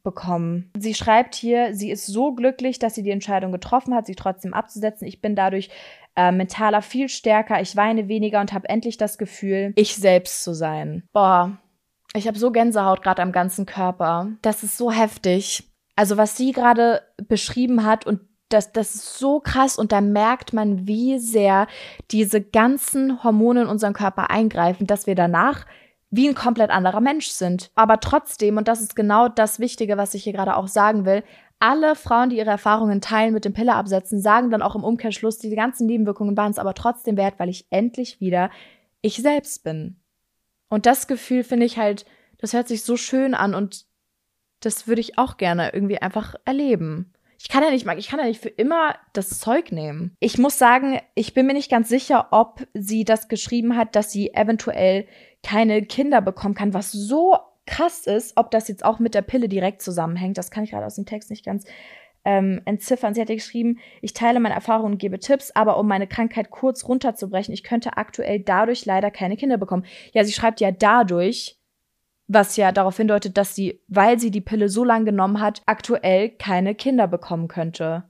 bekommen. 0.03 0.71
Sie 0.77 0.93
schreibt 0.93 1.35
hier, 1.35 1.73
sie 1.73 1.91
ist 1.91 2.05
so 2.05 2.33
glücklich, 2.33 2.77
dass 2.77 2.95
sie 2.95 3.03
die 3.03 3.11
Entscheidung 3.11 3.51
getroffen 3.51 3.95
hat, 3.95 4.05
sie 4.05 4.15
trotzdem 4.15 4.53
abzusetzen. 4.53 5.07
Ich 5.07 5.21
bin 5.21 5.35
dadurch 5.35 5.69
äh, 6.15 6.31
mentaler 6.31 6.81
viel 6.81 7.09
stärker, 7.09 7.61
ich 7.61 7.75
weine 7.75 8.07
weniger 8.07 8.41
und 8.41 8.53
habe 8.53 8.69
endlich 8.69 8.97
das 8.97 9.17
Gefühl, 9.17 9.73
ich 9.75 9.95
selbst 9.95 10.43
zu 10.43 10.53
sein. 10.53 11.03
Boah, 11.13 11.57
ich 12.13 12.27
habe 12.27 12.39
so 12.39 12.51
Gänsehaut 12.51 13.01
gerade 13.01 13.21
am 13.21 13.31
ganzen 13.31 13.65
Körper. 13.65 14.29
Das 14.41 14.63
ist 14.63 14.77
so 14.77 14.91
heftig. 14.91 15.69
Also 15.95 16.17
was 16.17 16.37
sie 16.37 16.51
gerade 16.51 17.01
beschrieben 17.27 17.85
hat 17.85 18.05
und 18.05 18.21
das, 18.49 18.71
das 18.71 18.95
ist 18.95 19.17
so 19.17 19.39
krass 19.39 19.77
und 19.77 19.91
da 19.91 20.01
merkt 20.01 20.53
man, 20.53 20.87
wie 20.87 21.17
sehr 21.19 21.67
diese 22.11 22.41
ganzen 22.41 23.23
Hormone 23.23 23.63
in 23.63 23.67
unseren 23.67 23.93
Körper 23.93 24.29
eingreifen, 24.29 24.87
dass 24.87 25.07
wir 25.07 25.15
danach 25.15 25.65
wie 26.11 26.29
ein 26.29 26.35
komplett 26.35 26.69
anderer 26.69 27.01
Mensch 27.01 27.27
sind. 27.27 27.71
Aber 27.75 27.99
trotzdem, 27.99 28.57
und 28.57 28.67
das 28.67 28.81
ist 28.81 28.95
genau 28.95 29.27
das 29.27 29.59
Wichtige, 29.59 29.97
was 29.97 30.13
ich 30.13 30.23
hier 30.23 30.33
gerade 30.33 30.55
auch 30.55 30.67
sagen 30.67 31.05
will, 31.05 31.23
alle 31.59 31.95
Frauen, 31.95 32.29
die 32.29 32.37
ihre 32.37 32.49
Erfahrungen 32.49 33.01
teilen 33.01 33.33
mit 33.33 33.45
dem 33.45 33.53
Pille 33.53 33.73
absetzen, 33.73 34.21
sagen 34.21 34.51
dann 34.51 34.61
auch 34.61 34.75
im 34.75 34.83
Umkehrschluss, 34.83 35.37
diese 35.37 35.55
ganzen 35.55 35.87
Nebenwirkungen 35.87 36.37
waren 36.37 36.51
es 36.51 36.59
aber 36.59 36.73
trotzdem 36.73 37.17
wert, 37.17 37.35
weil 37.37 37.49
ich 37.49 37.65
endlich 37.69 38.19
wieder 38.19 38.51
ich 39.01 39.17
selbst 39.17 39.63
bin. 39.63 39.97
Und 40.69 40.85
das 40.85 41.07
Gefühl 41.07 41.43
finde 41.43 41.65
ich 41.65 41.77
halt, 41.77 42.05
das 42.37 42.53
hört 42.53 42.67
sich 42.67 42.83
so 42.83 42.97
schön 42.97 43.33
an 43.33 43.55
und 43.55 43.85
das 44.59 44.87
würde 44.87 45.01
ich 45.01 45.17
auch 45.17 45.37
gerne 45.37 45.73
irgendwie 45.73 46.01
einfach 46.01 46.35
erleben. 46.45 47.13
Ich 47.37 47.49
kann 47.49 47.63
ja 47.63 47.69
nicht, 47.69 47.85
ich 47.97 48.07
kann 48.07 48.19
ja 48.19 48.25
nicht 48.25 48.41
für 48.41 48.49
immer 48.49 48.95
das 49.13 49.39
Zeug 49.39 49.71
nehmen. 49.71 50.15
Ich 50.19 50.37
muss 50.37 50.57
sagen, 50.57 50.99
ich 51.13 51.33
bin 51.33 51.45
mir 51.45 51.53
nicht 51.53 51.69
ganz 51.69 51.89
sicher, 51.89 52.29
ob 52.31 52.65
sie 52.73 53.03
das 53.03 53.27
geschrieben 53.27 53.75
hat, 53.75 53.95
dass 53.95 54.11
sie 54.11 54.33
eventuell 54.33 55.07
keine 55.43 55.83
Kinder 55.83 56.21
bekommen 56.21 56.55
kann, 56.55 56.73
was 56.73 56.91
so 56.91 57.37
krass 57.65 58.05
ist, 58.07 58.37
ob 58.37 58.51
das 58.51 58.67
jetzt 58.67 58.85
auch 58.85 58.99
mit 58.99 59.13
der 59.13 59.21
Pille 59.21 59.49
direkt 59.49 59.81
zusammenhängt. 59.81 60.37
Das 60.37 60.51
kann 60.51 60.63
ich 60.63 60.71
gerade 60.71 60.85
aus 60.85 60.95
dem 60.95 61.05
Text 61.05 61.29
nicht 61.29 61.45
ganz 61.45 61.65
ähm, 62.25 62.61
entziffern. 62.65 63.13
Sie 63.13 63.21
hat 63.21 63.29
ja 63.29 63.35
geschrieben, 63.35 63.79
ich 64.01 64.13
teile 64.13 64.39
meine 64.39 64.55
Erfahrungen 64.55 64.93
und 64.93 64.99
gebe 64.99 65.19
Tipps, 65.19 65.51
aber 65.51 65.77
um 65.77 65.87
meine 65.87 66.07
Krankheit 66.07 66.49
kurz 66.49 66.87
runterzubrechen, 66.87 67.53
ich 67.53 67.63
könnte 67.63 67.97
aktuell 67.97 68.39
dadurch 68.39 68.85
leider 68.85 69.11
keine 69.11 69.37
Kinder 69.37 69.57
bekommen. 69.57 69.85
Ja, 70.13 70.23
sie 70.23 70.33
schreibt 70.33 70.59
ja 70.59 70.71
dadurch, 70.71 71.59
was 72.27 72.57
ja 72.57 72.71
darauf 72.71 72.97
hindeutet, 72.97 73.37
dass 73.37 73.53
sie, 73.53 73.81
weil 73.87 74.19
sie 74.19 74.31
die 74.31 74.41
Pille 74.41 74.69
so 74.69 74.83
lange 74.83 75.05
genommen 75.05 75.39
hat, 75.39 75.61
aktuell 75.67 76.29
keine 76.29 76.73
Kinder 76.73 77.07
bekommen 77.07 77.47
könnte. 77.47 78.03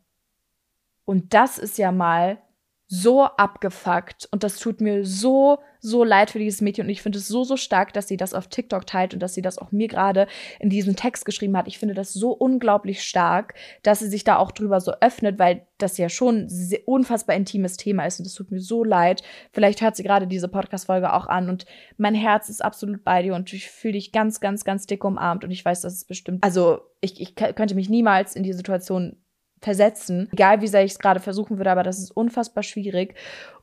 Und 1.03 1.33
das 1.33 1.57
ist 1.57 1.77
ja 1.77 1.91
mal 1.91 2.39
so 2.87 3.23
abgefuckt 3.23 4.27
und 4.31 4.43
das 4.43 4.59
tut 4.59 4.79
mir 4.79 5.05
so, 5.05 5.57
so 5.79 6.03
leid 6.03 6.29
für 6.29 6.37
dieses 6.37 6.61
Mädchen 6.61 6.85
und 6.85 6.91
ich 6.91 7.01
finde 7.01 7.17
es 7.17 7.27
so, 7.27 7.43
so 7.43 7.57
stark, 7.57 7.93
dass 7.93 8.07
sie 8.07 8.17
das 8.17 8.35
auf 8.35 8.47
TikTok 8.47 8.85
teilt 8.85 9.13
und 9.15 9.21
dass 9.21 9.33
sie 9.33 9.41
das 9.41 9.57
auch 9.57 9.71
mir 9.71 9.87
gerade 9.87 10.27
in 10.59 10.69
diesem 10.69 10.95
Text 10.95 11.25
geschrieben 11.25 11.57
hat. 11.57 11.67
Ich 11.67 11.79
finde 11.79 11.95
das 11.95 12.13
so 12.13 12.31
unglaublich 12.31 13.03
stark, 13.03 13.55
dass 13.81 13.99
sie 13.99 14.07
sich 14.07 14.23
da 14.23 14.37
auch 14.37 14.51
drüber 14.51 14.79
so 14.81 14.91
öffnet, 15.01 15.39
weil 15.39 15.65
das 15.79 15.97
ja 15.97 16.09
schon 16.09 16.47
ein 16.47 16.77
unfassbar 16.85 17.35
intimes 17.35 17.77
Thema 17.77 18.05
ist 18.05 18.19
und 18.19 18.27
es 18.27 18.35
tut 18.35 18.51
mir 18.51 18.61
so 18.61 18.83
leid. 18.83 19.23
Vielleicht 19.51 19.81
hört 19.81 19.95
sie 19.95 20.03
gerade 20.03 20.27
diese 20.27 20.47
Podcast-Folge 20.47 21.11
auch 21.11 21.25
an 21.25 21.49
und 21.49 21.65
mein 21.97 22.15
Herz 22.15 22.49
ist 22.49 22.63
absolut 22.63 23.03
bei 23.03 23.23
dir 23.23 23.33
und 23.33 23.51
ich 23.51 23.69
fühle 23.69 23.93
dich 23.93 24.11
ganz, 24.11 24.39
ganz, 24.39 24.63
ganz 24.63 24.85
dick 24.85 25.03
umarmt 25.03 25.43
und 25.43 25.49
ich 25.49 25.65
weiß, 25.65 25.81
dass 25.81 25.93
es 25.93 26.05
bestimmt, 26.05 26.43
also 26.43 26.81
ich, 27.01 27.19
ich 27.19 27.35
könnte 27.35 27.75
mich 27.75 27.89
niemals 27.89 28.35
in 28.35 28.43
die 28.43 28.53
Situation 28.53 29.17
versetzen. 29.65 30.29
Egal 30.31 30.61
wie 30.61 30.67
sehr 30.67 30.85
ich 30.85 30.91
es 30.91 30.99
gerade 30.99 31.19
versuchen 31.19 31.57
würde, 31.57 31.71
aber 31.71 31.83
das 31.83 31.99
ist 31.99 32.11
unfassbar 32.11 32.63
schwierig. 32.63 33.15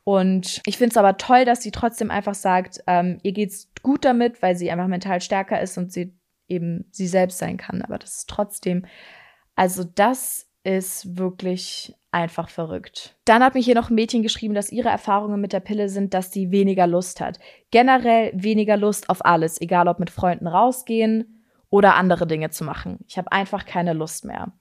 Und 0.05 0.61
ich 0.67 0.77
finde 0.77 0.91
es 0.91 0.97
aber 0.97 1.17
toll, 1.17 1.45
dass 1.45 1.63
sie 1.63 1.71
trotzdem 1.71 2.11
einfach 2.11 2.35
sagt, 2.35 2.83
ähm, 2.89 3.19
ihr 3.23 3.33
geht's 3.33 3.71
gut 3.83 4.05
damit, 4.05 4.43
weil 4.43 4.57
sie 4.57 4.71
einfach 4.71 4.89
mental 4.89 5.21
stärker 5.21 5.63
ist 5.63 5.79
und 5.79 5.93
sie 5.93 6.13
eben 6.49 6.87
sie 6.91 7.07
selbst 7.07 7.39
sein 7.39 7.57
kann. 7.57 7.83
Aber 7.83 7.99
das 7.99 8.17
ist 8.17 8.29
trotzdem, 8.29 8.85
also 9.55 9.85
das 9.85 10.49
ist 10.65 11.17
wirklich 11.17 11.95
einfach 12.11 12.49
verrückt. 12.49 13.17
Dann 13.25 13.43
hat 13.43 13.55
mich 13.55 13.65
hier 13.65 13.77
noch 13.77 13.89
ein 13.89 13.95
Mädchen 13.95 14.23
geschrieben, 14.23 14.55
dass 14.55 14.73
ihre 14.73 14.89
Erfahrungen 14.89 15.41
mit 15.41 15.53
der 15.53 15.61
Pille 15.61 15.89
sind, 15.89 16.15
dass 16.15 16.33
sie 16.33 16.51
weniger 16.51 16.89
Lust 16.89 17.21
hat. 17.21 17.39
Generell 17.71 18.33
weniger 18.35 18.77
Lust 18.77 19.09
auf 19.09 19.25
alles, 19.25 19.61
egal 19.61 19.87
ob 19.87 20.01
mit 20.01 20.11
Freunden 20.11 20.49
rausgehen 20.49 21.45
oder 21.71 21.95
andere 21.95 22.27
Dinge 22.27 22.51
zu 22.51 22.65
machen. 22.65 22.99
Ich 23.07 23.19
habe 23.19 23.31
einfach 23.31 23.65
keine 23.65 23.93
Lust 23.93 24.25
mehr. 24.25 24.53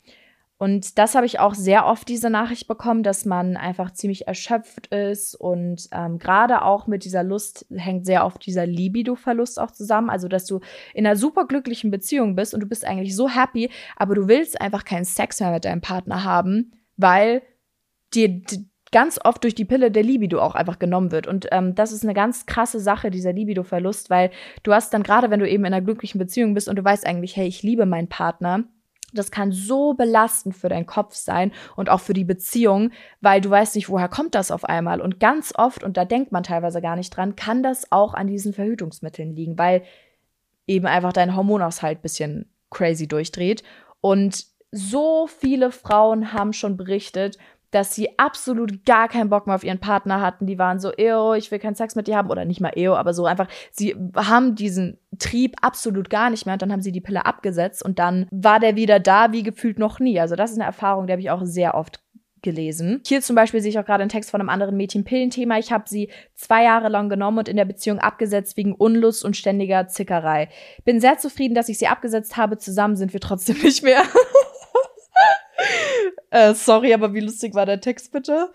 Und 0.62 1.00
das 1.00 1.16
habe 1.16 1.26
ich 1.26 1.40
auch 1.40 1.56
sehr 1.56 1.88
oft 1.88 2.08
diese 2.08 2.30
Nachricht 2.30 2.68
bekommen, 2.68 3.02
dass 3.02 3.26
man 3.26 3.58
einfach 3.58 3.90
ziemlich 3.94 4.28
erschöpft 4.28 4.94
ist 4.94 5.34
und 5.34 5.90
ähm, 5.92 6.20
gerade 6.20 6.62
auch 6.62 6.86
mit 6.86 7.04
dieser 7.04 7.24
Lust 7.24 7.66
hängt 7.72 8.06
sehr 8.06 8.28
oft 8.28 8.46
dieser 8.46 8.68
Libido-Verlust 8.68 9.60
auch 9.60 9.72
zusammen. 9.72 10.12
Also, 10.12 10.28
dass 10.28 10.46
du 10.46 10.60
in 10.94 11.08
einer 11.08 11.16
super 11.16 11.48
glücklichen 11.48 11.90
Beziehung 11.90 12.36
bist 12.36 12.54
und 12.54 12.60
du 12.60 12.68
bist 12.68 12.86
eigentlich 12.86 13.16
so 13.16 13.28
happy, 13.28 13.72
aber 13.96 14.14
du 14.14 14.28
willst 14.28 14.62
einfach 14.62 14.86
keinen 14.86 15.04
Sex 15.04 15.40
mehr 15.40 15.50
mit 15.50 15.66
deinem 15.66 15.82
Partner 15.82 16.24
haben, 16.24 16.74
weil 16.96 17.42
dir 18.14 18.44
ganz 18.92 19.20
oft 19.24 19.44
durch 19.44 19.56
die 19.56 19.66
Pille 19.66 19.90
der 19.90 20.04
Libido 20.04 20.40
auch 20.40 20.54
einfach 20.54 20.78
genommen 20.78 21.12
wird. 21.12 21.26
Und 21.26 21.48
ähm, 21.52 21.74
das 21.74 21.92
ist 21.92 22.04
eine 22.04 22.14
ganz 22.14 22.46
krasse 22.46 22.80
Sache, 22.80 23.10
dieser 23.10 23.34
Libido-Verlust, 23.34 24.12
weil 24.12 24.30
du 24.62 24.74
hast 24.74 24.94
dann 24.94 25.02
gerade, 25.02 25.32
wenn 25.32 25.40
du 25.40 25.50
eben 25.50 25.66
in 25.66 25.74
einer 25.74 25.84
glücklichen 25.84 26.20
Beziehung 26.20 26.54
bist 26.54 26.70
und 26.70 26.76
du 26.76 26.84
weißt 26.84 27.08
eigentlich, 27.08 27.36
hey, 27.36 27.48
ich 27.48 27.64
liebe 27.64 27.88
meinen 27.88 28.10
Partner, 28.10 28.66
das 29.14 29.32
kann 29.32 29.52
so 29.52 29.94
belastend 29.94 30.56
für 30.56 30.70
deinen 30.70 30.86
Kopf 30.86 31.16
sein 31.16 31.52
und 31.76 31.90
auch 31.90 32.00
für 32.00 32.14
die 32.14 32.24
Beziehung, 32.24 32.92
weil 33.20 33.42
du 33.42 33.50
weißt 33.50 33.76
nicht, 33.76 33.90
woher 33.90 34.08
kommt 34.08 34.36
das 34.36 34.52
auf 34.52 34.66
einmal. 34.66 35.02
Und 35.02 35.20
ganz 35.20 35.54
oft, 35.56 35.84
und 35.84 35.98
da 35.98 36.06
denkt 36.06 36.32
man 36.32 36.44
teilweise 36.44 36.82
gar 36.82 36.96
nicht 36.96 37.16
dran, 37.16 37.36
kann 37.36 37.64
das 37.64 37.92
auch 37.92 38.14
an 38.14 38.28
diesen 38.28 38.54
Verhütungsmitteln 38.54 39.36
liegen, 39.36 39.58
weil 39.58 39.84
eben 40.68 40.86
einfach 40.86 41.14
dein 41.14 41.36
Hormonaushalt 41.36 42.02
bisschen 42.02 42.50
crazy 42.70 43.08
durchdreht. 43.08 43.64
Und 44.00 44.46
so 44.72 45.28
viele 45.28 45.72
Frauen 45.72 46.34
haben 46.34 46.54
schon 46.54 46.78
berichtet, 46.78 47.38
dass 47.72 47.96
sie 47.96 48.20
absolut 48.20 48.86
gar 48.86 49.08
keinen 49.08 49.30
Bock 49.30 49.48
mehr 49.48 49.56
auf 49.56 49.64
ihren 49.64 49.80
Partner 49.80 50.22
hatten. 50.22 50.46
Die 50.46 50.60
waren 50.60 50.80
so, 50.80 50.92
ew, 50.98 51.34
ich 51.34 51.52
will 51.52 51.60
keinen 51.60 51.76
Sex 51.76 51.96
mit 51.96 52.08
dir 52.08 52.18
haben. 52.18 52.30
Oder 52.30 52.46
nicht 52.46 52.62
mal 52.62 52.74
ew, 52.76 52.94
aber 52.94 53.14
so 53.14 53.26
einfach, 53.26 53.48
sie 53.72 53.96
haben 54.16 54.56
diesen 54.56 55.00
Trieb 55.20 55.56
absolut 55.62 56.10
gar 56.10 56.30
nicht 56.30 56.46
mehr. 56.46 56.54
Und 56.54 56.62
dann 56.62 56.72
haben 56.72 56.82
sie 56.82 56.92
die 56.92 57.02
Pille 57.02 57.26
abgesetzt 57.26 57.84
und 57.84 58.00
dann 58.00 58.28
war 58.32 58.60
der 58.60 58.76
wieder 58.76 59.00
da, 59.00 59.32
wie 59.32 59.44
gefühlt 59.44 59.80
noch 59.80 60.00
nie. 60.00 60.20
Also 60.20 60.36
das 60.36 60.52
ist 60.52 60.58
eine 60.58 60.66
Erfahrung, 60.66 61.08
die 61.08 61.14
habe 61.14 61.22
ich 61.22 61.32
auch 61.32 61.44
sehr 61.44 61.76
oft 61.76 62.02
gelesen. 62.42 63.02
Hier 63.06 63.22
zum 63.22 63.36
Beispiel 63.36 63.62
sehe 63.62 63.70
ich 63.70 63.80
auch 63.80 63.86
gerade 63.86 64.02
einen 64.02 64.10
Text 64.10 64.32
von 64.32 64.42
einem 64.42 64.50
anderen 64.50 64.76
Mädchen-Pillenthema. 64.78 65.58
Ich 65.60 65.72
habe 65.72 65.84
sie 65.88 66.10
zwei 66.36 66.64
Jahre 66.64 66.90
lang 66.90 67.10
genommen 67.10 67.40
und 67.40 67.48
in 67.48 67.58
der 67.58 67.66
Beziehung 67.66 68.00
abgesetzt 68.00 68.58
wegen 68.58 68.74
Unlust 68.74 69.24
und 69.24 69.38
ständiger 69.38 69.88
Zickerei. 69.88 70.50
Bin 70.84 71.00
sehr 71.00 71.18
zufrieden, 71.18 71.56
dass 71.56 71.70
ich 71.70 71.78
sie 71.78 71.88
abgesetzt 71.88 72.38
habe. 72.38 72.58
Zusammen 72.58 72.96
sind 72.96 73.14
wir 73.14 73.20
trotzdem 73.20 73.58
nicht 73.64 73.84
mehr. 73.84 74.04
Äh, 76.32 76.54
sorry, 76.54 76.94
aber 76.94 77.14
wie 77.14 77.20
lustig 77.20 77.54
war 77.54 77.66
der 77.66 77.82
Text 77.82 78.12
bitte? 78.12 78.52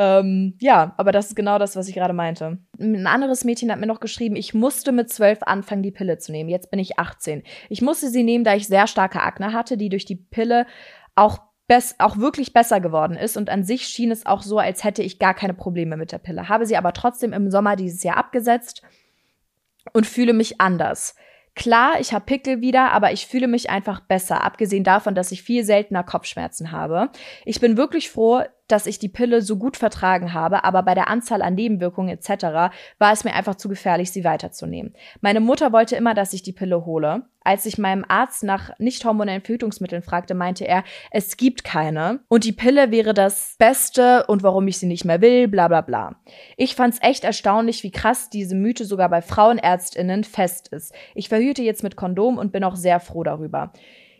Ähm, 0.00 0.54
ja, 0.60 0.94
aber 0.96 1.10
das 1.10 1.28
ist 1.28 1.34
genau 1.34 1.58
das, 1.58 1.74
was 1.74 1.88
ich 1.88 1.94
gerade 1.94 2.14
meinte. 2.14 2.58
Ein 2.78 3.08
anderes 3.08 3.44
Mädchen 3.44 3.70
hat 3.72 3.80
mir 3.80 3.86
noch 3.86 4.00
geschrieben, 4.00 4.36
ich 4.36 4.54
musste 4.54 4.92
mit 4.92 5.10
zwölf 5.10 5.42
anfangen, 5.42 5.82
die 5.82 5.90
Pille 5.90 6.18
zu 6.18 6.30
nehmen. 6.30 6.48
Jetzt 6.48 6.70
bin 6.70 6.78
ich 6.78 6.98
18. 6.98 7.42
Ich 7.68 7.82
musste 7.82 8.08
sie 8.08 8.22
nehmen, 8.22 8.44
da 8.44 8.54
ich 8.54 8.68
sehr 8.68 8.86
starke 8.86 9.22
Akne 9.22 9.52
hatte, 9.52 9.76
die 9.76 9.88
durch 9.88 10.04
die 10.04 10.16
Pille 10.16 10.66
auch 11.14 11.38
auch 11.98 12.16
wirklich 12.16 12.54
besser 12.54 12.80
geworden 12.80 13.14
ist 13.14 13.36
und 13.36 13.50
an 13.50 13.62
sich 13.62 13.88
schien 13.88 14.10
es 14.10 14.24
auch 14.24 14.40
so, 14.40 14.58
als 14.58 14.84
hätte 14.84 15.02
ich 15.02 15.18
gar 15.18 15.34
keine 15.34 15.52
Probleme 15.52 15.98
mit 15.98 16.12
der 16.12 16.18
Pille. 16.18 16.48
Habe 16.48 16.64
sie 16.64 16.78
aber 16.78 16.94
trotzdem 16.94 17.34
im 17.34 17.50
Sommer 17.50 17.76
dieses 17.76 18.02
Jahr 18.02 18.16
abgesetzt 18.16 18.80
und 19.92 20.06
fühle 20.06 20.32
mich 20.32 20.62
anders. 20.62 21.14
Klar, 21.54 22.00
ich 22.00 22.12
habe 22.12 22.24
Pickel 22.24 22.60
wieder, 22.60 22.92
aber 22.92 23.12
ich 23.12 23.26
fühle 23.26 23.48
mich 23.48 23.70
einfach 23.70 24.00
besser, 24.00 24.44
abgesehen 24.44 24.84
davon, 24.84 25.14
dass 25.14 25.32
ich 25.32 25.42
viel 25.42 25.64
seltener 25.64 26.04
Kopfschmerzen 26.04 26.72
habe. 26.72 27.10
Ich 27.44 27.60
bin 27.60 27.76
wirklich 27.76 28.10
froh, 28.10 28.42
dass 28.68 28.86
ich 28.86 28.98
die 28.98 29.08
Pille 29.08 29.42
so 29.42 29.56
gut 29.56 29.76
vertragen 29.76 30.32
habe, 30.32 30.64
aber 30.64 30.82
bei 30.82 30.94
der 30.94 31.08
Anzahl 31.08 31.42
an 31.42 31.54
Nebenwirkungen 31.54 32.10
etc. 32.10 32.72
war 32.98 33.12
es 33.12 33.24
mir 33.24 33.34
einfach 33.34 33.56
zu 33.56 33.68
gefährlich, 33.68 34.12
sie 34.12 34.24
weiterzunehmen. 34.24 34.94
Meine 35.20 35.40
Mutter 35.40 35.72
wollte 35.72 35.96
immer, 35.96 36.14
dass 36.14 36.32
ich 36.32 36.42
die 36.42 36.52
Pille 36.52 36.84
hole. 36.84 37.22
Als 37.42 37.64
ich 37.64 37.78
meinem 37.78 38.04
Arzt 38.06 38.44
nach 38.44 38.78
nicht 38.78 39.04
hormonellen 39.04 39.40
Verhütungsmitteln 39.40 40.02
fragte, 40.02 40.34
meinte 40.34 40.68
er, 40.68 40.84
es 41.10 41.38
gibt 41.38 41.64
keine 41.64 42.20
und 42.28 42.44
die 42.44 42.52
Pille 42.52 42.90
wäre 42.90 43.14
das 43.14 43.56
Beste 43.58 44.26
und 44.26 44.42
warum 44.42 44.68
ich 44.68 44.78
sie 44.78 44.86
nicht 44.86 45.06
mehr 45.06 45.22
will, 45.22 45.48
bla 45.48 45.68
bla 45.68 45.80
bla. 45.80 46.16
Ich 46.58 46.74
fand's 46.74 46.98
echt 47.00 47.24
erstaunlich, 47.24 47.82
wie 47.82 47.90
krass 47.90 48.28
diese 48.28 48.54
Mythe 48.54 48.84
sogar 48.84 49.08
bei 49.08 49.22
Frauenärztinnen 49.22 50.24
fest 50.24 50.68
ist. 50.68 50.92
Ich 51.14 51.30
verhüte 51.30 51.62
jetzt 51.62 51.82
mit 51.82 51.96
Kondom 51.96 52.36
und 52.36 52.52
bin 52.52 52.64
auch 52.64 52.76
sehr 52.76 53.00
froh 53.00 53.24
darüber. 53.24 53.72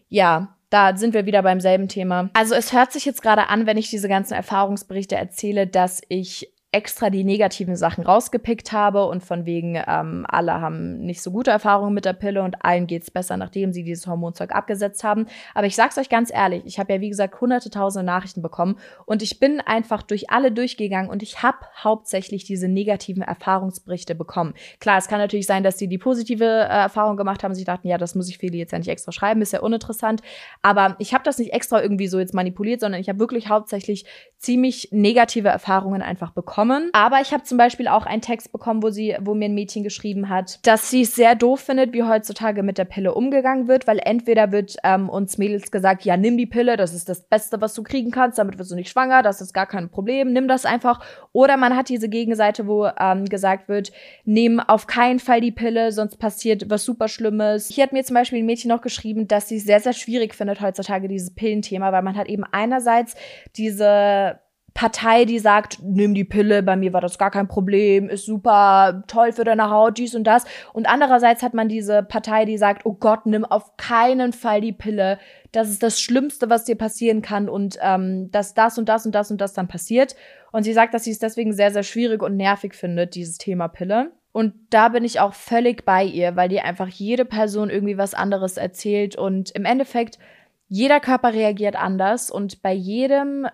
Ja, 0.08 0.56
da 0.70 0.96
sind 0.96 1.14
wir 1.14 1.26
wieder 1.26 1.42
beim 1.42 1.60
selben 1.60 1.88
Thema. 1.88 2.30
Also 2.34 2.54
es 2.54 2.72
hört 2.72 2.92
sich 2.92 3.04
jetzt 3.04 3.22
gerade 3.22 3.48
an, 3.48 3.66
wenn 3.66 3.78
ich 3.78 3.90
diese 3.90 4.08
ganzen 4.08 4.34
Erfahrungsberichte 4.34 5.16
erzähle, 5.16 5.66
dass 5.66 6.02
ich 6.08 6.52
extra 6.70 7.08
die 7.08 7.24
negativen 7.24 7.76
Sachen 7.76 8.04
rausgepickt 8.04 8.72
habe 8.72 9.06
und 9.06 9.24
von 9.24 9.46
wegen, 9.46 9.82
ähm, 9.86 10.26
alle 10.28 10.60
haben 10.60 10.98
nicht 10.98 11.22
so 11.22 11.30
gute 11.30 11.50
Erfahrungen 11.50 11.94
mit 11.94 12.04
der 12.04 12.12
Pille 12.12 12.42
und 12.42 12.62
allen 12.62 12.86
geht's 12.86 13.10
besser, 13.10 13.38
nachdem 13.38 13.72
sie 13.72 13.84
dieses 13.84 14.06
Hormonzeug 14.06 14.54
abgesetzt 14.54 15.02
haben. 15.02 15.28
Aber 15.54 15.66
ich 15.66 15.74
sag's 15.74 15.96
euch 15.96 16.10
ganz 16.10 16.30
ehrlich, 16.30 16.64
ich 16.66 16.78
habe 16.78 16.92
ja 16.92 17.00
wie 17.00 17.08
gesagt 17.08 17.40
hunderte 17.40 17.70
tausende 17.70 18.04
Nachrichten 18.04 18.42
bekommen 18.42 18.78
und 19.06 19.22
ich 19.22 19.40
bin 19.40 19.62
einfach 19.62 20.02
durch 20.02 20.28
alle 20.28 20.52
durchgegangen 20.52 21.10
und 21.10 21.22
ich 21.22 21.42
habe 21.42 21.56
hauptsächlich 21.82 22.44
diese 22.44 22.68
negativen 22.68 23.22
Erfahrungsberichte 23.22 24.14
bekommen. 24.14 24.52
Klar, 24.78 24.98
es 24.98 25.08
kann 25.08 25.20
natürlich 25.20 25.46
sein, 25.46 25.62
dass 25.62 25.78
sie 25.78 25.88
die 25.88 25.98
positive 25.98 26.44
äh, 26.44 26.66
Erfahrung 26.66 27.16
gemacht 27.16 27.44
haben. 27.44 27.54
Sie 27.54 27.64
dachten, 27.64 27.88
ja, 27.88 27.96
das 27.96 28.14
muss 28.14 28.28
ich 28.28 28.36
Feli 28.36 28.58
jetzt 28.58 28.72
ja 28.72 28.78
nicht 28.78 28.88
extra 28.88 29.10
schreiben, 29.10 29.40
ist 29.40 29.54
ja 29.54 29.60
uninteressant. 29.60 30.20
Aber 30.60 30.96
ich 30.98 31.14
habe 31.14 31.24
das 31.24 31.38
nicht 31.38 31.54
extra 31.54 31.80
irgendwie 31.80 32.08
so 32.08 32.18
jetzt 32.18 32.34
manipuliert, 32.34 32.80
sondern 32.80 33.00
ich 33.00 33.08
habe 33.08 33.18
wirklich 33.18 33.48
hauptsächlich 33.48 34.04
ziemlich 34.36 34.90
negative 34.92 35.48
Erfahrungen 35.48 36.02
einfach 36.02 36.32
bekommen 36.32 36.57
bekommen. 36.58 36.90
Aber 36.92 37.20
ich 37.20 37.32
habe 37.32 37.44
zum 37.44 37.56
Beispiel 37.56 37.86
auch 37.86 38.04
einen 38.04 38.22
Text 38.22 38.50
bekommen, 38.50 38.82
wo 38.82 38.90
sie, 38.90 39.16
wo 39.20 39.34
mir 39.34 39.44
ein 39.44 39.54
Mädchen 39.54 39.84
geschrieben 39.84 40.28
hat, 40.28 40.66
dass 40.66 40.90
sie 40.90 41.02
es 41.02 41.14
sehr 41.14 41.36
doof 41.36 41.60
findet, 41.60 41.92
wie 41.92 42.02
heutzutage 42.02 42.62
mit 42.62 42.78
der 42.78 42.84
Pille 42.84 43.14
umgegangen 43.14 43.68
wird, 43.68 43.86
weil 43.86 44.00
entweder 44.04 44.50
wird 44.50 44.76
ähm, 44.82 45.08
uns 45.08 45.38
Mädels 45.38 45.70
gesagt, 45.70 46.04
ja, 46.04 46.16
nimm 46.16 46.36
die 46.36 46.46
Pille, 46.46 46.76
das 46.76 46.94
ist 46.94 47.08
das 47.08 47.22
Beste, 47.22 47.60
was 47.60 47.74
du 47.74 47.82
kriegen 47.84 48.10
kannst, 48.10 48.38
damit 48.38 48.58
wirst 48.58 48.72
du 48.72 48.74
nicht 48.74 48.90
schwanger, 48.90 49.22
das 49.22 49.40
ist 49.40 49.52
gar 49.52 49.66
kein 49.66 49.88
Problem, 49.88 50.32
nimm 50.32 50.48
das 50.48 50.64
einfach. 50.64 51.00
Oder 51.32 51.56
man 51.56 51.76
hat 51.76 51.88
diese 51.88 52.08
Gegenseite, 52.08 52.66
wo 52.66 52.88
ähm, 52.98 53.26
gesagt 53.26 53.68
wird, 53.68 53.92
nimm 54.24 54.58
auf 54.58 54.88
keinen 54.88 55.20
Fall 55.20 55.40
die 55.40 55.52
Pille, 55.52 55.92
sonst 55.92 56.16
passiert 56.16 56.68
was 56.68 56.84
super 56.84 57.06
Schlimmes. 57.06 57.68
Hier 57.68 57.84
hat 57.84 57.92
mir 57.92 58.02
zum 58.02 58.14
Beispiel 58.14 58.40
ein 58.40 58.46
Mädchen 58.46 58.70
noch 58.70 58.82
geschrieben, 58.82 59.28
dass 59.28 59.48
sie 59.48 59.58
es 59.58 59.64
sehr, 59.64 59.80
sehr 59.80 59.92
schwierig 59.92 60.34
findet 60.34 60.60
heutzutage, 60.60 61.06
dieses 61.06 61.34
Pillenthema, 61.34 61.92
weil 61.92 62.02
man 62.02 62.16
hat 62.16 62.28
eben 62.28 62.44
einerseits 62.44 63.14
diese 63.56 64.40
Partei, 64.78 65.24
die 65.24 65.40
sagt, 65.40 65.78
nimm 65.82 66.14
die 66.14 66.22
Pille, 66.22 66.62
bei 66.62 66.76
mir 66.76 66.92
war 66.92 67.00
das 67.00 67.18
gar 67.18 67.32
kein 67.32 67.48
Problem, 67.48 68.08
ist 68.08 68.26
super 68.26 69.02
toll 69.08 69.32
für 69.32 69.42
deine 69.42 69.70
Haut, 69.70 69.98
dies 69.98 70.14
und 70.14 70.22
das. 70.22 70.44
Und 70.72 70.88
andererseits 70.88 71.42
hat 71.42 71.52
man 71.52 71.68
diese 71.68 72.04
Partei, 72.04 72.44
die 72.44 72.56
sagt, 72.58 72.86
oh 72.86 72.92
Gott, 72.92 73.26
nimm 73.26 73.44
auf 73.44 73.76
keinen 73.76 74.32
Fall 74.32 74.60
die 74.60 74.72
Pille, 74.72 75.18
das 75.50 75.68
ist 75.68 75.82
das 75.82 76.00
Schlimmste, 76.00 76.48
was 76.48 76.62
dir 76.62 76.76
passieren 76.76 77.22
kann 77.22 77.48
und 77.48 77.76
ähm, 77.82 78.30
dass 78.30 78.54
das 78.54 78.78
und 78.78 78.88
das 78.88 79.04
und 79.04 79.16
das 79.16 79.32
und 79.32 79.40
das 79.40 79.52
dann 79.52 79.66
passiert. 79.66 80.14
Und 80.52 80.62
sie 80.62 80.74
sagt, 80.74 80.94
dass 80.94 81.02
sie 81.02 81.10
es 81.10 81.18
deswegen 81.18 81.52
sehr, 81.52 81.72
sehr 81.72 81.82
schwierig 81.82 82.22
und 82.22 82.36
nervig 82.36 82.72
findet, 82.76 83.16
dieses 83.16 83.36
Thema 83.36 83.66
Pille. 83.66 84.12
Und 84.30 84.54
da 84.70 84.90
bin 84.90 85.02
ich 85.02 85.18
auch 85.18 85.34
völlig 85.34 85.84
bei 85.84 86.04
ihr, 86.04 86.36
weil 86.36 86.50
dir 86.50 86.64
einfach 86.64 86.86
jede 86.86 87.24
Person 87.24 87.68
irgendwie 87.68 87.98
was 87.98 88.14
anderes 88.14 88.56
erzählt 88.56 89.16
und 89.16 89.50
im 89.56 89.64
Endeffekt 89.64 90.20
jeder 90.68 91.00
Körper 91.00 91.32
reagiert 91.32 91.74
anders 91.74 92.30
und 92.30 92.62
bei 92.62 92.72
jedem 92.72 93.48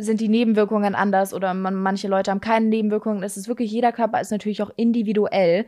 sind 0.00 0.20
die 0.20 0.28
Nebenwirkungen 0.28 0.94
anders 0.94 1.34
oder 1.34 1.54
man, 1.54 1.74
manche 1.74 2.08
Leute 2.08 2.30
haben 2.30 2.40
keine 2.40 2.66
Nebenwirkungen. 2.66 3.22
Es 3.22 3.36
ist 3.36 3.48
wirklich, 3.48 3.70
jeder 3.70 3.92
Körper 3.92 4.20
ist 4.20 4.30
natürlich 4.30 4.62
auch 4.62 4.70
individuell. 4.76 5.66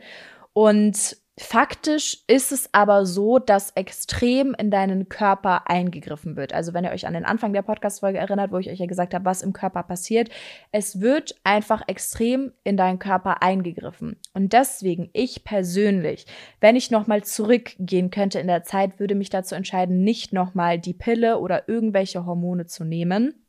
Und 0.53 1.17
faktisch 1.39 2.23
ist 2.27 2.51
es 2.51 2.69
aber 2.73 3.05
so, 3.07 3.39
dass 3.39 3.71
extrem 3.71 4.53
in 4.53 4.69
deinen 4.69 5.09
Körper 5.09 5.67
eingegriffen 5.67 6.35
wird. 6.35 6.53
Also 6.53 6.73
wenn 6.73 6.83
ihr 6.83 6.91
euch 6.91 7.07
an 7.07 7.13
den 7.13 7.25
Anfang 7.25 7.53
der 7.53 7.63
Podcast-Folge 7.63 8.19
erinnert, 8.19 8.51
wo 8.51 8.57
ich 8.57 8.69
euch 8.69 8.79
ja 8.79 8.85
gesagt 8.85 9.15
habe, 9.15 9.25
was 9.25 9.41
im 9.41 9.51
Körper 9.51 9.81
passiert, 9.81 10.29
es 10.71 11.01
wird 11.01 11.35
einfach 11.43 11.81
extrem 11.87 12.51
in 12.63 12.77
deinen 12.77 12.99
Körper 12.99 13.41
eingegriffen. 13.41 14.17
Und 14.33 14.53
deswegen, 14.53 15.09
ich 15.13 15.43
persönlich, 15.43 16.27
wenn 16.59 16.75
ich 16.75 16.91
nochmal 16.91 17.23
zurückgehen 17.23 18.11
könnte 18.11 18.39
in 18.39 18.47
der 18.47 18.63
Zeit, 18.63 18.99
würde 18.99 19.15
mich 19.15 19.31
dazu 19.31 19.55
entscheiden, 19.55 20.03
nicht 20.03 20.33
nochmal 20.33 20.77
die 20.77 20.93
Pille 20.93 21.39
oder 21.39 21.67
irgendwelche 21.67 22.25
Hormone 22.27 22.67
zu 22.67 22.83
nehmen 22.83 23.42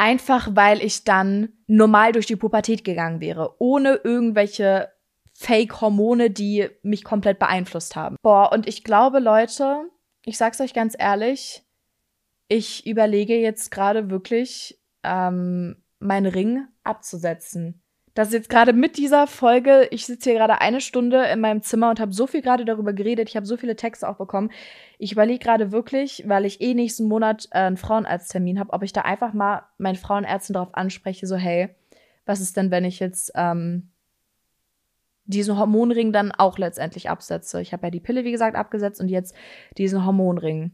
Einfach 0.00 0.48
weil 0.54 0.82
ich 0.82 1.04
dann 1.04 1.50
normal 1.66 2.12
durch 2.12 2.24
die 2.24 2.36
Pubertät 2.36 2.84
gegangen 2.84 3.20
wäre, 3.20 3.56
ohne 3.58 4.00
irgendwelche 4.02 4.88
Fake-Hormone, 5.34 6.30
die 6.30 6.70
mich 6.82 7.04
komplett 7.04 7.38
beeinflusst 7.38 7.96
haben. 7.96 8.16
Boah, 8.22 8.50
und 8.50 8.66
ich 8.66 8.82
glaube, 8.82 9.18
Leute, 9.18 9.90
ich 10.24 10.38
sag's 10.38 10.58
euch 10.62 10.72
ganz 10.72 10.96
ehrlich, 10.98 11.66
ich 12.48 12.86
überlege 12.86 13.36
jetzt 13.36 13.70
gerade 13.70 14.08
wirklich, 14.08 14.80
ähm, 15.02 15.84
meinen 15.98 16.32
Ring 16.32 16.66
abzusetzen 16.82 17.82
dass 18.20 18.34
jetzt 18.34 18.50
gerade 18.50 18.74
mit 18.74 18.98
dieser 18.98 19.26
Folge, 19.26 19.88
ich 19.90 20.04
sitze 20.04 20.28
hier 20.28 20.38
gerade 20.38 20.60
eine 20.60 20.82
Stunde 20.82 21.24
in 21.24 21.40
meinem 21.40 21.62
Zimmer 21.62 21.88
und 21.88 22.00
habe 22.00 22.12
so 22.12 22.26
viel 22.26 22.42
gerade 22.42 22.66
darüber 22.66 22.92
geredet, 22.92 23.30
ich 23.30 23.36
habe 23.36 23.46
so 23.46 23.56
viele 23.56 23.76
Texte 23.76 24.06
auch 24.06 24.18
bekommen. 24.18 24.50
Ich 24.98 25.12
überlege 25.12 25.42
gerade 25.42 25.72
wirklich, 25.72 26.24
weil 26.26 26.44
ich 26.44 26.60
eh 26.60 26.74
nächsten 26.74 27.08
Monat 27.08 27.48
äh, 27.50 27.60
einen 27.60 27.78
Frauenarzttermin 27.78 28.60
habe, 28.60 28.74
ob 28.74 28.82
ich 28.82 28.92
da 28.92 29.00
einfach 29.00 29.32
mal 29.32 29.62
meinen 29.78 29.96
Frauenärzten 29.96 30.52
darauf 30.52 30.74
anspreche, 30.74 31.26
so 31.26 31.36
hey, 31.36 31.70
was 32.26 32.42
ist 32.42 32.58
denn, 32.58 32.70
wenn 32.70 32.84
ich 32.84 33.00
jetzt 33.00 33.32
ähm, 33.36 33.88
diesen 35.24 35.58
Hormonring 35.58 36.12
dann 36.12 36.30
auch 36.30 36.58
letztendlich 36.58 37.08
absetze? 37.08 37.62
Ich 37.62 37.72
habe 37.72 37.86
ja 37.86 37.90
die 37.90 38.00
Pille, 38.00 38.24
wie 38.24 38.32
gesagt, 38.32 38.54
abgesetzt 38.54 39.00
und 39.00 39.08
jetzt 39.08 39.34
diesen 39.78 40.04
Hormonring. 40.04 40.72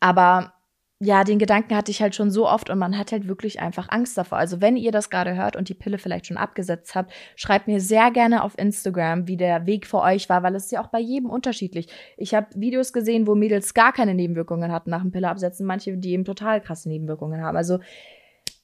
Aber 0.00 0.54
ja, 1.00 1.22
den 1.22 1.38
Gedanken 1.38 1.76
hatte 1.76 1.92
ich 1.92 2.02
halt 2.02 2.16
schon 2.16 2.32
so 2.32 2.48
oft 2.48 2.70
und 2.70 2.78
man 2.78 2.98
hat 2.98 3.12
halt 3.12 3.28
wirklich 3.28 3.60
einfach 3.60 3.88
Angst 3.88 4.18
davor. 4.18 4.38
Also 4.38 4.60
wenn 4.60 4.76
ihr 4.76 4.90
das 4.90 5.10
gerade 5.10 5.36
hört 5.36 5.54
und 5.54 5.68
die 5.68 5.74
Pille 5.74 5.98
vielleicht 5.98 6.26
schon 6.26 6.36
abgesetzt 6.36 6.96
habt, 6.96 7.12
schreibt 7.36 7.68
mir 7.68 7.80
sehr 7.80 8.10
gerne 8.10 8.42
auf 8.42 8.58
Instagram, 8.58 9.28
wie 9.28 9.36
der 9.36 9.64
Weg 9.66 9.86
für 9.86 10.00
euch 10.00 10.28
war, 10.28 10.42
weil 10.42 10.56
es 10.56 10.64
ist 10.64 10.72
ja 10.72 10.82
auch 10.82 10.88
bei 10.88 10.98
jedem 10.98 11.30
unterschiedlich. 11.30 11.86
Ich 12.16 12.34
habe 12.34 12.48
Videos 12.56 12.92
gesehen, 12.92 13.28
wo 13.28 13.36
Mädels 13.36 13.74
gar 13.74 13.92
keine 13.92 14.12
Nebenwirkungen 14.12 14.72
hatten 14.72 14.90
nach 14.90 15.02
dem 15.02 15.12
Pille 15.12 15.28
absetzen, 15.28 15.66
manche, 15.66 15.96
die 15.96 16.10
eben 16.10 16.24
total 16.24 16.60
krasse 16.60 16.88
Nebenwirkungen 16.88 17.42
haben. 17.42 17.56
Also 17.56 17.78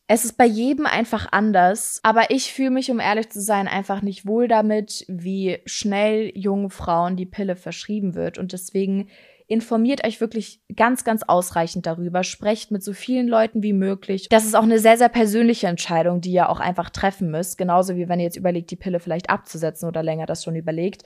es 0.08 0.24
ist 0.24 0.36
bei 0.36 0.44
jedem 0.44 0.86
einfach 0.86 1.28
anders, 1.30 2.00
aber 2.02 2.30
ich 2.30 2.52
fühle 2.52 2.70
mich, 2.70 2.90
um 2.90 2.98
ehrlich 2.98 3.30
zu 3.30 3.40
sein, 3.40 3.68
einfach 3.68 4.02
nicht 4.02 4.26
wohl 4.26 4.48
damit, 4.48 5.04
wie 5.08 5.60
schnell 5.66 6.32
jungen 6.34 6.70
Frauen 6.70 7.16
die 7.16 7.26
Pille 7.26 7.54
verschrieben 7.54 8.14
wird 8.16 8.38
und 8.38 8.52
deswegen 8.52 9.08
informiert 9.46 10.06
euch 10.06 10.20
wirklich 10.20 10.62
ganz, 10.74 11.04
ganz 11.04 11.22
ausreichend 11.22 11.86
darüber, 11.86 12.24
sprecht 12.24 12.70
mit 12.70 12.82
so 12.82 12.92
vielen 12.92 13.28
Leuten 13.28 13.62
wie 13.62 13.72
möglich. 13.72 14.28
Das 14.30 14.44
ist 14.44 14.54
auch 14.54 14.62
eine 14.62 14.78
sehr, 14.78 14.96
sehr 14.96 15.08
persönliche 15.08 15.66
Entscheidung, 15.66 16.20
die 16.20 16.32
ihr 16.32 16.48
auch 16.48 16.60
einfach 16.60 16.90
treffen 16.90 17.30
müsst. 17.30 17.58
Genauso 17.58 17.96
wie 17.96 18.08
wenn 18.08 18.20
ihr 18.20 18.24
jetzt 18.24 18.36
überlegt, 18.36 18.70
die 18.70 18.76
Pille 18.76 19.00
vielleicht 19.00 19.30
abzusetzen 19.30 19.88
oder 19.88 20.02
länger 20.02 20.26
das 20.26 20.44
schon 20.44 20.56
überlegt. 20.56 21.04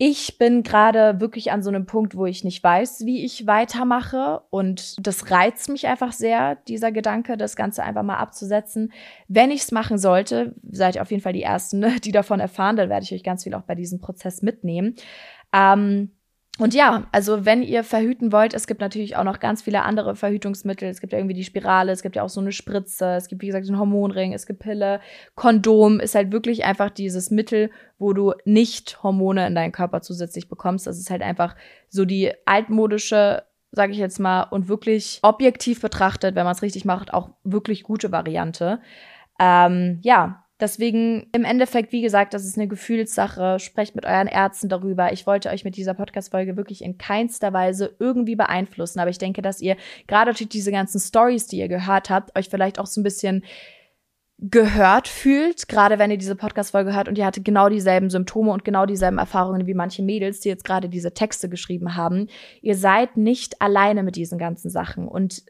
Ich 0.00 0.38
bin 0.38 0.62
gerade 0.62 1.20
wirklich 1.20 1.50
an 1.50 1.60
so 1.60 1.70
einem 1.70 1.84
Punkt, 1.84 2.16
wo 2.16 2.24
ich 2.24 2.44
nicht 2.44 2.62
weiß, 2.62 3.04
wie 3.04 3.24
ich 3.24 3.48
weitermache. 3.48 4.42
Und 4.50 4.94
das 5.04 5.32
reizt 5.32 5.68
mich 5.68 5.88
einfach 5.88 6.12
sehr, 6.12 6.54
dieser 6.54 6.92
Gedanke, 6.92 7.36
das 7.36 7.56
Ganze 7.56 7.82
einfach 7.82 8.04
mal 8.04 8.18
abzusetzen. 8.18 8.92
Wenn 9.26 9.50
ich 9.50 9.62
es 9.62 9.72
machen 9.72 9.98
sollte, 9.98 10.54
seid 10.70 10.94
ihr 10.94 11.02
auf 11.02 11.10
jeden 11.10 11.22
Fall 11.22 11.32
die 11.32 11.42
Ersten, 11.42 11.84
die 12.04 12.12
davon 12.12 12.38
erfahren. 12.38 12.76
Dann 12.76 12.90
werde 12.90 13.02
ich 13.04 13.12
euch 13.12 13.24
ganz 13.24 13.42
viel 13.42 13.54
auch 13.54 13.62
bei 13.62 13.74
diesem 13.74 14.00
Prozess 14.00 14.40
mitnehmen. 14.40 14.94
Ähm, 15.52 16.12
und 16.58 16.74
ja, 16.74 17.06
also 17.12 17.44
wenn 17.44 17.62
ihr 17.62 17.84
verhüten 17.84 18.32
wollt, 18.32 18.52
es 18.52 18.66
gibt 18.66 18.80
natürlich 18.80 19.16
auch 19.16 19.24
noch 19.24 19.40
ganz 19.40 19.62
viele 19.62 19.82
andere 19.82 20.16
Verhütungsmittel. 20.16 20.88
Es 20.88 21.00
gibt 21.00 21.12
ja 21.12 21.18
irgendwie 21.18 21.34
die 21.34 21.44
Spirale, 21.44 21.92
es 21.92 22.02
gibt 22.02 22.16
ja 22.16 22.22
auch 22.22 22.28
so 22.28 22.40
eine 22.40 22.52
Spritze, 22.52 23.14
es 23.16 23.28
gibt 23.28 23.42
wie 23.42 23.46
gesagt 23.46 23.66
den 23.68 23.78
Hormonring, 23.78 24.32
es 24.32 24.46
gibt 24.46 24.60
Pille, 24.60 25.00
Kondom 25.34 26.00
ist 26.00 26.14
halt 26.14 26.32
wirklich 26.32 26.64
einfach 26.64 26.90
dieses 26.90 27.30
Mittel, 27.30 27.70
wo 27.98 28.12
du 28.12 28.34
nicht 28.44 29.02
Hormone 29.02 29.46
in 29.46 29.54
deinen 29.54 29.72
Körper 29.72 30.02
zusätzlich 30.02 30.48
bekommst. 30.48 30.86
Das 30.86 30.98
ist 30.98 31.10
halt 31.10 31.22
einfach 31.22 31.54
so 31.88 32.04
die 32.04 32.32
altmodische 32.44 33.44
sage 33.70 33.92
ich 33.92 33.98
jetzt 33.98 34.18
mal, 34.18 34.44
und 34.44 34.68
wirklich 34.68 35.18
objektiv 35.22 35.80
betrachtet, 35.80 36.34
wenn 36.34 36.44
man 36.44 36.54
es 36.54 36.62
richtig 36.62 36.84
macht, 36.84 37.12
auch 37.12 37.30
wirklich 37.44 37.82
gute 37.82 38.10
Variante. 38.10 38.80
Ähm, 39.38 40.00
ja, 40.02 40.44
Deswegen 40.60 41.28
im 41.32 41.44
Endeffekt, 41.44 41.92
wie 41.92 42.02
gesagt, 42.02 42.34
das 42.34 42.44
ist 42.44 42.56
eine 42.56 42.66
Gefühlssache. 42.66 43.60
Sprecht 43.60 43.94
mit 43.94 44.04
euren 44.04 44.26
Ärzten 44.26 44.68
darüber. 44.68 45.12
Ich 45.12 45.26
wollte 45.26 45.50
euch 45.50 45.64
mit 45.64 45.76
dieser 45.76 45.94
Podcast-Folge 45.94 46.56
wirklich 46.56 46.82
in 46.82 46.98
keinster 46.98 47.52
Weise 47.52 47.94
irgendwie 48.00 48.34
beeinflussen. 48.34 48.98
Aber 48.98 49.10
ich 49.10 49.18
denke, 49.18 49.40
dass 49.40 49.60
ihr 49.60 49.76
gerade 50.08 50.32
durch 50.32 50.48
diese 50.48 50.72
ganzen 50.72 51.00
Stories, 51.00 51.46
die 51.46 51.58
ihr 51.58 51.68
gehört 51.68 52.10
habt, 52.10 52.36
euch 52.36 52.48
vielleicht 52.48 52.80
auch 52.80 52.86
so 52.86 53.00
ein 53.00 53.04
bisschen 53.04 53.44
gehört 54.40 55.08
fühlt, 55.08 55.66
gerade 55.68 55.98
wenn 55.98 56.12
ihr 56.12 56.18
diese 56.18 56.36
Podcast-Folge 56.36 56.94
hört 56.94 57.08
und 57.08 57.18
ihr 57.18 57.26
hattet 57.26 57.44
genau 57.44 57.68
dieselben 57.68 58.08
Symptome 58.08 58.52
und 58.52 58.64
genau 58.64 58.86
dieselben 58.86 59.18
Erfahrungen 59.18 59.66
wie 59.66 59.74
manche 59.74 60.02
Mädels, 60.02 60.38
die 60.40 60.48
jetzt 60.48 60.64
gerade 60.64 60.88
diese 60.88 61.12
Texte 61.12 61.48
geschrieben 61.48 61.96
haben. 61.96 62.28
Ihr 62.62 62.76
seid 62.76 63.16
nicht 63.16 63.60
alleine 63.60 64.04
mit 64.04 64.14
diesen 64.14 64.38
ganzen 64.38 64.70
Sachen 64.70 65.08
und 65.08 65.42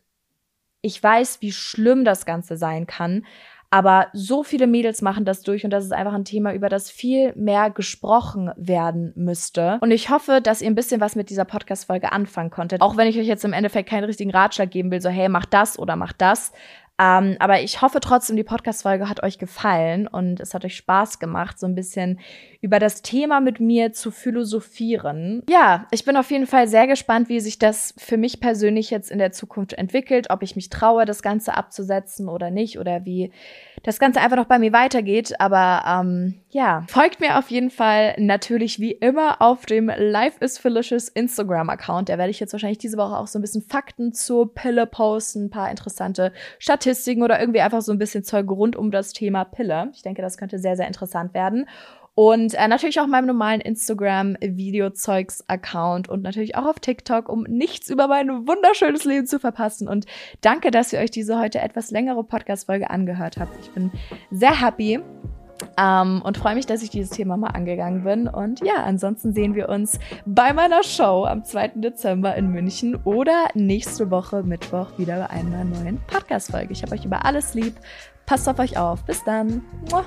ich 0.81 1.03
weiß, 1.03 1.43
wie 1.43 1.53
schlimm 1.53 2.05
das 2.05 2.25
Ganze 2.25 2.57
sein 2.57 2.87
kann. 2.87 3.27
Aber 3.71 4.07
so 4.15 4.43
viele 4.43 4.67
Mädels 4.67 5.03
machen 5.03 5.27
das 5.27 5.43
durch 5.43 5.65
und 5.65 5.71
das 5.71 5.85
ist 5.85 5.93
einfach 5.93 6.15
ein 6.15 6.25
Thema, 6.25 6.55
über 6.55 6.71
das 6.71 6.91
viel 6.91 7.35
mehr 7.37 7.71
gesprochen 7.71 8.51
werden 8.57 9.13
müsste. 9.15 9.79
Und 9.83 9.91
ich 9.91 10.09
hoffe, 10.09 10.41
dass 10.43 10.63
ihr 10.63 10.69
ein 10.69 10.75
bisschen 10.75 11.01
was 11.03 11.17
mit 11.17 11.29
dieser 11.29 11.45
Podcast-Folge 11.45 12.13
anfangen 12.13 12.51
konntet. 12.51 12.81
Auch 12.81 12.97
wenn 12.97 13.09
ich 13.09 13.19
euch 13.19 13.27
jetzt 13.27 13.45
im 13.45 13.53
Endeffekt 13.53 13.91
keinen 13.91 14.05
richtigen 14.05 14.31
Ratschlag 14.31 14.71
geben 14.71 14.91
will, 14.91 15.03
so 15.03 15.11
hey, 15.11 15.29
mach 15.29 15.45
das 15.45 15.79
oder 15.79 15.97
mach 15.97 16.15
das. 16.15 16.53
Ähm, 17.01 17.37
aber 17.39 17.61
ich 17.61 17.81
hoffe 17.81 18.01
trotzdem, 18.01 18.37
die 18.37 18.45
Podcast-Folge 18.45 19.09
hat 19.09 19.23
euch 19.23 19.39
gefallen 19.39 20.09
und 20.09 20.41
es 20.41 20.53
hat 20.53 20.65
euch 20.65 20.77
Spaß 20.77 21.21
gemacht, 21.21 21.59
so 21.59 21.67
ein 21.67 21.77
bisschen 21.77 22.19
über 22.61 22.81
das 22.81 23.03
Thema 23.03 23.41
mit 23.41 23.61
mir 23.61 23.93
zu 23.93 24.11
philosophieren. 24.11 25.45
Ja, 25.49 25.87
ich 25.93 26.05
bin 26.05 26.17
auf 26.17 26.31
jeden 26.33 26.49
Fall 26.49 26.67
sehr 26.67 26.89
gespannt, 26.89 27.29
wie 27.29 27.39
sich 27.39 27.59
das 27.59 27.95
für 27.99 28.17
mich 28.17 28.41
persönlich 28.41 28.91
jetzt 28.91 29.13
in 29.13 29.19
der 29.19 29.31
Zukunft 29.31 29.75
entwickelt, 29.75 30.31
ob 30.31 30.43
ich 30.43 30.57
mich 30.57 30.71
traue, 30.71 31.05
das 31.05 31.23
Ganze 31.23 31.57
abzusetzen 31.57 32.29
oder 32.29 32.51
nicht 32.51 32.81
oder 32.81 33.05
wie 33.05 33.31
das 33.83 33.99
Ganze 33.99 34.21
einfach 34.21 34.37
noch 34.37 34.47
bei 34.47 34.59
mir 34.59 34.73
weitergeht. 34.73 35.41
Aber 35.41 35.83
ähm, 35.87 36.35
ja, 36.51 36.85
folgt 36.89 37.21
mir 37.21 37.39
auf 37.39 37.51
jeden 37.51 37.71
Fall 37.71 38.15
natürlich 38.19 38.81
wie 38.81 38.93
immer 38.93 39.41
auf 39.41 39.67
dem 39.67 39.91
Life 39.97 40.43
is 40.45 40.59
Felicious 40.59 41.09
Instagram-Account. 41.09 42.09
Da 42.09 42.19
werde 42.19 42.31
ich 42.31 42.41
jetzt 42.41 42.53
wahrscheinlich 42.53 42.79
diese 42.79 42.97
Woche 42.97 43.17
auch 43.17 43.27
so 43.27 43.39
ein 43.39 43.43
bisschen 43.43 43.63
Fakten 43.63 44.13
zur 44.13 44.55
Pille 44.55 44.87
posten, 44.87 45.47
ein 45.47 45.51
paar 45.51 45.71
interessante 45.71 46.33
Statistiken 46.59 47.23
oder 47.23 47.41
irgendwie 47.41 47.61
einfach 47.61 47.83
so 47.83 47.93
ein 47.93 47.99
bisschen 47.99 48.25
Zeug 48.25 48.51
rund 48.51 48.77
um 48.77 48.91
das 48.91 49.13
Thema 49.13 49.45
Pille. 49.45 49.91
Ich 49.95 50.03
denke, 50.03 50.23
das 50.23 50.39
könnte 50.39 50.59
sehr, 50.59 50.77
sehr 50.77 50.87
interessant 50.87 51.35
werden. 51.35 51.67
Und 52.19 52.55
äh, 52.55 52.67
natürlich 52.67 52.99
auch 52.99 53.07
meinem 53.07 53.27
normalen 53.27 53.61
Instagram-Videozeugs-Account 53.61 56.09
und 56.09 56.23
natürlich 56.23 56.57
auch 56.57 56.67
auf 56.67 56.81
TikTok, 56.81 57.29
um 57.29 57.45
nichts 57.45 57.89
über 57.91 58.09
mein 58.09 58.49
wunderschönes 58.49 59.05
Leben 59.05 59.29
zu 59.29 59.39
verpassen. 59.39 59.87
Und 59.87 60.07
danke, 60.41 60.73
dass 60.73 60.93
ihr 60.93 60.99
euch 60.99 61.13
diese 61.13 61.39
heute 61.39 61.61
etwas 61.61 61.93
längere 61.93 62.25
Podcast-Folge 62.25 62.91
angehört 62.91 63.37
habt. 63.39 63.57
Ich 63.61 63.71
bin 63.71 63.93
sehr 64.33 64.61
happy. 64.61 64.99
Um, 65.81 66.23
und 66.23 66.37
freue 66.37 66.57
mich, 66.57 66.67
dass 66.67 66.83
ich 66.83 66.91
dieses 66.91 67.11
Thema 67.11 67.37
mal 67.37 67.51
angegangen 67.51 68.03
bin. 68.03 68.27
Und 68.27 68.67
ja, 68.67 68.83
ansonsten 68.85 69.33
sehen 69.33 69.55
wir 69.55 69.69
uns 69.69 70.01
bei 70.27 70.53
meiner 70.53 70.83
Show 70.83 71.25
am 71.25 71.45
2. 71.45 71.75
Dezember 71.77 72.35
in 72.35 72.49
München 72.49 72.97
oder 73.05 73.47
nächste 73.55 74.11
Woche 74.11 74.43
Mittwoch 74.43 74.99
wieder 74.99 75.21
bei 75.21 75.31
einer 75.31 75.63
neuen 75.63 76.01
Podcast-Folge. 76.09 76.73
Ich 76.73 76.83
habe 76.83 76.97
euch 76.97 77.05
über 77.05 77.25
alles 77.25 77.55
lieb. 77.55 77.77
Passt 78.27 78.49
auf 78.49 78.59
euch 78.59 78.77
auf. 78.77 79.05
Bis 79.05 79.23
dann. 79.23 79.63
Muah. 79.89 80.05